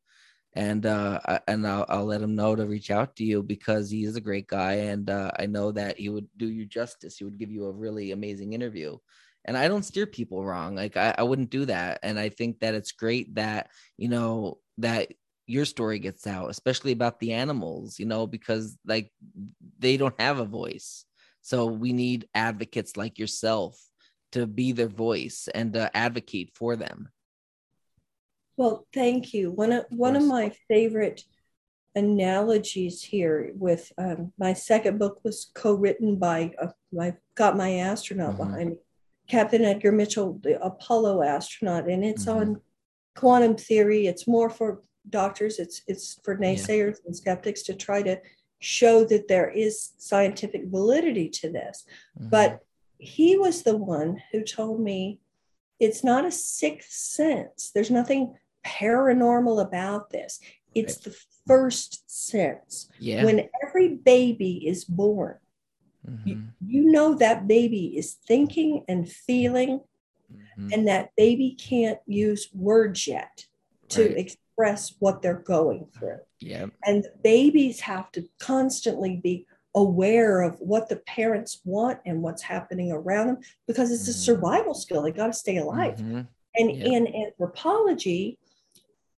and 0.55 0.85
uh 0.85 1.19
and 1.49 1.67
I'll, 1.67 1.87
I'll 1.89 2.05
let 2.05 2.21
him 2.23 2.35
know 2.35 2.55
to 2.55 2.67
reach 2.67 2.91
out 2.91 3.17
to 3.17 3.25
you 3.25 3.43
because 3.43 3.91
he 3.91 4.05
is 4.05 4.17
a 4.17 4.21
great 4.21 4.47
guy 4.47 4.75
and 4.75 5.09
uh, 5.09 5.31
i 5.39 5.47
know 5.47 5.73
that 5.73 5.99
he 5.99 6.09
would 6.09 6.29
do 6.37 6.49
you 6.49 6.67
justice. 6.67 7.17
He 7.17 7.25
would 7.25 7.39
give 7.39 7.51
you 7.51 7.67
a 7.67 7.73
really 7.73 8.13
amazing 8.13 8.53
interview. 8.53 8.99
And 9.45 9.57
i 9.57 9.69
don't 9.69 9.85
steer 9.85 10.07
people 10.07 10.45
wrong. 10.45 10.75
Like 10.77 10.97
I, 10.97 11.15
I 11.19 11.23
wouldn't 11.23 11.51
do 11.51 11.65
that. 11.67 12.01
And 12.03 12.19
i 12.19 12.29
think 12.29 12.61
that 12.61 12.75
it's 12.75 12.93
great 12.93 13.35
that 13.37 13.71
you 13.97 14.09
know 14.09 14.59
that 14.79 15.13
your 15.47 15.65
story 15.65 15.99
gets 15.99 16.27
out 16.27 16.51
especially 16.51 16.93
about 16.93 17.19
the 17.19 17.33
animals 17.33 17.99
you 17.99 18.07
know 18.07 18.29
because 18.29 18.79
like 18.87 19.11
they 19.79 19.97
don't 19.97 20.21
have 20.21 20.39
a 20.39 20.45
voice. 20.45 21.05
So 21.41 21.67
we 21.67 21.93
need 21.93 22.29
advocates 22.35 22.97
like 22.97 23.19
yourself 23.19 23.81
to 24.33 24.47
be 24.47 24.73
their 24.73 24.89
voice 24.89 25.49
and 25.53 25.77
uh, 25.77 25.91
advocate 25.93 26.53
for 26.55 26.77
them 26.77 27.09
Well, 28.57 28.87
thank 28.93 29.33
you. 29.33 29.51
One 29.51 29.73
of 29.73 29.87
one 29.91 30.17
of 30.17 30.25
my 30.25 30.53
favorite 30.69 31.23
analogies 31.95 33.03
here 33.03 33.53
with 33.55 33.93
um, 33.99 34.33
my 34.39 34.53
second 34.55 34.99
book 34.99 35.21
was 35.25 35.51
co-written 35.55 36.17
by 36.17 36.55
uh, 36.61 36.69
my 36.91 37.15
got 37.35 37.57
my 37.57 37.79
astronaut 37.79 38.35
Mhm. 38.35 38.39
behind 38.39 38.71
me 38.71 38.77
captain 39.29 39.63
edgar 39.65 39.93
mitchell 39.93 40.39
the 40.43 40.61
apollo 40.65 41.23
astronaut 41.23 41.89
and 41.91 42.03
it's 42.05 42.25
Mhm. 42.25 42.35
on 42.37 42.61
quantum 43.15 43.57
theory 43.57 44.07
it's 44.07 44.27
more 44.27 44.49
for 44.49 44.81
doctors 45.11 45.59
it's 45.59 45.83
it's 45.87 46.19
for 46.25 46.33
Yeah. 46.35 46.41
naysayers 46.55 47.05
and 47.05 47.15
skeptics 47.15 47.63
to 47.65 47.75
try 47.75 48.03
to 48.03 48.19
show 48.59 49.05
that 49.05 49.29
there 49.29 49.51
is 49.51 49.91
scientific 49.99 50.65
validity 50.67 51.29
to 51.29 51.51
this 51.51 51.85
Mhm. 52.19 52.31
but 52.31 52.61
he 52.99 53.37
was 53.37 53.63
the 53.65 53.77
one 53.77 54.17
who 54.33 54.43
told 54.43 54.81
me 54.81 55.21
it's 55.79 56.05
not 56.05 56.25
a 56.25 56.31
sixth 56.31 56.93
sense. 56.93 57.71
There's 57.75 57.91
nothing 57.91 58.39
paranormal 58.65 59.61
about 59.61 60.11
this. 60.11 60.41
It's 60.75 60.97
the 60.97 61.15
first 61.47 62.09
sense. 62.11 62.89
yeah. 62.99 63.25
When 63.25 63.49
every 63.67 63.89
baby 63.97 64.67
is 64.67 64.85
born, 64.85 65.39
Mhm. 66.09 66.49
you 66.67 66.91
know 66.91 67.15
that 67.15 67.47
baby 67.47 67.97
is 67.97 68.15
thinking 68.15 68.85
and 68.89 69.09
feeling, 69.09 69.81
Mhm. 70.59 70.73
and 70.73 70.89
that 70.89 71.15
baby 71.17 71.55
can't 71.59 71.99
use 72.07 72.49
words 72.55 73.07
yet 73.07 73.47
to 73.89 74.03
Right. 74.09 74.17
express 74.19 74.95
what 74.99 75.21
they're 75.23 75.35
going 75.57 75.87
through. 75.87 76.21
yeah. 76.41 76.67
And 76.85 77.07
babies 77.23 77.81
have 77.81 78.11
to 78.13 78.29
constantly 78.39 79.17
be 79.17 79.47
aware 79.75 80.43
of 80.43 80.59
what 80.61 80.89
the 80.89 80.97
parents 80.97 81.61
want 81.65 81.99
and 82.05 82.21
what's 82.23 82.43
happening 82.43 82.91
around 82.93 83.27
them 83.29 83.39
because 83.67 83.91
it's 83.93 84.09
a 84.09 84.11
Mhm. 84.11 84.25
survival 84.25 84.75
skill. 84.75 85.03
They 85.03 85.13
got 85.13 85.29
to 85.29 85.33
stay 85.33 85.57
alive. 85.59 85.97
Mhm. 85.99 86.27
And 86.55 86.71
Yeah. 86.71 86.87
in 86.87 87.07
anthropology, 87.15 88.39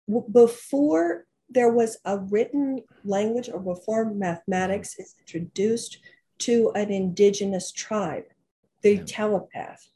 w- 0.07 0.27
before 0.31 1.25
there 1.49 1.71
was 1.71 1.97
a 2.05 2.17
written 2.17 2.81
language 3.03 3.49
or 3.49 3.59
before 3.59 4.05
mathematics 4.13 4.97
is 4.99 5.15
introduced 5.19 5.99
to 6.39 6.71
an 6.75 6.89
indigenous 6.91 7.71
tribe, 7.71 8.23
the 8.81 8.95
Yeah. 8.95 9.03
telepath. 9.05 9.87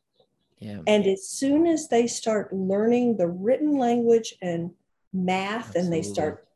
Yeah. 0.60 0.82
And 0.88 1.06
as 1.08 1.28
soon 1.28 1.68
as 1.68 1.88
they 1.88 2.08
start 2.08 2.54
learning 2.54 3.18
the 3.18 3.28
written 3.28 3.78
language 3.78 4.36
and 4.42 4.72
math, 5.14 5.76
and 5.76 5.92
they 5.92 6.02
start 6.02 6.48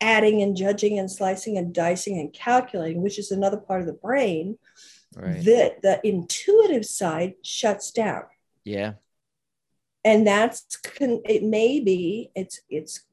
adding 0.00 0.42
and 0.42 0.56
judging 0.56 0.98
and 0.98 1.10
slicing 1.10 1.56
and 1.56 1.74
dicing 1.74 2.18
and 2.18 2.32
calculating, 2.32 3.02
which 3.02 3.18
is 3.18 3.30
another 3.30 3.56
part 3.58 3.80
of 3.80 3.86
the 3.86 3.92
brain, 3.94 4.58
Right. 5.14 5.42
the, 5.42 5.76
the 5.82 6.06
intuitive 6.06 6.84
side 6.84 7.34
shuts 7.42 7.90
down. 7.90 8.24
yeah. 8.64 8.94
And 10.06 10.24
that's 10.24 10.76
con- 10.76 11.20
it 11.24 11.42
may 11.42 11.80
be 11.80 12.30
it's 12.36 12.60
it's 12.70 13.04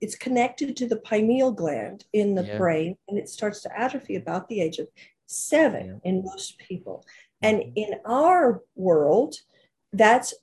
it's 0.00 0.16
connected 0.16 0.76
to 0.76 0.86
the 0.86 0.96
pineal 0.96 1.52
gland 1.52 2.04
in 2.12 2.34
the 2.34 2.44
Yeah. 2.44 2.58
brain 2.58 2.96
and 3.08 3.16
it 3.16 3.28
starts 3.30 3.62
to 3.62 3.78
atrophy 3.80 4.16
about 4.16 4.48
the 4.48 4.60
age 4.60 4.78
of 4.78 4.88
seven 5.26 5.86
Yeah. 5.86 6.10
in 6.10 6.24
most 6.24 6.58
people. 6.58 7.04
And 7.40 7.56
Mhm. 7.60 7.72
in 7.76 7.90
our 8.04 8.62
world, 8.74 9.36
that's 9.92 10.34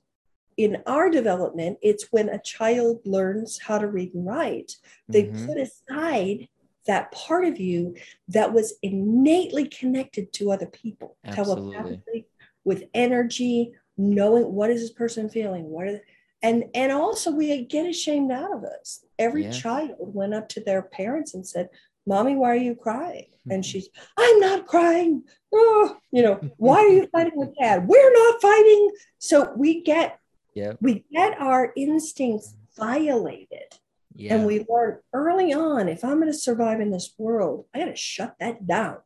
in 0.56 0.82
our 0.86 1.10
development, 1.10 1.78
it's 1.82 2.10
when 2.12 2.28
a 2.28 2.38
child 2.38 3.04
learns 3.04 3.60
how 3.66 3.76
to 3.78 3.86
read 3.88 4.14
and 4.14 4.24
write. 4.26 4.76
They 5.08 5.24
Mhm. 5.24 5.46
put 5.46 5.58
aside 5.58 6.48
that 6.86 7.10
part 7.12 7.44
of 7.44 7.58
you 7.58 7.94
that 8.28 8.52
was 8.52 8.74
innately 8.82 9.66
connected 9.68 10.32
to 10.34 10.50
other 10.52 10.66
people, 10.66 11.16
Absolutely. 11.24 11.72
telepathically, 11.72 12.26
with 12.64 12.84
energy, 12.94 13.72
knowing 13.96 14.52
what 14.52 14.70
is 14.70 14.80
this 14.80 14.92
person 14.92 15.28
feeling, 15.28 15.64
what 15.70 15.86
are 15.88 16.00
and 16.42 16.64
and 16.74 16.92
also 16.92 17.30
we 17.30 17.64
get 17.64 17.86
ashamed 17.86 18.30
out 18.30 18.52
of 18.52 18.64
us. 18.64 19.04
Every 19.18 19.44
Yes. 19.44 19.58
child 19.58 19.96
went 19.98 20.34
up 20.34 20.48
to 20.50 20.60
their 20.60 20.82
parents 20.82 21.32
and 21.32 21.46
said, 21.46 21.70
"Mommy, 22.06 22.34
why 22.36 22.50
are 22.50 22.54
you 22.56 22.74
crying?" 22.74 23.28
And 23.50 23.62
Mhm. 23.62 23.66
she's, 23.66 23.88
"I'm 24.18 24.40
not 24.40 24.66
crying." 24.66 25.24
Oh, 25.52 25.96
you 26.12 26.22
know, 26.22 26.40
why 26.58 26.76
are 26.78 26.88
you 26.88 27.06
fighting 27.06 27.36
with 27.36 27.54
dad? 27.56 27.88
We're 27.88 28.12
not 28.12 28.42
fighting. 28.42 28.90
So 29.18 29.54
we 29.56 29.80
get 29.82 30.18
Yeah. 30.54 30.74
we 30.82 31.04
get 31.10 31.40
our 31.40 31.72
instincts 31.76 32.54
violated. 32.76 33.78
Yeah. 34.14 34.34
And 34.34 34.46
we 34.46 34.64
learn 34.68 35.00
early 35.12 35.52
on 35.52 35.88
if 35.88 36.04
I'm 36.04 36.20
going 36.20 36.30
to 36.30 36.38
survive 36.38 36.80
in 36.80 36.90
this 36.90 37.14
world, 37.18 37.66
I 37.74 37.78
got 37.80 37.86
to 37.86 37.96
shut 37.96 38.36
that 38.40 38.66
down. 38.66 38.98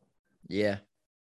yeah. 0.47 0.79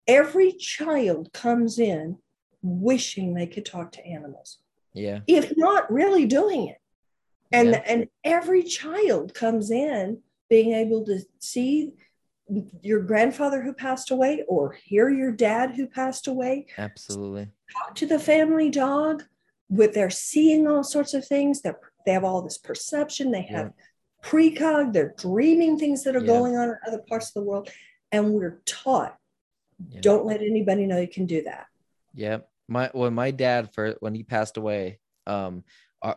Every 0.07 0.53
child 0.53 1.33
comes 1.33 1.77
in 1.77 2.17
wishing 2.62 3.34
they 3.34 3.47
could 3.47 3.66
talk 3.66 3.91
to 3.93 4.05
animals, 4.05 4.60
Yeah. 4.93 5.20
if 5.28 5.53
not 5.57 5.91
really 5.91 6.26
doing 6.26 6.68
it. 6.68 6.78
And, 7.51 7.70
Yeah. 7.70 7.84
and 7.88 8.07
every 8.24 8.64
child 8.64 9.34
comes 9.34 9.72
in 9.72 10.22
being 10.49 10.74
able 10.74 11.05
to 11.05 11.20
see 11.39 11.93
your 12.82 13.01
grandfather 13.01 13.62
who 13.62 13.74
passed 13.74 14.10
away 14.12 14.43
or 14.47 14.72
hear 14.74 15.10
your 15.10 15.32
dad 15.32 15.72
who 15.76 15.86
passed 15.88 16.26
away 16.28 16.66
Absolutely. 16.80 17.47
talk 17.72 17.93
to 17.95 18.07
the 18.07 18.18
family 18.18 18.72
dog 18.72 19.24
with 19.70 19.93
their 19.93 20.10
seeing 20.10 20.68
all 20.68 20.84
sorts 20.84 21.14
of 21.14 21.24
things 21.28 21.62
they're, 21.62 21.80
they 22.07 22.12
have 22.12 22.24
all 22.24 22.41
this 22.41 22.57
perception 22.57 23.30
they 23.32 23.43
have 23.43 23.72
precog 24.24 24.93
they're 24.93 25.14
dreaming 25.16 25.78
things 25.78 26.03
that 26.03 26.16
are 26.16 26.22
Yeah. 26.22 26.26
going 26.28 26.55
on 26.57 26.70
in 26.70 26.76
other 26.88 27.03
parts 27.07 27.28
of 27.28 27.34
the 27.36 27.43
world 27.43 27.70
and 28.12 28.34
we're 28.34 28.62
taught 28.66 29.16
Yeah. 29.91 30.01
don't 30.01 30.26
let 30.26 30.41
anybody 30.41 30.88
know 30.88 30.99
you 30.99 31.07
can 31.07 31.28
do 31.28 31.43
that 31.43 31.68
Yeah. 32.16 32.39
My 32.70 32.89
when 32.93 33.13
my 33.13 33.32
dad 33.32 33.74
for 33.74 33.95
when 33.99 34.13
he 34.13 34.24
passed 34.24 34.57
away, 34.57 34.99
um, 35.26 35.63
uh, 36.01 36.15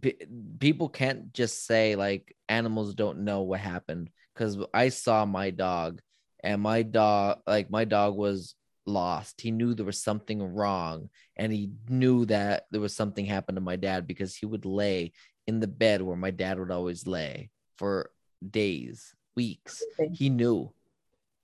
pe- 0.00 0.26
people 0.60 0.88
can't 0.88 1.32
just 1.32 1.66
say 1.66 1.96
like 1.96 2.36
animals 2.48 2.94
don't 2.94 3.24
know 3.24 3.42
what 3.42 3.60
happened 3.60 4.10
because 4.34 4.58
I 4.72 4.90
saw 4.90 5.24
my 5.24 5.50
dog 5.50 6.00
and 6.42 6.60
my 6.60 6.82
dog 6.82 7.40
like 7.46 7.70
my 7.70 7.84
dog 7.84 8.16
was 8.16 8.54
lost. 8.86 9.40
He 9.40 9.50
knew 9.50 9.74
there 9.74 9.86
was 9.86 10.02
something 10.02 10.42
wrong 10.42 11.08
and 11.36 11.52
he 11.52 11.70
knew 11.88 12.26
that 12.26 12.66
there 12.70 12.80
was 12.80 12.94
something 12.94 13.24
happened 13.24 13.56
to 13.56 13.62
my 13.62 13.76
dad 13.76 14.06
because 14.06 14.36
he 14.36 14.46
would 14.46 14.66
lay 14.66 15.12
in 15.46 15.60
the 15.60 15.66
bed 15.66 16.02
where 16.02 16.16
my 16.16 16.30
dad 16.30 16.58
would 16.58 16.70
always 16.70 17.06
lay 17.06 17.50
for 17.76 18.10
days, 18.48 19.14
weeks. 19.36 19.82
He 20.12 20.28
knew. 20.28 20.72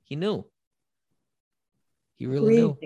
He 0.05 0.16
knew. 0.16 0.45
He 2.16 2.26
really 2.26 2.57
knew. 2.57 2.76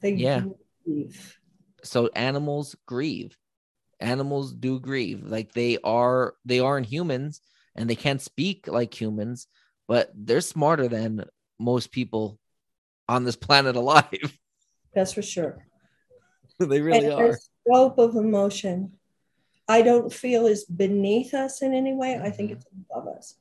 They 0.00 0.12
Yeah. 0.12 0.44
grieve. 0.84 1.38
So 1.82 2.08
animals 2.14 2.76
grieve. 2.86 3.36
Animals 4.00 4.52
do 4.52 4.80
grieve. 4.80 5.24
Like 5.24 5.52
they 5.52 5.78
are 5.84 6.34
they 6.44 6.60
aren't 6.60 6.86
humans 6.86 7.40
and 7.76 7.88
they 7.88 7.96
can't 7.96 8.20
speak 8.20 8.66
like 8.68 8.98
humans 8.98 9.46
but 9.90 10.08
they're 10.14 10.40
smarter 10.40 10.86
than 10.86 11.24
most 11.58 11.90
people 11.90 12.38
on 13.08 13.24
this 13.24 13.34
planet 13.34 13.74
alive. 13.74 14.38
That's 14.94 15.12
for 15.12 15.20
sure. 15.20 15.66
They 16.60 16.80
really 16.80 17.06
and 17.06 17.12
are. 17.12 17.38
scope 17.66 17.98
of 17.98 18.14
emotion. 18.14 18.92
I 19.66 19.82
don't 19.82 20.12
feel 20.12 20.46
is 20.46 20.64
beneath 20.64 21.34
us 21.34 21.62
in 21.62 21.74
any 21.74 21.92
way. 21.92 22.20
I 22.22 22.30
think 22.30 22.52
it's 22.52 22.64
above 22.88 23.08
us 23.08 23.34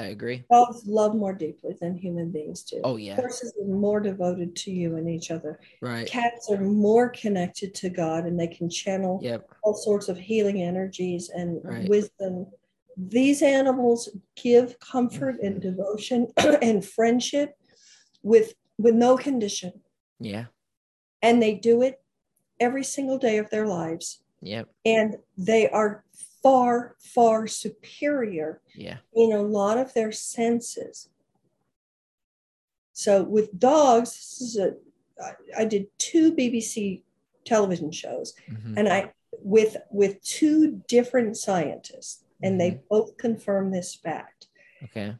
i 0.00 0.06
agree. 0.06 0.44
Dogs 0.50 0.86
love 0.86 1.14
more 1.14 1.32
deeply 1.32 1.76
than 1.80 1.96
human 1.96 2.30
beings 2.30 2.62
do. 2.62 2.80
Oh 2.82 2.96
yeah. 2.96 3.14
Horses 3.14 3.54
are 3.60 3.72
more 3.72 4.00
devoted 4.00 4.56
to 4.56 4.70
you 4.70 4.96
and 4.96 5.08
each 5.08 5.30
other. 5.30 5.60
Right. 5.80 6.06
Cats 6.06 6.50
are 6.50 6.60
more 6.60 7.10
connected 7.10 7.74
to 7.76 7.90
God 7.90 8.26
and 8.26 8.38
they 8.38 8.48
can 8.48 8.68
channel 8.68 9.20
yep. 9.22 9.48
all 9.62 9.74
sorts 9.74 10.08
of 10.08 10.18
healing 10.18 10.62
energies 10.62 11.30
and 11.30 11.60
Right. 11.64 11.88
wisdom. 11.88 12.46
These 12.96 13.42
animals 13.42 14.08
give 14.40 14.78
comfort 14.80 15.36
and 15.42 15.56
mm-hmm. 15.60 15.76
devotion 15.76 16.28
and 16.62 16.84
friendship 16.84 17.54
with 18.22 18.54
with 18.78 18.94
no 18.94 19.16
condition. 19.16 19.72
yeah. 20.18 20.46
And 21.22 21.40
they 21.40 21.54
do 21.54 21.82
it 21.82 22.02
every 22.60 22.84
single 22.84 23.18
day 23.18 23.38
of 23.38 23.48
their 23.50 23.66
lives. 23.66 24.22
yep. 24.42 24.68
And 24.84 25.16
they 25.38 25.68
are 25.70 26.04
far, 26.54 26.94
far 26.98 27.46
superior 27.46 28.60
yeah 28.76 28.98
in 29.14 29.32
a 29.32 29.40
lot 29.42 29.78
of 29.78 29.92
their 29.94 30.12
senses. 30.12 31.08
So 32.92 33.22
with 33.24 33.58
dogs, 33.58 34.10
this 34.12 34.40
is 34.42 34.56
a 34.58 34.76
I- 35.20 35.62
I 35.62 35.64
did 35.64 35.86
two 35.98 36.32
BBC 36.32 37.02
television 37.44 37.90
shows 37.92 38.34
Mhm. 38.48 38.74
and 38.78 38.88
I 38.88 39.12
with 39.40 39.76
with 39.90 40.20
two 40.22 40.82
different 40.94 41.36
scientists 41.36 42.24
and 42.42 42.60
they 42.60 42.70
both 42.90 43.16
confirm 43.16 43.70
this 43.70 43.94
fact. 43.94 44.48
okay 44.82 45.16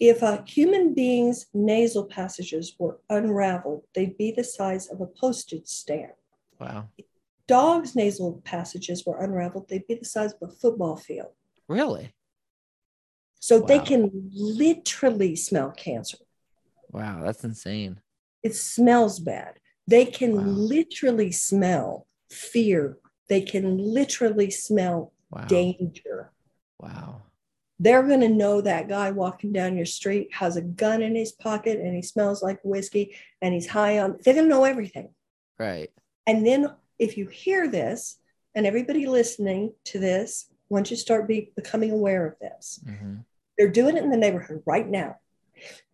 If 0.00 0.20
a 0.22 0.42
human 0.56 0.94
being's 0.94 1.46
nasal 1.54 2.04
passages 2.04 2.66
were 2.78 2.98
unraveled, 3.08 3.82
they'd 3.94 4.16
be 4.18 4.30
the 4.30 4.44
size 4.44 4.88
of 4.92 5.00
a 5.00 5.06
postage 5.06 5.66
stamp. 5.68 6.16
wow 6.60 6.88
Dogs' 7.48 7.94
nasal 7.94 8.40
passages 8.44 9.04
were 9.06 9.22
unraveled, 9.22 9.68
they'd 9.68 9.86
be 9.86 9.94
the 9.94 10.04
size 10.04 10.32
of 10.40 10.48
a 10.48 10.52
football 10.52 10.96
field. 10.96 11.32
really 11.68 12.12
So 13.40 13.60
they 13.60 13.78
can 13.78 14.30
literally 14.34 15.36
smell 15.36 15.70
cancer. 15.70 16.18
wow 16.90 17.22
that's 17.24 17.44
insane 17.44 18.00
it 18.42 18.54
smells 18.54 19.18
bad. 19.18 19.58
They 19.88 20.04
can 20.06 20.34
Wow. 20.36 20.42
literally 20.44 21.32
smell 21.32 22.06
fear. 22.30 22.98
They 23.28 23.40
can 23.40 23.76
literally 23.78 24.50
smell 24.50 25.12
wow 25.30 25.46
danger. 25.48 26.32
wow 26.80 27.22
they're 27.78 28.02
going 28.06 28.20
to 28.20 28.28
know 28.28 28.60
that 28.62 28.88
guy 28.88 29.10
walking 29.10 29.52
down 29.52 29.76
your 29.76 29.84
street 29.84 30.28
has 30.32 30.56
a 30.56 30.62
gun 30.62 31.02
in 31.02 31.14
his 31.14 31.32
pocket 31.32 31.78
and 31.78 31.94
he 31.94 32.00
smells 32.02 32.42
like 32.42 32.58
whiskey 32.64 33.14
and 33.42 33.52
he's 33.52 33.68
high 33.68 33.98
on 33.98 34.16
they're 34.24 34.32
going 34.34 34.46
to 34.46 34.54
know 34.54 34.64
everything 34.64 35.08
Right. 35.58 35.90
and 36.26 36.46
then 36.46 36.68
if 36.98 37.16
you 37.16 37.26
hear 37.26 37.68
this 37.68 38.18
and 38.54 38.66
everybody 38.66 39.06
listening 39.06 39.72
to 39.84 39.98
this 39.98 40.46
once 40.68 40.90
you 40.90 40.96
start 40.96 41.28
be, 41.28 41.52
becoming 41.56 41.90
aware 41.90 42.26
of 42.26 42.38
this 42.40 42.80
hmm 42.84 43.16
they're 43.58 43.70
doing 43.70 43.96
it 43.96 44.04
in 44.04 44.10
the 44.10 44.18
neighborhood 44.18 44.62
right 44.66 44.86
now. 44.86 45.16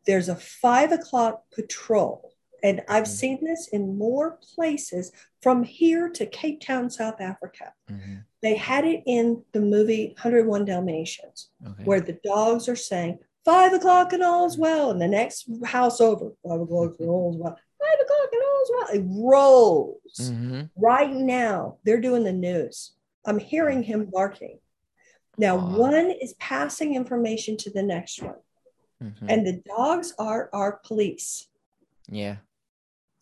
There's 0.04 0.28
a 0.28 0.34
five 0.34 0.90
o'clock 0.90 1.44
patrol 1.54 2.32
and 2.64 2.82
i've 2.88 3.04
Mhm. 3.04 3.08
seen 3.20 3.44
this 3.44 3.68
in 3.68 3.96
more 3.96 4.38
places 4.54 5.12
from 5.40 5.62
here 5.62 6.08
to 6.08 6.26
cape 6.26 6.60
town 6.60 6.90
south 6.90 7.20
africa. 7.20 7.72
Hmm 7.88 8.16
they 8.42 8.56
had 8.56 8.84
it 8.84 9.04
in 9.06 9.44
the 9.52 9.60
movie 9.60 10.16
101 10.20 10.64
dalmatians 10.64 11.50
Okay. 11.64 11.84
where 11.84 12.00
the 12.00 12.18
dogs 12.24 12.68
are 12.68 12.74
saying 12.74 13.20
five 13.44 13.72
o'clock 13.72 14.12
and 14.12 14.22
all's 14.24 14.58
well, 14.58 14.90
and 14.90 15.00
the 15.00 15.06
next 15.06 15.48
house 15.64 16.00
over, 16.00 16.32
five 16.48 16.60
o'clock 16.60 16.96
and 16.98 17.08
all's 17.08 17.36
well, 17.36 17.56
five 17.82 18.00
o'clock 18.04 18.28
and 18.32 18.42
all's 18.52 18.70
well. 18.74 18.88
It 18.96 19.04
rolls. 19.32 20.30
hmm 20.30 20.60
Right 20.76 21.12
now, 21.12 21.78
they're 21.84 22.00
doing 22.00 22.24
the 22.24 22.32
news. 22.32 22.92
I'm 23.24 23.38
hearing 23.38 23.82
him 23.82 24.06
barking. 24.12 24.58
Now, 25.38 25.56
Wow. 25.56 25.76
one 25.78 26.10
is 26.20 26.34
passing 26.34 26.94
information 26.94 27.56
to 27.58 27.70
the 27.70 27.82
next 27.82 28.20
one, 28.22 28.40
hmm 29.00 29.26
and 29.28 29.46
the 29.46 29.62
dogs 29.66 30.14
are 30.18 30.50
our 30.52 30.72
police, 30.84 31.48
yeah. 32.08 32.36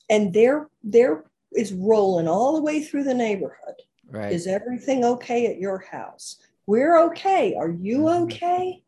and 0.09 0.33
they're 0.33 0.69
they're 0.83 1.25
is 1.53 1.73
rolling 1.73 2.29
all 2.29 2.55
the 2.55 2.63
way 2.63 2.81
through 2.83 3.05
the 3.05 3.15
neighborhood. 3.15 3.75
Right. 4.09 4.33
Is 4.33 4.47
everything 4.47 5.05
okay 5.05 5.47
at 5.47 5.59
your 5.59 5.79
house? 5.79 6.39
We're 6.67 6.99
okay. 7.09 7.55
Are 7.55 7.71
you 7.71 7.99
Mhm. 8.03 8.23
okay? 8.25 8.83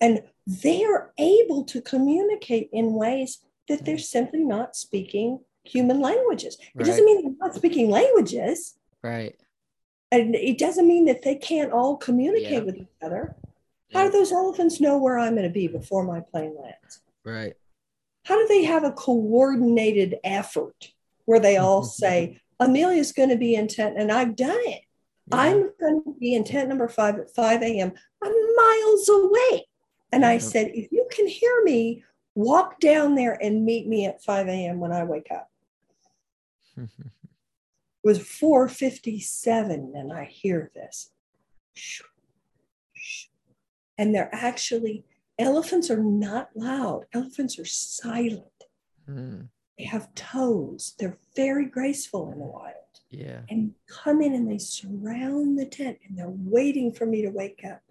And 0.00 0.22
they 0.46 0.84
are 0.84 1.12
able 1.18 1.64
to 1.66 1.80
communicate 1.82 2.68
in 2.72 2.94
ways 2.94 3.44
that 3.68 3.84
they're 3.84 3.98
simply 3.98 4.42
not 4.44 4.76
speaking 4.76 5.40
human 5.64 6.00
languages. 6.00 6.56
It 6.74 6.84
doesn't 6.84 7.04
mean 7.04 7.22
they're 7.22 7.48
not 7.48 7.54
speaking 7.54 7.90
languages, 7.90 8.76
right. 9.02 9.36
and 10.10 10.34
it 10.34 10.58
doesn't 10.58 10.88
mean 10.88 11.04
that 11.06 11.22
they 11.22 11.36
can't 11.36 11.72
all 11.72 11.96
communicate 11.96 12.50
Yeah. 12.52 12.58
with 12.60 12.76
each 12.76 12.86
other. 13.02 13.36
How 13.92 14.04
do 14.04 14.10
those 14.10 14.32
elephants 14.32 14.80
know 14.80 14.98
where 14.98 15.18
I'm 15.18 15.34
going 15.34 15.46
to 15.46 15.52
be 15.52 15.66
before 15.66 16.04
my 16.04 16.20
plane 16.20 16.56
lands? 16.60 17.02
Right. 17.24 17.54
How 18.24 18.36
do 18.36 18.46
they 18.46 18.64
have 18.64 18.84
a 18.84 18.92
coordinated 18.92 20.16
effort 20.24 20.92
where 21.24 21.40
they 21.40 21.56
all 21.56 21.82
say, 22.02 22.40
Amelia's 22.60 23.12
going 23.12 23.30
to 23.30 23.36
be 23.36 23.54
in 23.54 23.68
tent, 23.68 23.96
and 23.98 24.12
I've 24.12 24.36
done 24.36 24.58
it. 24.60 24.82
Yeah. 25.28 25.36
I'm 25.36 25.70
going 25.80 26.02
to 26.04 26.14
be 26.18 26.34
in 26.34 26.44
tent 26.44 26.68
number 26.68 26.88
five 26.88 27.18
at 27.18 27.34
5 27.34 27.62
a.m. 27.62 27.92
I'm 28.22 28.32
miles 28.56 29.08
away. 29.08 29.66
And 30.12 30.24
I 30.24 30.38
said, 30.38 30.72
if 30.74 30.90
you 30.90 31.06
can 31.10 31.26
hear 31.28 31.62
me, 31.64 32.02
walk 32.40 32.80
down 32.80 33.14
there 33.14 33.34
and 33.42 33.64
meet 33.64 33.86
me 33.86 34.06
at 34.06 34.22
5 34.22 34.48
a.m. 34.48 34.80
when 34.80 34.92
I 34.92 35.04
wake 35.04 35.28
up. 35.30 35.48
It 38.02 38.08
was 38.08 38.18
457 38.26 39.92
and 39.94 40.10
I 40.10 40.24
hear 40.24 40.70
this. 40.74 41.10
And 43.98 44.14
they're 44.14 44.30
actually, 44.34 45.04
elephants 45.38 45.90
are 45.90 46.02
not 46.02 46.48
loud. 46.54 47.04
Elephants 47.12 47.58
are 47.58 47.66
silent. 47.66 48.44
Mm, 49.06 49.48
They 49.76 49.84
have 49.84 50.14
toes. 50.14 50.94
They're 50.98 51.18
very 51.36 51.66
graceful 51.66 52.32
in 52.32 52.38
the 52.38 52.44
wild. 52.46 52.74
yeah. 53.10 53.40
and 53.50 53.72
come 53.86 54.22
in 54.22 54.32
and 54.34 54.50
they 54.50 54.56
surround 54.58 55.58
the 55.58 55.66
tent 55.66 55.98
and 56.08 56.16
they're 56.16 56.34
waiting 56.34 56.92
for 56.92 57.04
me 57.04 57.20
to 57.22 57.28
wake 57.28 57.62
up. 57.70 57.82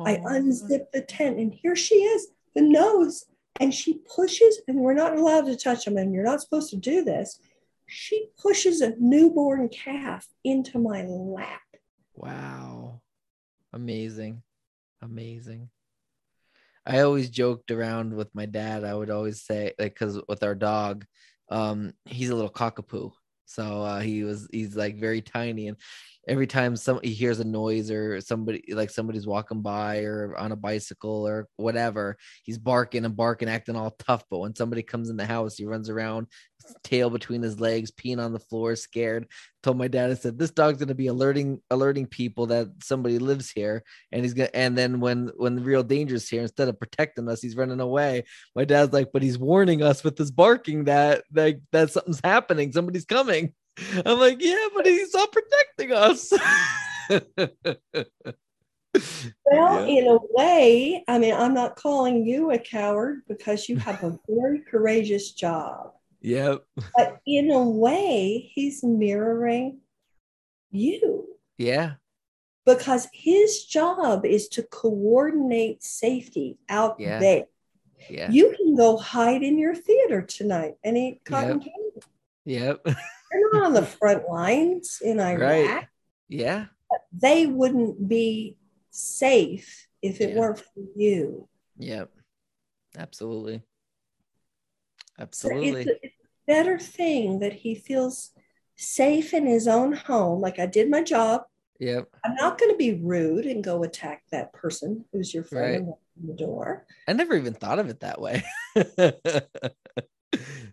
I 0.00 0.16
unzip 0.16 0.90
the 0.92 1.02
tent 1.02 1.38
and 1.38 1.52
here 1.52 1.76
she 1.76 1.96
is, 1.96 2.28
the 2.54 2.62
nose, 2.62 3.26
and 3.60 3.72
she 3.72 4.00
pushes, 4.14 4.60
and 4.66 4.78
we're 4.78 4.94
not 4.94 5.16
allowed 5.16 5.46
to 5.46 5.56
touch 5.56 5.84
them, 5.84 5.96
and 5.96 6.12
you're 6.12 6.24
not 6.24 6.40
supposed 6.40 6.70
to 6.70 6.76
do 6.76 7.04
this. 7.04 7.38
She 7.86 8.28
pushes 8.40 8.80
a 8.80 8.94
newborn 8.98 9.68
calf 9.68 10.26
into 10.44 10.78
my 10.78 11.02
lap. 11.02 11.60
Wow. 12.14 13.00
Amazing. 13.72 14.42
Amazing. 15.02 15.68
I 16.86 17.00
always 17.00 17.30
joked 17.30 17.70
around 17.70 18.14
with 18.14 18.34
my 18.34 18.46
dad. 18.46 18.84
I 18.84 18.94
would 18.94 19.10
always 19.10 19.42
say, 19.42 19.72
like, 19.78 19.94
because 19.94 20.20
with 20.28 20.42
our 20.42 20.54
dog, 20.54 21.04
um, 21.48 21.92
he's 22.04 22.30
a 22.30 22.34
little 22.34 22.50
cockapoo. 22.50 23.12
So 23.52 23.82
uh, 23.82 24.00
he 24.00 24.24
was, 24.24 24.48
he's 24.52 24.74
like 24.76 24.96
very 24.98 25.20
tiny. 25.20 25.68
And 25.68 25.76
every 26.28 26.46
time 26.46 26.76
some 26.76 27.00
he 27.02 27.12
hears 27.12 27.40
a 27.40 27.44
noise 27.44 27.90
or 27.90 28.20
somebody 28.20 28.62
like 28.72 28.90
somebody's 28.90 29.26
walking 29.26 29.60
by 29.60 30.04
or 30.04 30.36
on 30.36 30.52
a 30.52 30.56
bicycle 30.56 31.26
or 31.26 31.48
whatever, 31.56 32.16
he's 32.44 32.58
barking 32.58 33.04
and 33.04 33.16
barking, 33.16 33.48
acting 33.48 33.76
all 33.76 33.90
tough. 33.98 34.24
But 34.30 34.38
when 34.38 34.54
somebody 34.54 34.82
comes 34.82 35.10
in 35.10 35.16
the 35.16 35.26
house, 35.26 35.56
he 35.56 35.64
runs 35.64 35.88
around, 35.88 36.28
tail 36.82 37.10
between 37.10 37.42
his 37.42 37.60
legs, 37.60 37.90
peeing 37.90 38.18
on 38.22 38.32
the 38.32 38.38
floor, 38.38 38.76
scared. 38.76 39.26
Told 39.62 39.78
my 39.78 39.88
dad, 39.88 40.10
I 40.10 40.14
said, 40.14 40.38
this 40.38 40.50
dog's 40.50 40.78
gonna 40.78 40.94
be 40.94 41.06
alerting 41.06 41.60
alerting 41.70 42.06
people 42.06 42.46
that 42.46 42.68
somebody 42.82 43.18
lives 43.18 43.50
here, 43.50 43.84
and 44.10 44.22
he's 44.22 44.34
gonna. 44.34 44.50
And 44.54 44.76
then 44.76 45.00
when 45.00 45.30
when 45.36 45.56
the 45.56 45.62
real 45.62 45.82
danger's 45.82 46.28
here, 46.28 46.42
instead 46.42 46.68
of 46.68 46.78
protecting 46.78 47.28
us, 47.28 47.40
he's 47.40 47.56
running 47.56 47.80
away. 47.80 48.24
My 48.56 48.64
dad's 48.64 48.92
like, 48.92 49.10
but 49.12 49.22
he's 49.22 49.38
warning 49.38 49.82
us 49.82 50.02
with 50.04 50.18
his 50.18 50.30
barking 50.30 50.84
that 50.84 51.24
that 51.32 51.60
that 51.72 51.90
something's 51.90 52.20
happening, 52.24 52.72
somebody's 52.72 53.04
coming. 53.04 53.52
I'm 54.04 54.18
like, 54.18 54.38
yeah, 54.40 54.68
but 54.74 54.84
he's 54.86 55.14
not 55.14 55.32
protecting 55.32 55.92
us. 55.92 56.32
Well, 59.46 59.88
Yeah. 59.88 60.00
in 60.02 60.06
a 60.06 60.18
way, 60.30 61.04
I 61.08 61.18
mean, 61.18 61.34
I'm 61.34 61.54
not 61.54 61.76
calling 61.76 62.26
you 62.26 62.50
a 62.50 62.58
coward 62.58 63.22
because 63.28 63.68
you 63.68 63.76
have 63.76 64.02
a 64.02 64.18
very 64.28 64.60
courageous 64.60 65.32
job. 65.32 65.92
Yep. 66.22 66.64
But 66.96 67.20
in 67.26 67.50
a 67.50 67.62
way, 67.68 68.50
he's 68.54 68.82
mirroring 68.82 69.80
you. 70.70 71.28
Yeah. 71.58 71.94
because 72.64 73.08
his 73.12 73.64
job 73.64 74.24
is 74.24 74.46
to 74.48 74.62
coordinate 74.62 75.82
safety 75.82 76.58
out 76.68 76.98
Yeah. 77.00 77.18
there. 77.18 77.46
Yeah. 78.08 78.30
You 78.30 78.54
can 78.56 78.76
go 78.76 78.96
hide 78.96 79.42
in 79.42 79.58
your 79.58 79.74
theater 79.74 80.22
tonight 80.22 80.74
and 80.84 80.96
eat 80.96 81.24
cotton 81.24 81.60
Yep. 81.60 81.72
candy. 81.72 82.00
Yep. 82.44 82.86
You're 83.32 83.52
not 83.54 83.64
on 83.66 83.72
the 83.74 83.82
front 83.86 84.28
lines 84.28 85.00
in 85.02 85.18
Iraq. 85.18 85.40
Right. 85.40 85.88
Yeah. 86.28 86.66
They 87.12 87.46
wouldn't 87.46 88.06
be 88.08 88.56
safe 88.90 89.88
if 90.00 90.20
it 90.20 90.30
Yeah. 90.30 90.38
weren't 90.38 90.58
for 90.60 90.80
you. 90.94 91.48
Yep. 91.78 92.10
Absolutely. 92.96 93.62
So 95.18 95.22
Absolutely. 95.22 95.82
it's, 95.82 95.90
a, 95.90 96.06
it's 96.06 96.14
a 96.14 96.26
better 96.46 96.78
thing 96.78 97.40
that 97.40 97.52
he 97.52 97.74
feels 97.74 98.30
safe 98.76 99.34
in 99.34 99.46
his 99.46 99.68
own 99.68 99.92
home. 99.92 100.40
Like 100.40 100.58
I 100.58 100.66
did 100.66 100.90
my 100.90 101.02
job. 101.02 101.42
Yep. 101.78 102.08
I'm 102.24 102.34
not 102.36 102.58
going 102.58 102.70
to 102.70 102.76
be 102.76 102.94
rude 103.02 103.46
and 103.46 103.62
go 103.64 103.82
attack 103.82 104.22
that 104.30 104.52
person 104.52 105.04
who's 105.12 105.34
your 105.34 105.44
friend 105.44 105.64
Right. 105.70 105.76
and 105.78 105.86
walk 105.86 106.00
in 106.20 106.26
the 106.28 106.34
door. 106.34 106.86
I 107.08 107.12
never 107.12 107.36
even 107.36 107.54
thought 107.54 107.78
of 107.78 107.88
it 107.88 108.00
that 108.00 108.20
way. 108.20 108.42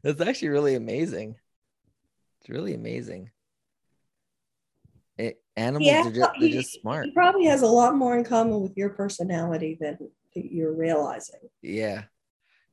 That's 0.03 0.21
actually 0.21 0.49
really 0.49 0.75
amazing. 0.75 1.35
It's 2.41 2.49
really 2.49 2.73
amazing. 2.73 3.31
It, 5.17 5.41
animals 5.57 5.87
Yeah, 5.91 6.07
are 6.07 6.11
just, 6.11 6.31
they're 6.39 6.47
he- 6.47 6.53
just 6.53 6.81
smart. 6.81 7.05
He 7.05 7.11
probably 7.11 7.45
has 7.45 7.61
a 7.61 7.67
lot 7.67 7.95
more 7.95 8.17
in 8.17 8.23
common 8.23 8.61
with 8.61 8.77
your 8.77 8.89
personality 8.89 9.77
than 9.79 9.97
you're 10.33 10.73
realizing. 10.73 11.41
Yeah. 11.61 12.03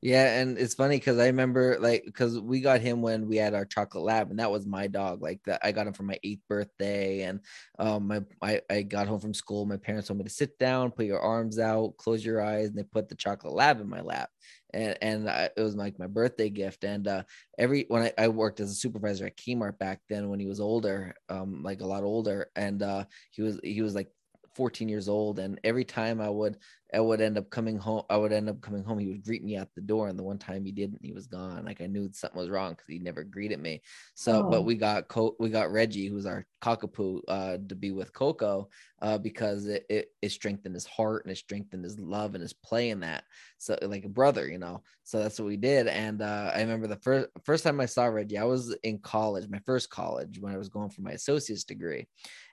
Yeah, 0.07 0.39
and 0.41 0.57
it's 0.57 0.75
funny 0.75 0.99
because 0.99 1.19
I 1.19 1.27
remember 1.27 1.79
like 1.81 2.05
because 2.05 2.39
we 2.39 2.61
got 2.61 2.81
him 2.81 3.03
when 3.03 3.27
we 3.27 3.37
had 3.39 3.55
our 3.55 3.65
chocolate 3.65 4.05
lab, 4.05 4.31
and 4.31 4.39
that 4.39 4.53
was 4.53 4.65
my 4.65 4.87
dog. 4.87 5.21
Like 5.21 5.41
that, 5.47 5.61
I 5.65 5.73
got 5.73 5.89
him 5.89 5.95
for 5.95 6.05
my 6.05 6.17
eighth 6.23 6.43
birthday, 6.49 7.23
and 7.23 7.41
um, 7.81 8.07
my 8.07 8.23
I, 8.41 8.61
I 8.71 8.83
got 8.83 9.09
home 9.09 9.19
from 9.19 9.35
school. 9.35 9.67
My 9.67 9.79
parents 9.79 10.07
told 10.07 10.19
me 10.19 10.25
to 10.25 10.31
sit 10.31 10.61
down, 10.61 10.93
put 10.93 11.07
your 11.07 11.19
arms 11.21 11.59
out, 11.59 11.97
close 11.97 12.25
your 12.25 12.41
eyes, 12.41 12.69
and 12.69 12.79
they 12.79 12.85
put 12.85 13.09
the 13.09 13.17
chocolate 13.17 13.55
lab 13.55 13.81
in 13.81 13.89
my 13.89 14.01
lap, 14.01 14.31
and 14.73 14.97
and 15.03 15.29
I, 15.29 15.51
it 15.57 15.61
was 15.63 15.75
like 15.75 15.99
my 15.99 16.07
birthday 16.07 16.51
gift. 16.51 16.85
And 16.85 17.09
uh, 17.09 17.23
every 17.59 17.87
when 17.89 18.03
I, 18.03 18.13
I 18.17 18.29
worked 18.29 18.61
as 18.61 18.71
a 18.71 18.75
supervisor 18.75 19.27
at 19.27 19.37
Kmart 19.37 19.79
back 19.79 20.01
then, 20.09 20.29
when 20.29 20.39
he 20.39 20.47
was 20.47 20.61
older, 20.61 21.15
um, 21.29 21.63
like 21.65 21.81
a 21.81 21.87
lot 21.87 22.05
older, 22.05 22.51
and 22.55 22.81
uh, 22.83 23.05
he 23.33 23.43
was 23.43 23.59
he 23.65 23.83
was 23.83 23.95
like 23.97 24.09
14 24.57 24.89
years 24.89 25.09
old, 25.09 25.39
and 25.39 25.61
every 25.65 25.85
time 25.85 26.21
I 26.21 26.31
would 26.31 26.57
I 26.95 27.01
would 27.01 27.21
end 27.21 27.37
up 27.37 27.51
coming 27.51 27.77
home. 27.79 28.05
I 28.09 28.17
would 28.17 28.33
end 28.33 28.49
up 28.49 28.61
coming 28.61 28.85
home. 28.85 28.99
He 28.99 29.09
would 29.09 29.25
greet 29.25 29.43
me 29.45 29.57
at 29.57 29.75
the 29.75 29.81
door, 29.81 30.09
and 30.09 30.19
the 30.19 30.23
one 30.23 30.39
time 30.39 30.65
he 30.65 30.71
didn't, 30.73 31.01
he 31.03 31.13
was 31.13 31.27
gone. 31.27 31.65
Like 31.65 31.81
I 31.81 31.87
knew 31.87 32.09
something 32.13 32.39
was 32.41 32.49
wrong 32.49 32.71
because 32.73 32.87
he 32.87 32.99
never 33.01 33.25
greeted 33.25 33.59
me. 33.61 33.83
So, 34.15 34.43
Oh. 34.43 34.51
but 34.51 34.63
we 34.63 34.77
got 34.77 35.09
Co- 35.09 35.37
we 35.41 35.51
got 35.51 35.73
Reggie, 35.73 36.07
who's 36.07 36.27
our 36.27 36.47
cockapoo, 36.63 37.21
uh, 37.29 37.59
to 37.69 37.75
be 37.75 37.91
with 37.91 38.13
Coco, 38.13 38.69
uh, 39.03 39.19
because 39.19 39.67
it, 39.67 39.85
it 39.91 40.09
it 40.23 40.31
strengthened 40.31 40.75
his 40.75 40.87
heart 40.87 41.25
and 41.25 41.33
it 41.33 41.37
strengthened 41.39 41.85
his 41.85 41.99
love 41.99 42.35
and 42.35 42.43
his 42.43 42.53
play 42.53 42.91
in 42.91 43.01
that. 43.01 43.25
So 43.59 43.77
like 43.83 44.05
a 44.05 44.09
brother, 44.09 44.49
you 44.49 44.59
know. 44.59 44.83
So 45.03 45.19
that's 45.19 45.39
what 45.39 45.49
we 45.49 45.57
did. 45.57 45.89
And 45.89 46.23
uh, 46.23 46.53
I 46.55 46.61
remember 46.61 46.87
the 46.87 46.97
first 46.97 47.29
first 47.45 47.65
time 47.65 47.81
I 47.81 47.87
saw 47.87 48.07
Reggie, 48.07 48.39
I 48.39 48.45
was 48.45 48.75
in 48.85 48.99
college, 49.01 49.49
my 49.49 49.61
first 49.67 49.91
college 49.91 50.39
when 50.41 50.53
I 50.55 50.59
was 50.59 50.69
going 50.69 50.91
for 50.91 51.03
my 51.03 51.13
associate's 51.13 51.65
degree 51.65 52.07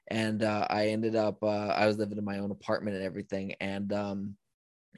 and 0.07 0.43
uh, 0.43 0.67
I 0.69 0.87
ended 0.87 1.15
up 1.15 1.43
uh, 1.43 1.67
I 1.67 1.87
was 1.87 1.97
living 1.97 2.17
in 2.17 2.25
my 2.25 2.39
own 2.39 2.51
apartment 2.51 2.95
and 2.95 3.05
everything, 3.05 3.53
and 3.59 3.91
um, 3.93 4.35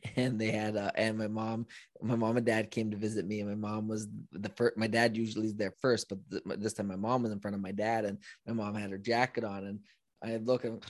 and 0.16 0.39
they 0.39 0.51
had 0.51 0.76
uh, 0.76 0.91
and 0.95 1.18
my 1.18 1.28
mom 1.28 1.66
my 2.01 2.16
mom 2.16 2.38
and 2.38 2.45
dad 2.45 2.72
came 2.72 2.91
to 2.91 2.97
visit 2.97 3.26
me 3.26 3.39
and 3.39 3.49
my 3.49 3.70
mom 3.70 3.88
was 3.88 4.08
the 4.32 4.49
first 4.49 4.78
my 4.78 4.88
dad 4.88 5.16
usually 5.16 5.47
is 5.47 5.56
there 5.56 5.74
first 5.82 6.10
but 6.10 6.20
th- 6.30 6.60
this 6.60 6.74
time 6.74 6.88
my 6.88 6.95
mom 6.95 7.24
was 7.24 7.32
in 7.32 7.39
front 7.39 7.56
of 7.56 7.62
my 7.62 7.72
dad 7.72 8.06
and 8.06 8.18
my 8.45 8.53
mom 8.53 8.76
had 8.76 8.91
her 8.91 8.97
jacket 8.97 9.43
on 9.43 9.66
and 9.66 9.80
i 10.24 10.38
look 10.38 10.66
and 10.66 10.84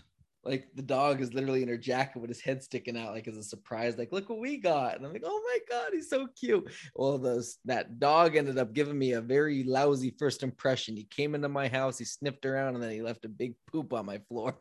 like 0.46 0.68
the 0.76 0.82
dog 0.82 1.22
is 1.22 1.34
literally 1.34 1.64
in 1.64 1.68
her 1.68 1.78
jacket 1.78 2.20
with 2.20 2.30
his 2.30 2.42
head 2.42 2.62
sticking 2.64 2.98
out 2.98 3.14
like 3.14 3.28
as 3.28 3.38
a 3.38 3.44
surprise 3.44 3.98
like 3.98 4.12
look 4.12 4.30
what 4.30 4.40
we 4.40 4.58
got 4.58 4.96
and 4.96 5.06
i'm 5.06 5.12
like 5.12 5.24
oh 5.26 5.42
my 5.46 5.60
god 5.70 5.90
he's 5.92 6.10
so 6.10 6.28
cute 6.40 6.70
well 6.96 7.18
those 7.18 7.58
that 7.66 8.00
dog 8.00 8.36
ended 8.36 8.58
up 8.58 8.74
giving 8.74 8.98
me 8.98 9.14
a 9.14 9.22
very 9.22 9.64
lousy 9.64 10.14
first 10.20 10.44
impression 10.44 10.96
he 10.96 11.06
came 11.06 11.36
into 11.36 11.50
my 11.50 11.68
house 11.68 11.98
he 11.98 12.06
sniffed 12.06 12.46
around 12.46 12.76
and 12.76 12.84
then 12.84 12.92
he 12.92 13.02
left 13.02 13.26
a 13.26 13.30
big 13.30 13.56
poop 13.72 13.94
on 13.94 14.06
my 14.06 14.20
floor 14.30 14.56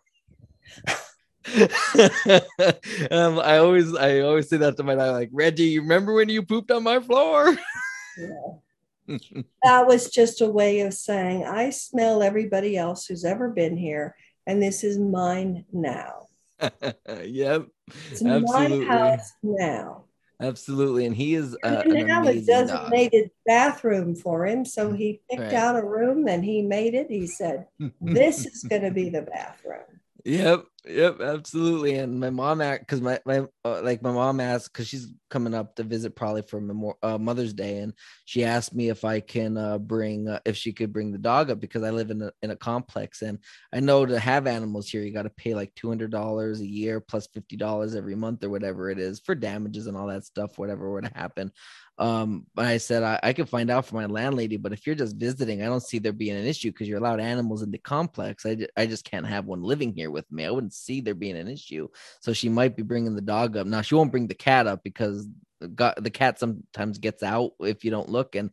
um, 3.10 3.38
I 3.38 3.58
always 3.58 3.94
I 3.94 4.20
always 4.20 4.48
say 4.48 4.56
that 4.56 4.76
to 4.78 4.82
my 4.82 4.94
dad, 4.94 5.10
like 5.10 5.28
Reggie, 5.30 5.64
you 5.64 5.82
remember 5.82 6.14
when 6.14 6.30
you 6.30 6.42
pooped 6.42 6.70
on 6.70 6.82
my 6.82 7.00
floor? 7.00 7.56
Yeah. 8.16 9.18
that 9.62 9.86
was 9.86 10.08
just 10.08 10.40
a 10.40 10.46
way 10.46 10.80
of 10.80 10.94
saying 10.94 11.44
I 11.44 11.68
smell 11.68 12.22
everybody 12.22 12.78
else 12.78 13.06
who's 13.06 13.26
ever 13.26 13.50
been 13.50 13.76
here, 13.76 14.16
and 14.46 14.62
this 14.62 14.84
is 14.84 14.98
mine 14.98 15.64
now. 15.72 16.28
yep, 17.22 17.66
it's 18.10 18.24
absolutely. 18.24 18.84
my 18.84 18.92
house 18.94 19.32
now. 19.42 20.04
Absolutely, 20.40 21.06
and 21.06 21.14
he 21.14 21.34
is 21.34 21.56
uh, 21.62 21.82
have 22.06 22.26
a 22.26 22.40
designated 22.40 23.24
dog. 23.24 23.30
bathroom 23.46 24.14
for 24.14 24.46
him, 24.46 24.64
so 24.64 24.92
he 24.92 25.20
picked 25.30 25.42
right. 25.42 25.52
out 25.54 25.76
a 25.76 25.84
room 25.84 26.26
and 26.26 26.44
he 26.44 26.62
made 26.62 26.94
it. 26.94 27.06
He 27.08 27.26
said, 27.26 27.66
"This 28.00 28.44
is 28.44 28.64
going 28.64 28.82
to 28.82 28.90
be 28.90 29.10
the 29.10 29.22
bathroom." 29.22 30.00
Yep, 30.26 30.64
yep, 30.86 31.20
absolutely. 31.20 31.96
And 31.96 32.18
my 32.18 32.30
mom 32.30 32.62
asked 32.62 32.80
because 32.80 33.02
my 33.02 33.20
my 33.26 33.40
uh, 33.62 33.82
like 33.82 34.00
my 34.00 34.10
mom 34.10 34.40
asked 34.40 34.72
because 34.72 34.88
she's 34.88 35.12
coming 35.28 35.52
up 35.52 35.76
to 35.76 35.82
visit 35.82 36.16
probably 36.16 36.40
for 36.40 36.62
Memor- 36.62 36.96
uh, 37.02 37.18
Mother's 37.18 37.52
Day, 37.52 37.78
and 37.80 37.92
she 38.24 38.42
asked 38.42 38.74
me 38.74 38.88
if 38.88 39.04
I 39.04 39.20
can 39.20 39.58
uh, 39.58 39.76
bring 39.76 40.26
uh, 40.28 40.40
if 40.46 40.56
she 40.56 40.72
could 40.72 40.94
bring 40.94 41.12
the 41.12 41.18
dog 41.18 41.50
up 41.50 41.60
because 41.60 41.82
I 41.82 41.90
live 41.90 42.10
in 42.10 42.22
a 42.22 42.32
in 42.42 42.50
a 42.50 42.56
complex, 42.56 43.20
and 43.20 43.38
I 43.70 43.80
know 43.80 44.06
to 44.06 44.18
have 44.18 44.46
animals 44.46 44.88
here 44.88 45.02
you 45.02 45.12
got 45.12 45.24
to 45.24 45.30
pay 45.30 45.54
like 45.54 45.74
two 45.74 45.88
hundred 45.88 46.10
dollars 46.10 46.60
a 46.60 46.66
year 46.66 47.00
plus 47.00 47.26
fifty 47.26 47.56
dollars 47.56 47.94
every 47.94 48.14
month 48.14 48.42
or 48.44 48.48
whatever 48.48 48.88
it 48.88 48.98
is 48.98 49.20
for 49.20 49.34
damages 49.34 49.86
and 49.88 49.96
all 49.96 50.06
that 50.06 50.24
stuff, 50.24 50.56
whatever 50.56 50.90
would 50.90 51.10
happen. 51.14 51.52
Um, 51.96 52.46
I 52.56 52.78
said 52.78 53.04
I, 53.04 53.20
I 53.22 53.32
could 53.32 53.48
find 53.48 53.70
out 53.70 53.86
from 53.86 53.98
my 53.98 54.06
landlady, 54.06 54.56
but 54.56 54.72
if 54.72 54.84
you're 54.86 54.96
just 54.96 55.16
visiting, 55.16 55.62
I 55.62 55.66
don't 55.66 55.82
see 55.82 55.98
there 56.00 56.12
being 56.12 56.36
an 56.36 56.46
issue 56.46 56.72
because 56.72 56.88
you're 56.88 56.98
allowed 56.98 57.20
animals 57.20 57.62
in 57.62 57.70
the 57.70 57.78
complex. 57.78 58.44
I, 58.44 58.66
I 58.76 58.86
just 58.86 59.04
can't 59.04 59.26
have 59.26 59.46
one 59.46 59.62
living 59.62 59.94
here 59.94 60.10
with 60.10 60.30
me. 60.32 60.44
I 60.44 60.50
wouldn't 60.50 60.74
see 60.74 61.00
there 61.00 61.14
being 61.14 61.36
an 61.36 61.46
issue. 61.46 61.88
So 62.20 62.32
she 62.32 62.48
might 62.48 62.76
be 62.76 62.82
bringing 62.82 63.14
the 63.14 63.20
dog 63.20 63.56
up. 63.56 63.66
Now 63.66 63.82
she 63.82 63.94
won't 63.94 64.10
bring 64.10 64.26
the 64.26 64.34
cat 64.34 64.66
up 64.66 64.82
because 64.82 65.28
the, 65.60 65.94
the 65.96 66.10
cat 66.10 66.40
sometimes 66.40 66.98
gets 66.98 67.22
out 67.22 67.52
if 67.60 67.84
you 67.84 67.92
don't 67.92 68.08
look. 68.08 68.34
And 68.34 68.50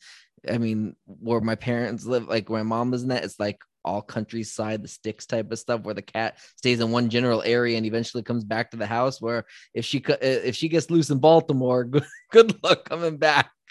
I 0.47 0.59
mean, 0.59 0.95
where 1.05 1.41
my 1.41 1.55
parents 1.55 2.05
live, 2.05 2.27
like 2.27 2.49
where 2.49 2.63
my 2.63 2.77
mom 2.77 2.93
is, 2.93 3.03
in 3.03 3.09
that, 3.09 3.23
it's 3.23 3.39
like 3.39 3.59
all 3.83 4.01
countryside, 4.01 4.83
the 4.83 4.87
sticks 4.87 5.25
type 5.25 5.51
of 5.51 5.59
stuff, 5.59 5.81
where 5.81 5.93
the 5.93 6.01
cat 6.01 6.37
stays 6.57 6.79
in 6.79 6.91
one 6.91 7.09
general 7.09 7.41
area 7.43 7.77
and 7.77 7.85
eventually 7.85 8.23
comes 8.23 8.43
back 8.43 8.71
to 8.71 8.77
the 8.77 8.85
house. 8.85 9.21
Where 9.21 9.45
if 9.73 9.85
she 9.85 10.03
eh, 10.07 10.15
if 10.21 10.55
she 10.55 10.69
gets 10.69 10.89
loose 10.89 11.09
in 11.09 11.19
Baltimore, 11.19 11.83
good, 11.85 12.05
good 12.31 12.63
luck 12.63 12.85
coming 12.85 13.17
back. 13.17 13.51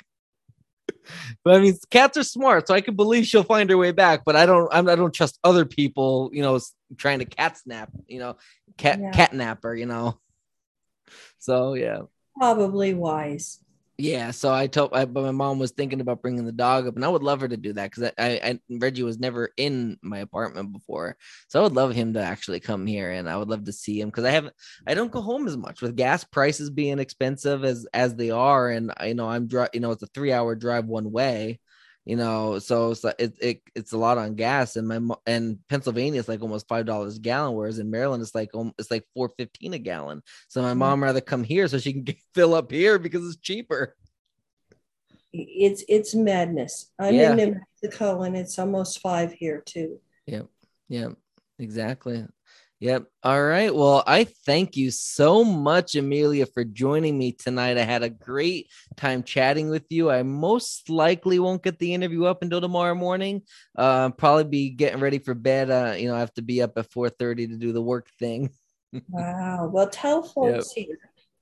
But 1.45 1.55
I 1.55 1.61
mean, 1.61 1.75
cats 1.91 2.17
are 2.19 2.25
smart, 2.25 2.69
so 2.69 2.75
I 2.75 2.81
can 2.81 2.95
believe 2.95 3.25
she'll 3.25 3.43
find 3.43 3.71
her 3.71 3.77
way 3.77 3.91
back. 3.91 4.23
But 4.25 4.37
I 4.37 4.45
don't, 4.45 4.69
I'm, 4.73 4.89
I 4.89 4.97
do 4.97 5.03
not 5.03 5.15
trust 5.15 5.39
other 5.43 5.65
people, 5.65 6.31
you 6.33 6.43
know, 6.43 6.61
trying 6.99 7.21
to 7.21 7.25
cat 7.25 7.57
snap, 7.57 7.91
you 8.07 8.19
know, 8.19 8.37
cat 8.77 9.01
yeah. 9.01 9.11
cat 9.11 9.33
napper, 9.33 9.75
you 9.75 9.87
know. 9.87 10.19
So 11.39 11.73
yeah, 11.75 12.03
probably 12.37 12.93
wise. 12.93 13.59
Yeah, 14.03 14.31
so 14.31 14.51
I 14.51 14.67
told, 14.67 14.95
I, 14.95 15.05
but 15.05 15.25
my 15.25 15.31
mom 15.31 15.59
was 15.59 15.73
thinking 15.73 16.01
about 16.01 16.23
bringing 16.23 16.47
the 16.47 16.53
dog 16.53 16.87
up, 16.87 16.97
and 16.97 17.05
I 17.05 17.09
would 17.09 17.23
love 17.23 17.43
her 17.43 17.49
to 17.49 17.57
do 17.59 17.75
that 17.75 17.91
because 17.91 18.11
I, 18.17 18.41
I, 18.43 18.61
Reggie 18.71 19.03
was 19.03 19.19
never 19.19 19.51
in 19.59 19.99
my 20.01 20.21
apartment 20.21 20.73
before, 20.73 21.19
so 21.49 21.61
I 21.61 21.63
would 21.65 21.75
love 21.75 21.93
him 21.93 22.15
to 22.15 22.23
actually 22.23 22.61
come 22.61 22.87
here, 22.87 23.11
and 23.11 23.29
I 23.29 23.37
would 23.37 23.49
love 23.51 23.65
to 23.65 23.73
see 23.73 24.01
him 24.01 24.09
because 24.09 24.25
I 24.25 24.31
haven't, 24.31 24.55
I 24.87 24.95
don't 24.95 25.13
go 25.13 25.21
home 25.21 25.47
as 25.47 25.59
much 25.59 25.83
with 25.83 25.97
gas 25.97 26.25
prices 26.25 26.71
being 26.71 26.99
expensive 26.99 27.63
as 27.63 27.87
as 27.93 28.15
they 28.17 28.31
are, 28.31 28.71
and 28.71 28.91
you 29.05 29.15
know 29.15 29.29
I'm 29.29 29.51
you 29.75 29.81
know 29.81 29.91
it's 29.91 30.03
a 30.03 30.07
three 30.07 30.33
hour 30.33 30.55
drive 30.55 30.87
one 30.87 31.13
way, 31.13 31.61
you 32.05 32.17
know 32.17 32.59
so 32.59 32.93
it's 32.93 33.05
it, 33.05 33.35
it 33.41 33.63
it's 33.75 33.93
a 33.93 33.99
lot 33.99 34.19
on 34.19 34.35
gas 34.35 34.77
and 34.77 34.89
my 34.89 35.15
and 35.27 35.59
pennsylvania 35.69 36.19
is 36.19 36.29
like 36.29 36.41
almost 36.43 36.67
five 36.67 36.87
dollars 36.87 37.17
a 37.17 37.21
gallon 37.21 37.55
whereas 37.55 37.79
in 37.79 37.91
maryland 37.91 38.23
it's 38.23 38.35
like 38.35 38.51
it's 38.79 38.91
like 38.91 39.05
415 39.15 39.75
a 39.75 39.79
gallon. 39.79 40.23
So 40.49 40.63
my 40.63 40.71
mm-hmm. 40.71 40.79
mom 40.79 41.03
rather 41.03 41.21
come 41.21 41.45
here 41.45 41.69
so 41.69 41.79
she 41.79 41.93
can 41.93 42.03
get, 42.05 42.17
fill 42.35 42.55
up 42.55 42.71
here 42.71 42.99
because 42.99 43.27
it's 43.27 43.37
cheaper. 43.37 43.97
It's 45.33 45.85
it's 45.89 46.15
madness. 46.15 46.91
I'm 46.99 47.15
yeah. 47.15 47.31
in 47.31 47.37
new 47.37 47.61
mexico 47.83 48.23
and 48.23 48.37
it's 48.37 48.59
almost 48.59 49.01
five 49.01 49.33
here 49.33 49.63
too. 49.65 50.01
Yep 50.27 50.47
yep 50.89 51.13
exactly 51.59 52.27
Yep. 52.81 53.09
All 53.23 53.43
right. 53.43 53.75
Well, 53.75 54.03
I 54.07 54.25
thank 54.25 54.75
you 54.75 54.91
so 54.91 55.45
much, 55.45 55.97
Amelia, 55.97 56.47
for 56.47 56.65
joining 56.65 57.19
me 57.19 57.33
tonight. 57.33 57.77
I 57.77 57.83
had 57.83 58.03
a 58.03 58.09
great 58.09 58.71
time 58.97 59.23
chatting 59.23 59.69
with 59.69 59.85
you. 59.91 60.11
I 60.11 60.23
most 60.23 60.89
likely 60.89 61.39
won't 61.39 61.63
get 61.63 61.79
the 61.79 61.93
interview 61.93 62.25
up 62.25 62.41
until 62.41 62.63
tomorrow 62.63 62.95
morning. 62.95 63.43
Uh, 63.77 64.09
probably 64.11 64.45
be 64.45 64.71
getting 64.71 64.99
ready 64.99 65.19
for 65.19 65.35
bed. 65.35 65.71
Uh, 65.71 65.95
you 65.95 66.09
know, 66.09 66.17
I 66.17 66.21
have 66.21 66.33
to 66.35 66.43
be 66.43 66.63
up 66.63 66.79
at 66.79 66.91
4:30 66.91 67.49
to 67.49 67.57
do 67.57 67.73
the 67.73 67.83
work 67.83 68.09
thing. 68.19 68.51
wow. 69.11 69.69
Well, 69.71 69.91
tell 69.91 70.23
folks 70.23 70.73
yep. 70.75 70.87
here. 70.87 70.99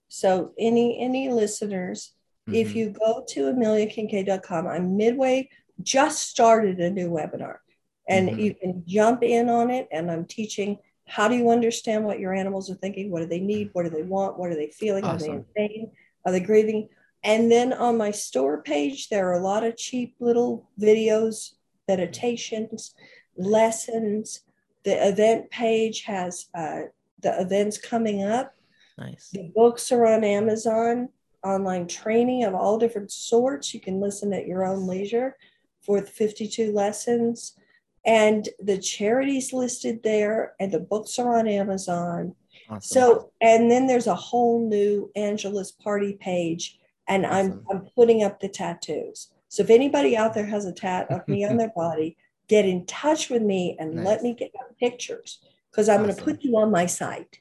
So, 0.09 0.55
any 0.59 0.99
any 1.01 1.29
listeners, 1.29 2.15
mm-hmm. 2.49 2.57
if 2.57 2.75
you 2.75 2.91
go 2.91 3.25
to 3.29 3.53
ameliakinkade.com, 3.53 4.67
I'm 4.67 4.97
midway. 4.97 5.51
Just 5.85 6.29
started 6.29 6.81
a 6.81 6.91
new 6.91 7.11
webinar, 7.11 7.59
and 8.09 8.29
mm-hmm. 8.29 8.41
you 8.41 8.55
can 8.55 8.83
jump 8.89 9.23
in 9.23 9.49
on 9.49 9.71
it. 9.71 9.87
And 9.93 10.11
I'm 10.11 10.25
teaching 10.25 10.79
how 11.09 11.27
do 11.27 11.35
you 11.35 11.51
understand 11.51 12.05
what 12.05 12.21
your 12.21 12.35
animals 12.35 12.71
are 12.71 12.75
thinking? 12.75 13.11
What 13.11 13.21
do 13.21 13.27
they 13.27 13.41
need? 13.41 13.71
What 13.73 13.85
do 13.85 13.91
they 13.91 14.03
want? 14.03 14.39
What 14.39 14.51
are 14.51 14.55
they 14.55 14.69
feeling? 14.69 15.05
Awesome. 15.05 15.31
Are 15.31 15.33
they 15.33 15.37
in 15.37 15.45
pain? 15.57 15.91
Are 16.25 16.33
they 16.33 16.41
grieving? 16.41 16.89
And 17.25 17.51
then 17.51 17.73
on 17.73 17.97
my 17.97 18.11
store 18.11 18.63
page, 18.63 19.09
there 19.09 19.29
are 19.29 19.41
a 19.41 19.43
lot 19.43 19.65
of 19.65 19.77
cheap 19.77 20.15
little 20.21 20.69
videos, 20.81 21.55
meditations, 21.89 22.95
lessons. 23.37 24.43
The 24.85 25.09
event 25.09 25.51
page 25.51 26.03
has 26.03 26.47
uh, 26.55 26.83
the 27.21 27.41
events 27.41 27.79
coming 27.79 28.23
up. 28.23 28.55
Nice. 28.99 29.31
The 29.33 29.51
books 29.55 29.91
are 29.91 30.07
on 30.07 30.25
Amazon, 30.25 31.09
online 31.43 31.89
training 31.89 32.45
of 32.45 32.55
all 32.55 32.79
different 32.79 33.11
sorts. 33.11 33.73
You 33.73 33.81
can 33.81 34.01
listen 34.01 34.33
at 34.33 34.47
your 34.47 34.65
own 34.65 34.87
leisure 34.87 35.37
for 35.81 36.01
the 36.01 36.07
52 36.07 36.73
lessons 36.73 37.55
and 38.05 38.49
the 38.61 38.79
charities 38.79 39.53
listed 39.53 40.03
there 40.03 40.55
and 40.61 40.73
the 40.73 40.81
books 40.81 41.19
are 41.19 41.39
on 41.39 41.47
amazon 41.49 42.35
awesome. 42.69 42.81
so 42.81 43.33
and 43.41 43.71
then 43.71 43.87
there's 43.87 44.07
a 44.07 44.15
whole 44.15 44.69
new 44.69 45.11
angela's 45.17 45.73
party 45.73 46.15
page 46.15 46.79
and 47.09 47.27
awesome. 47.27 47.65
i'm 47.71 47.77
i'm 47.77 47.87
putting 47.95 48.23
up 48.23 48.41
the 48.41 48.49
tattoos 48.49 49.33
so 49.49 49.63
if 49.63 49.71
anybody 49.71 50.17
out 50.17 50.35
there 50.35 50.47
has 50.47 50.65
a 50.65 50.73
tat 50.73 51.11
of 51.11 51.27
me 51.29 51.45
on 51.45 51.57
their 51.57 51.73
body 51.77 52.17
get 52.49 52.65
in 52.65 52.85
touch 52.87 53.31
with 53.31 53.43
me 53.43 53.77
and 53.79 53.95
nice. 53.95 54.07
let 54.07 54.23
me 54.23 54.35
get 54.35 54.53
pictures 54.79 55.41
because 55.71 55.89
i'm 55.89 56.01
awesome. 56.01 56.07
going 56.07 56.17
to 56.17 56.25
put 56.25 56.43
you 56.43 56.57
on 56.57 56.71
my 56.71 56.87
site 56.87 57.41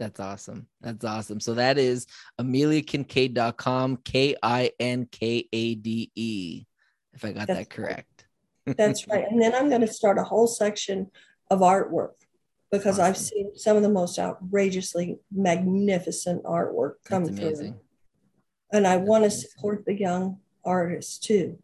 that's 0.00 0.18
awesome. 0.18 0.66
That's 0.80 1.04
awesome. 1.04 1.40
So 1.40 1.54
that 1.54 1.78
is 1.78 2.06
ameliakinkade.com, 2.40 3.98
K 3.98 4.34
I 4.42 4.72
N 4.80 5.06
K 5.10 5.48
A 5.52 5.74
D 5.76 6.10
E, 6.14 6.66
if 7.12 7.24
I 7.24 7.32
got 7.32 7.46
That's 7.46 7.60
that 7.60 7.70
correct. 7.70 8.13
That's 8.66 9.06
right. 9.08 9.24
And 9.30 9.40
then 9.40 9.54
I'm 9.54 9.68
going 9.68 9.82
to 9.82 9.86
start 9.86 10.18
a 10.18 10.24
whole 10.24 10.46
section 10.46 11.10
of 11.50 11.60
artwork 11.60 12.12
because 12.72 12.98
awesome. 12.98 13.04
I've 13.04 13.18
seen 13.18 13.56
some 13.56 13.76
of 13.76 13.82
the 13.82 13.88
most 13.88 14.18
outrageously 14.18 15.18
magnificent 15.30 16.42
artwork 16.44 16.94
come 17.04 17.26
through. 17.26 17.74
And 18.72 18.86
I 18.86 18.96
want 18.96 19.24
to 19.24 19.30
support 19.30 19.84
the 19.84 19.94
young 19.94 20.38
artists 20.64 21.18
too. 21.18 21.58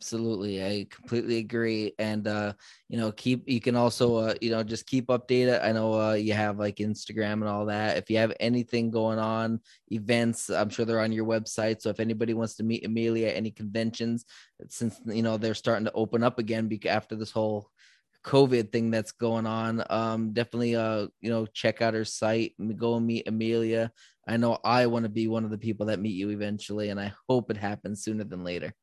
Absolutely. 0.00 0.64
I 0.64 0.86
completely 0.88 1.36
agree. 1.36 1.92
And, 1.98 2.26
uh, 2.26 2.54
you 2.88 2.96
know, 2.96 3.12
keep, 3.12 3.46
you 3.46 3.60
can 3.60 3.76
also, 3.76 4.16
uh, 4.16 4.34
you 4.40 4.50
know, 4.50 4.62
just 4.62 4.86
keep 4.86 5.08
updated. 5.08 5.62
I 5.62 5.72
know 5.72 5.92
uh, 5.92 6.14
you 6.14 6.32
have 6.32 6.58
like 6.58 6.76
Instagram 6.76 7.34
and 7.34 7.48
all 7.48 7.66
that. 7.66 7.98
If 7.98 8.08
you 8.08 8.16
have 8.16 8.32
anything 8.40 8.90
going 8.90 9.18
on, 9.18 9.60
events, 9.92 10.48
I'm 10.48 10.70
sure 10.70 10.86
they're 10.86 11.00
on 11.00 11.12
your 11.12 11.26
website. 11.26 11.82
So 11.82 11.90
if 11.90 12.00
anybody 12.00 12.32
wants 12.32 12.54
to 12.56 12.62
meet 12.62 12.86
Amelia, 12.86 13.28
at 13.28 13.36
any 13.36 13.50
conventions, 13.50 14.24
since, 14.70 14.98
you 15.04 15.22
know, 15.22 15.36
they're 15.36 15.52
starting 15.54 15.84
to 15.84 15.92
open 15.92 16.22
up 16.22 16.38
again 16.38 16.70
after 16.88 17.14
this 17.14 17.30
whole 17.30 17.68
COVID 18.24 18.72
thing 18.72 18.90
that's 18.90 19.12
going 19.12 19.46
on, 19.46 19.84
um, 19.90 20.32
definitely, 20.32 20.76
uh, 20.76 21.08
you 21.20 21.28
know, 21.28 21.44
check 21.44 21.82
out 21.82 21.92
her 21.92 22.06
site, 22.06 22.54
go 22.76 22.96
and 22.96 23.06
meet 23.06 23.28
Amelia. 23.28 23.92
I 24.26 24.38
know 24.38 24.60
I 24.64 24.86
want 24.86 25.04
to 25.04 25.10
be 25.10 25.28
one 25.28 25.44
of 25.44 25.50
the 25.50 25.58
people 25.58 25.86
that 25.86 26.00
meet 26.00 26.14
you 26.14 26.30
eventually, 26.30 26.88
and 26.88 26.98
I 26.98 27.12
hope 27.28 27.50
it 27.50 27.58
happens 27.58 28.02
sooner 28.02 28.24
than 28.24 28.44
later. 28.44 28.74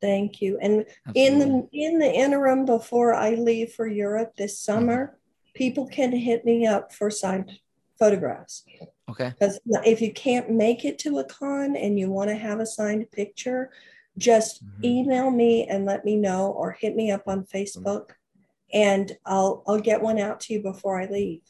Thank 0.00 0.40
you. 0.40 0.58
And 0.60 0.86
Absolutely. 1.06 1.26
in 1.26 1.38
the 1.38 1.68
in 1.72 1.98
the 1.98 2.10
interim 2.10 2.64
before 2.64 3.14
I 3.14 3.34
leave 3.34 3.72
for 3.72 3.86
Europe 3.86 4.34
this 4.36 4.54
mm-hmm. 4.54 4.72
summer, 4.72 5.06
mm-hmm. 5.06 5.52
people 5.54 5.86
can 5.88 6.12
hit 6.12 6.44
me 6.44 6.66
up 6.66 6.92
for 6.92 7.10
signed 7.10 7.58
photographs. 7.98 8.64
Okay. 9.10 9.32
Because 9.38 9.60
if 9.84 10.00
you 10.00 10.12
can't 10.12 10.50
make 10.50 10.84
it 10.84 10.98
to 11.00 11.18
a 11.18 11.24
con 11.24 11.76
and 11.76 11.98
you 11.98 12.10
want 12.10 12.30
to 12.30 12.36
have 12.36 12.60
a 12.60 12.66
signed 12.66 13.10
picture, 13.10 13.70
just 14.16 14.64
Mhm. 14.64 14.84
email 14.84 15.30
me 15.30 15.66
and 15.66 15.84
let 15.84 16.04
me 16.04 16.16
know 16.16 16.50
or 16.50 16.72
hit 16.72 16.96
me 16.96 17.10
up 17.10 17.24
on 17.26 17.44
Facebook 17.44 18.10
and 18.72 19.16
I'll 19.26 19.62
I'll 19.66 19.80
get 19.80 20.02
one 20.02 20.18
out 20.18 20.40
to 20.40 20.54
you 20.54 20.62
before 20.62 21.00
I 21.00 21.06
leave. 21.06 21.42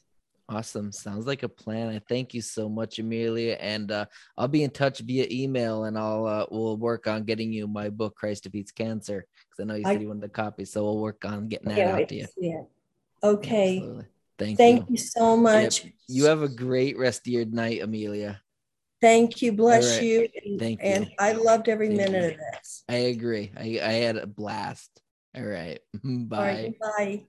Awesome. 0.51 0.91
Sounds 0.91 1.27
like 1.27 1.45
a 1.45 1.49
plan. 1.49 1.89
I 1.89 2.01
thank 2.09 2.35
you 2.35 2.43
so 2.43 2.69
much, 2.69 2.99
Amelia. 2.99 3.57
And 3.61 3.93
uh, 3.93 4.07
I'll 4.37 4.49
be 4.49 4.65
in 4.65 4.71
touch 4.71 4.99
via 4.99 5.27
email 5.31 5.85
and 5.85 5.97
I'll 5.97 6.27
uh, 6.27 6.47
we'll 6.51 6.77
work 6.77 7.07
on 7.07 7.23
getting 7.23 7.53
you 7.53 7.69
my 7.69 7.89
book, 7.89 8.17
Christ 8.17 8.43
Defeats 8.45 8.73
Cancer. 8.73 9.25
Because 9.49 9.63
I 9.63 9.65
know 9.67 9.77
you 9.77 9.85
I- 9.87 9.93
said 9.93 10.03
you 10.03 10.09
wanted 10.09 10.25
a 10.25 10.29
copy. 10.29 10.65
So 10.65 10.83
we'll 10.83 10.99
work 10.99 11.25
on 11.25 11.47
getting 11.47 11.69
that 11.69 11.77
Can't 11.77 12.03
out 12.03 12.09
to 12.09 12.15
you. 12.17 12.27
it. 12.37 12.67
Okay. 13.23 13.77
Absolutely. 13.77 14.05
Thank, 14.41 14.59
Thank 14.59 14.81
you. 14.81 14.87
you 14.91 14.97
so 14.97 15.37
much. 15.37 15.87
You 16.09 16.25
have 16.25 16.43
a 16.43 16.49
great 16.49 16.99
rest 16.99 17.27
of 17.29 17.33
your 17.33 17.45
night, 17.45 17.83
Amelia. 17.83 18.41
Thank 19.01 19.43
you. 19.43 19.53
Bless 19.53 19.85
All 19.89 19.97
right. 19.99 20.03
you. 20.03 20.29
And, 20.45 20.59
Thank 20.59 20.81
and 20.83 21.05
you. 21.07 21.13
I 21.19 21.33
loved 21.33 21.69
every 21.69 21.89
Thank 21.89 21.99
minute 21.99 22.23
you. 22.25 22.31
of 22.31 22.37
this. 22.55 22.85
I 22.89 22.95
agree. 22.97 23.53
I, 23.57 23.81
I 23.83 23.93
had 23.93 24.17
a 24.17 24.27
blast. 24.27 24.91
All 25.37 25.45
right. 25.45 25.79
Bye. 26.03 26.39
right. 26.39 26.75
Bye. 26.81 27.23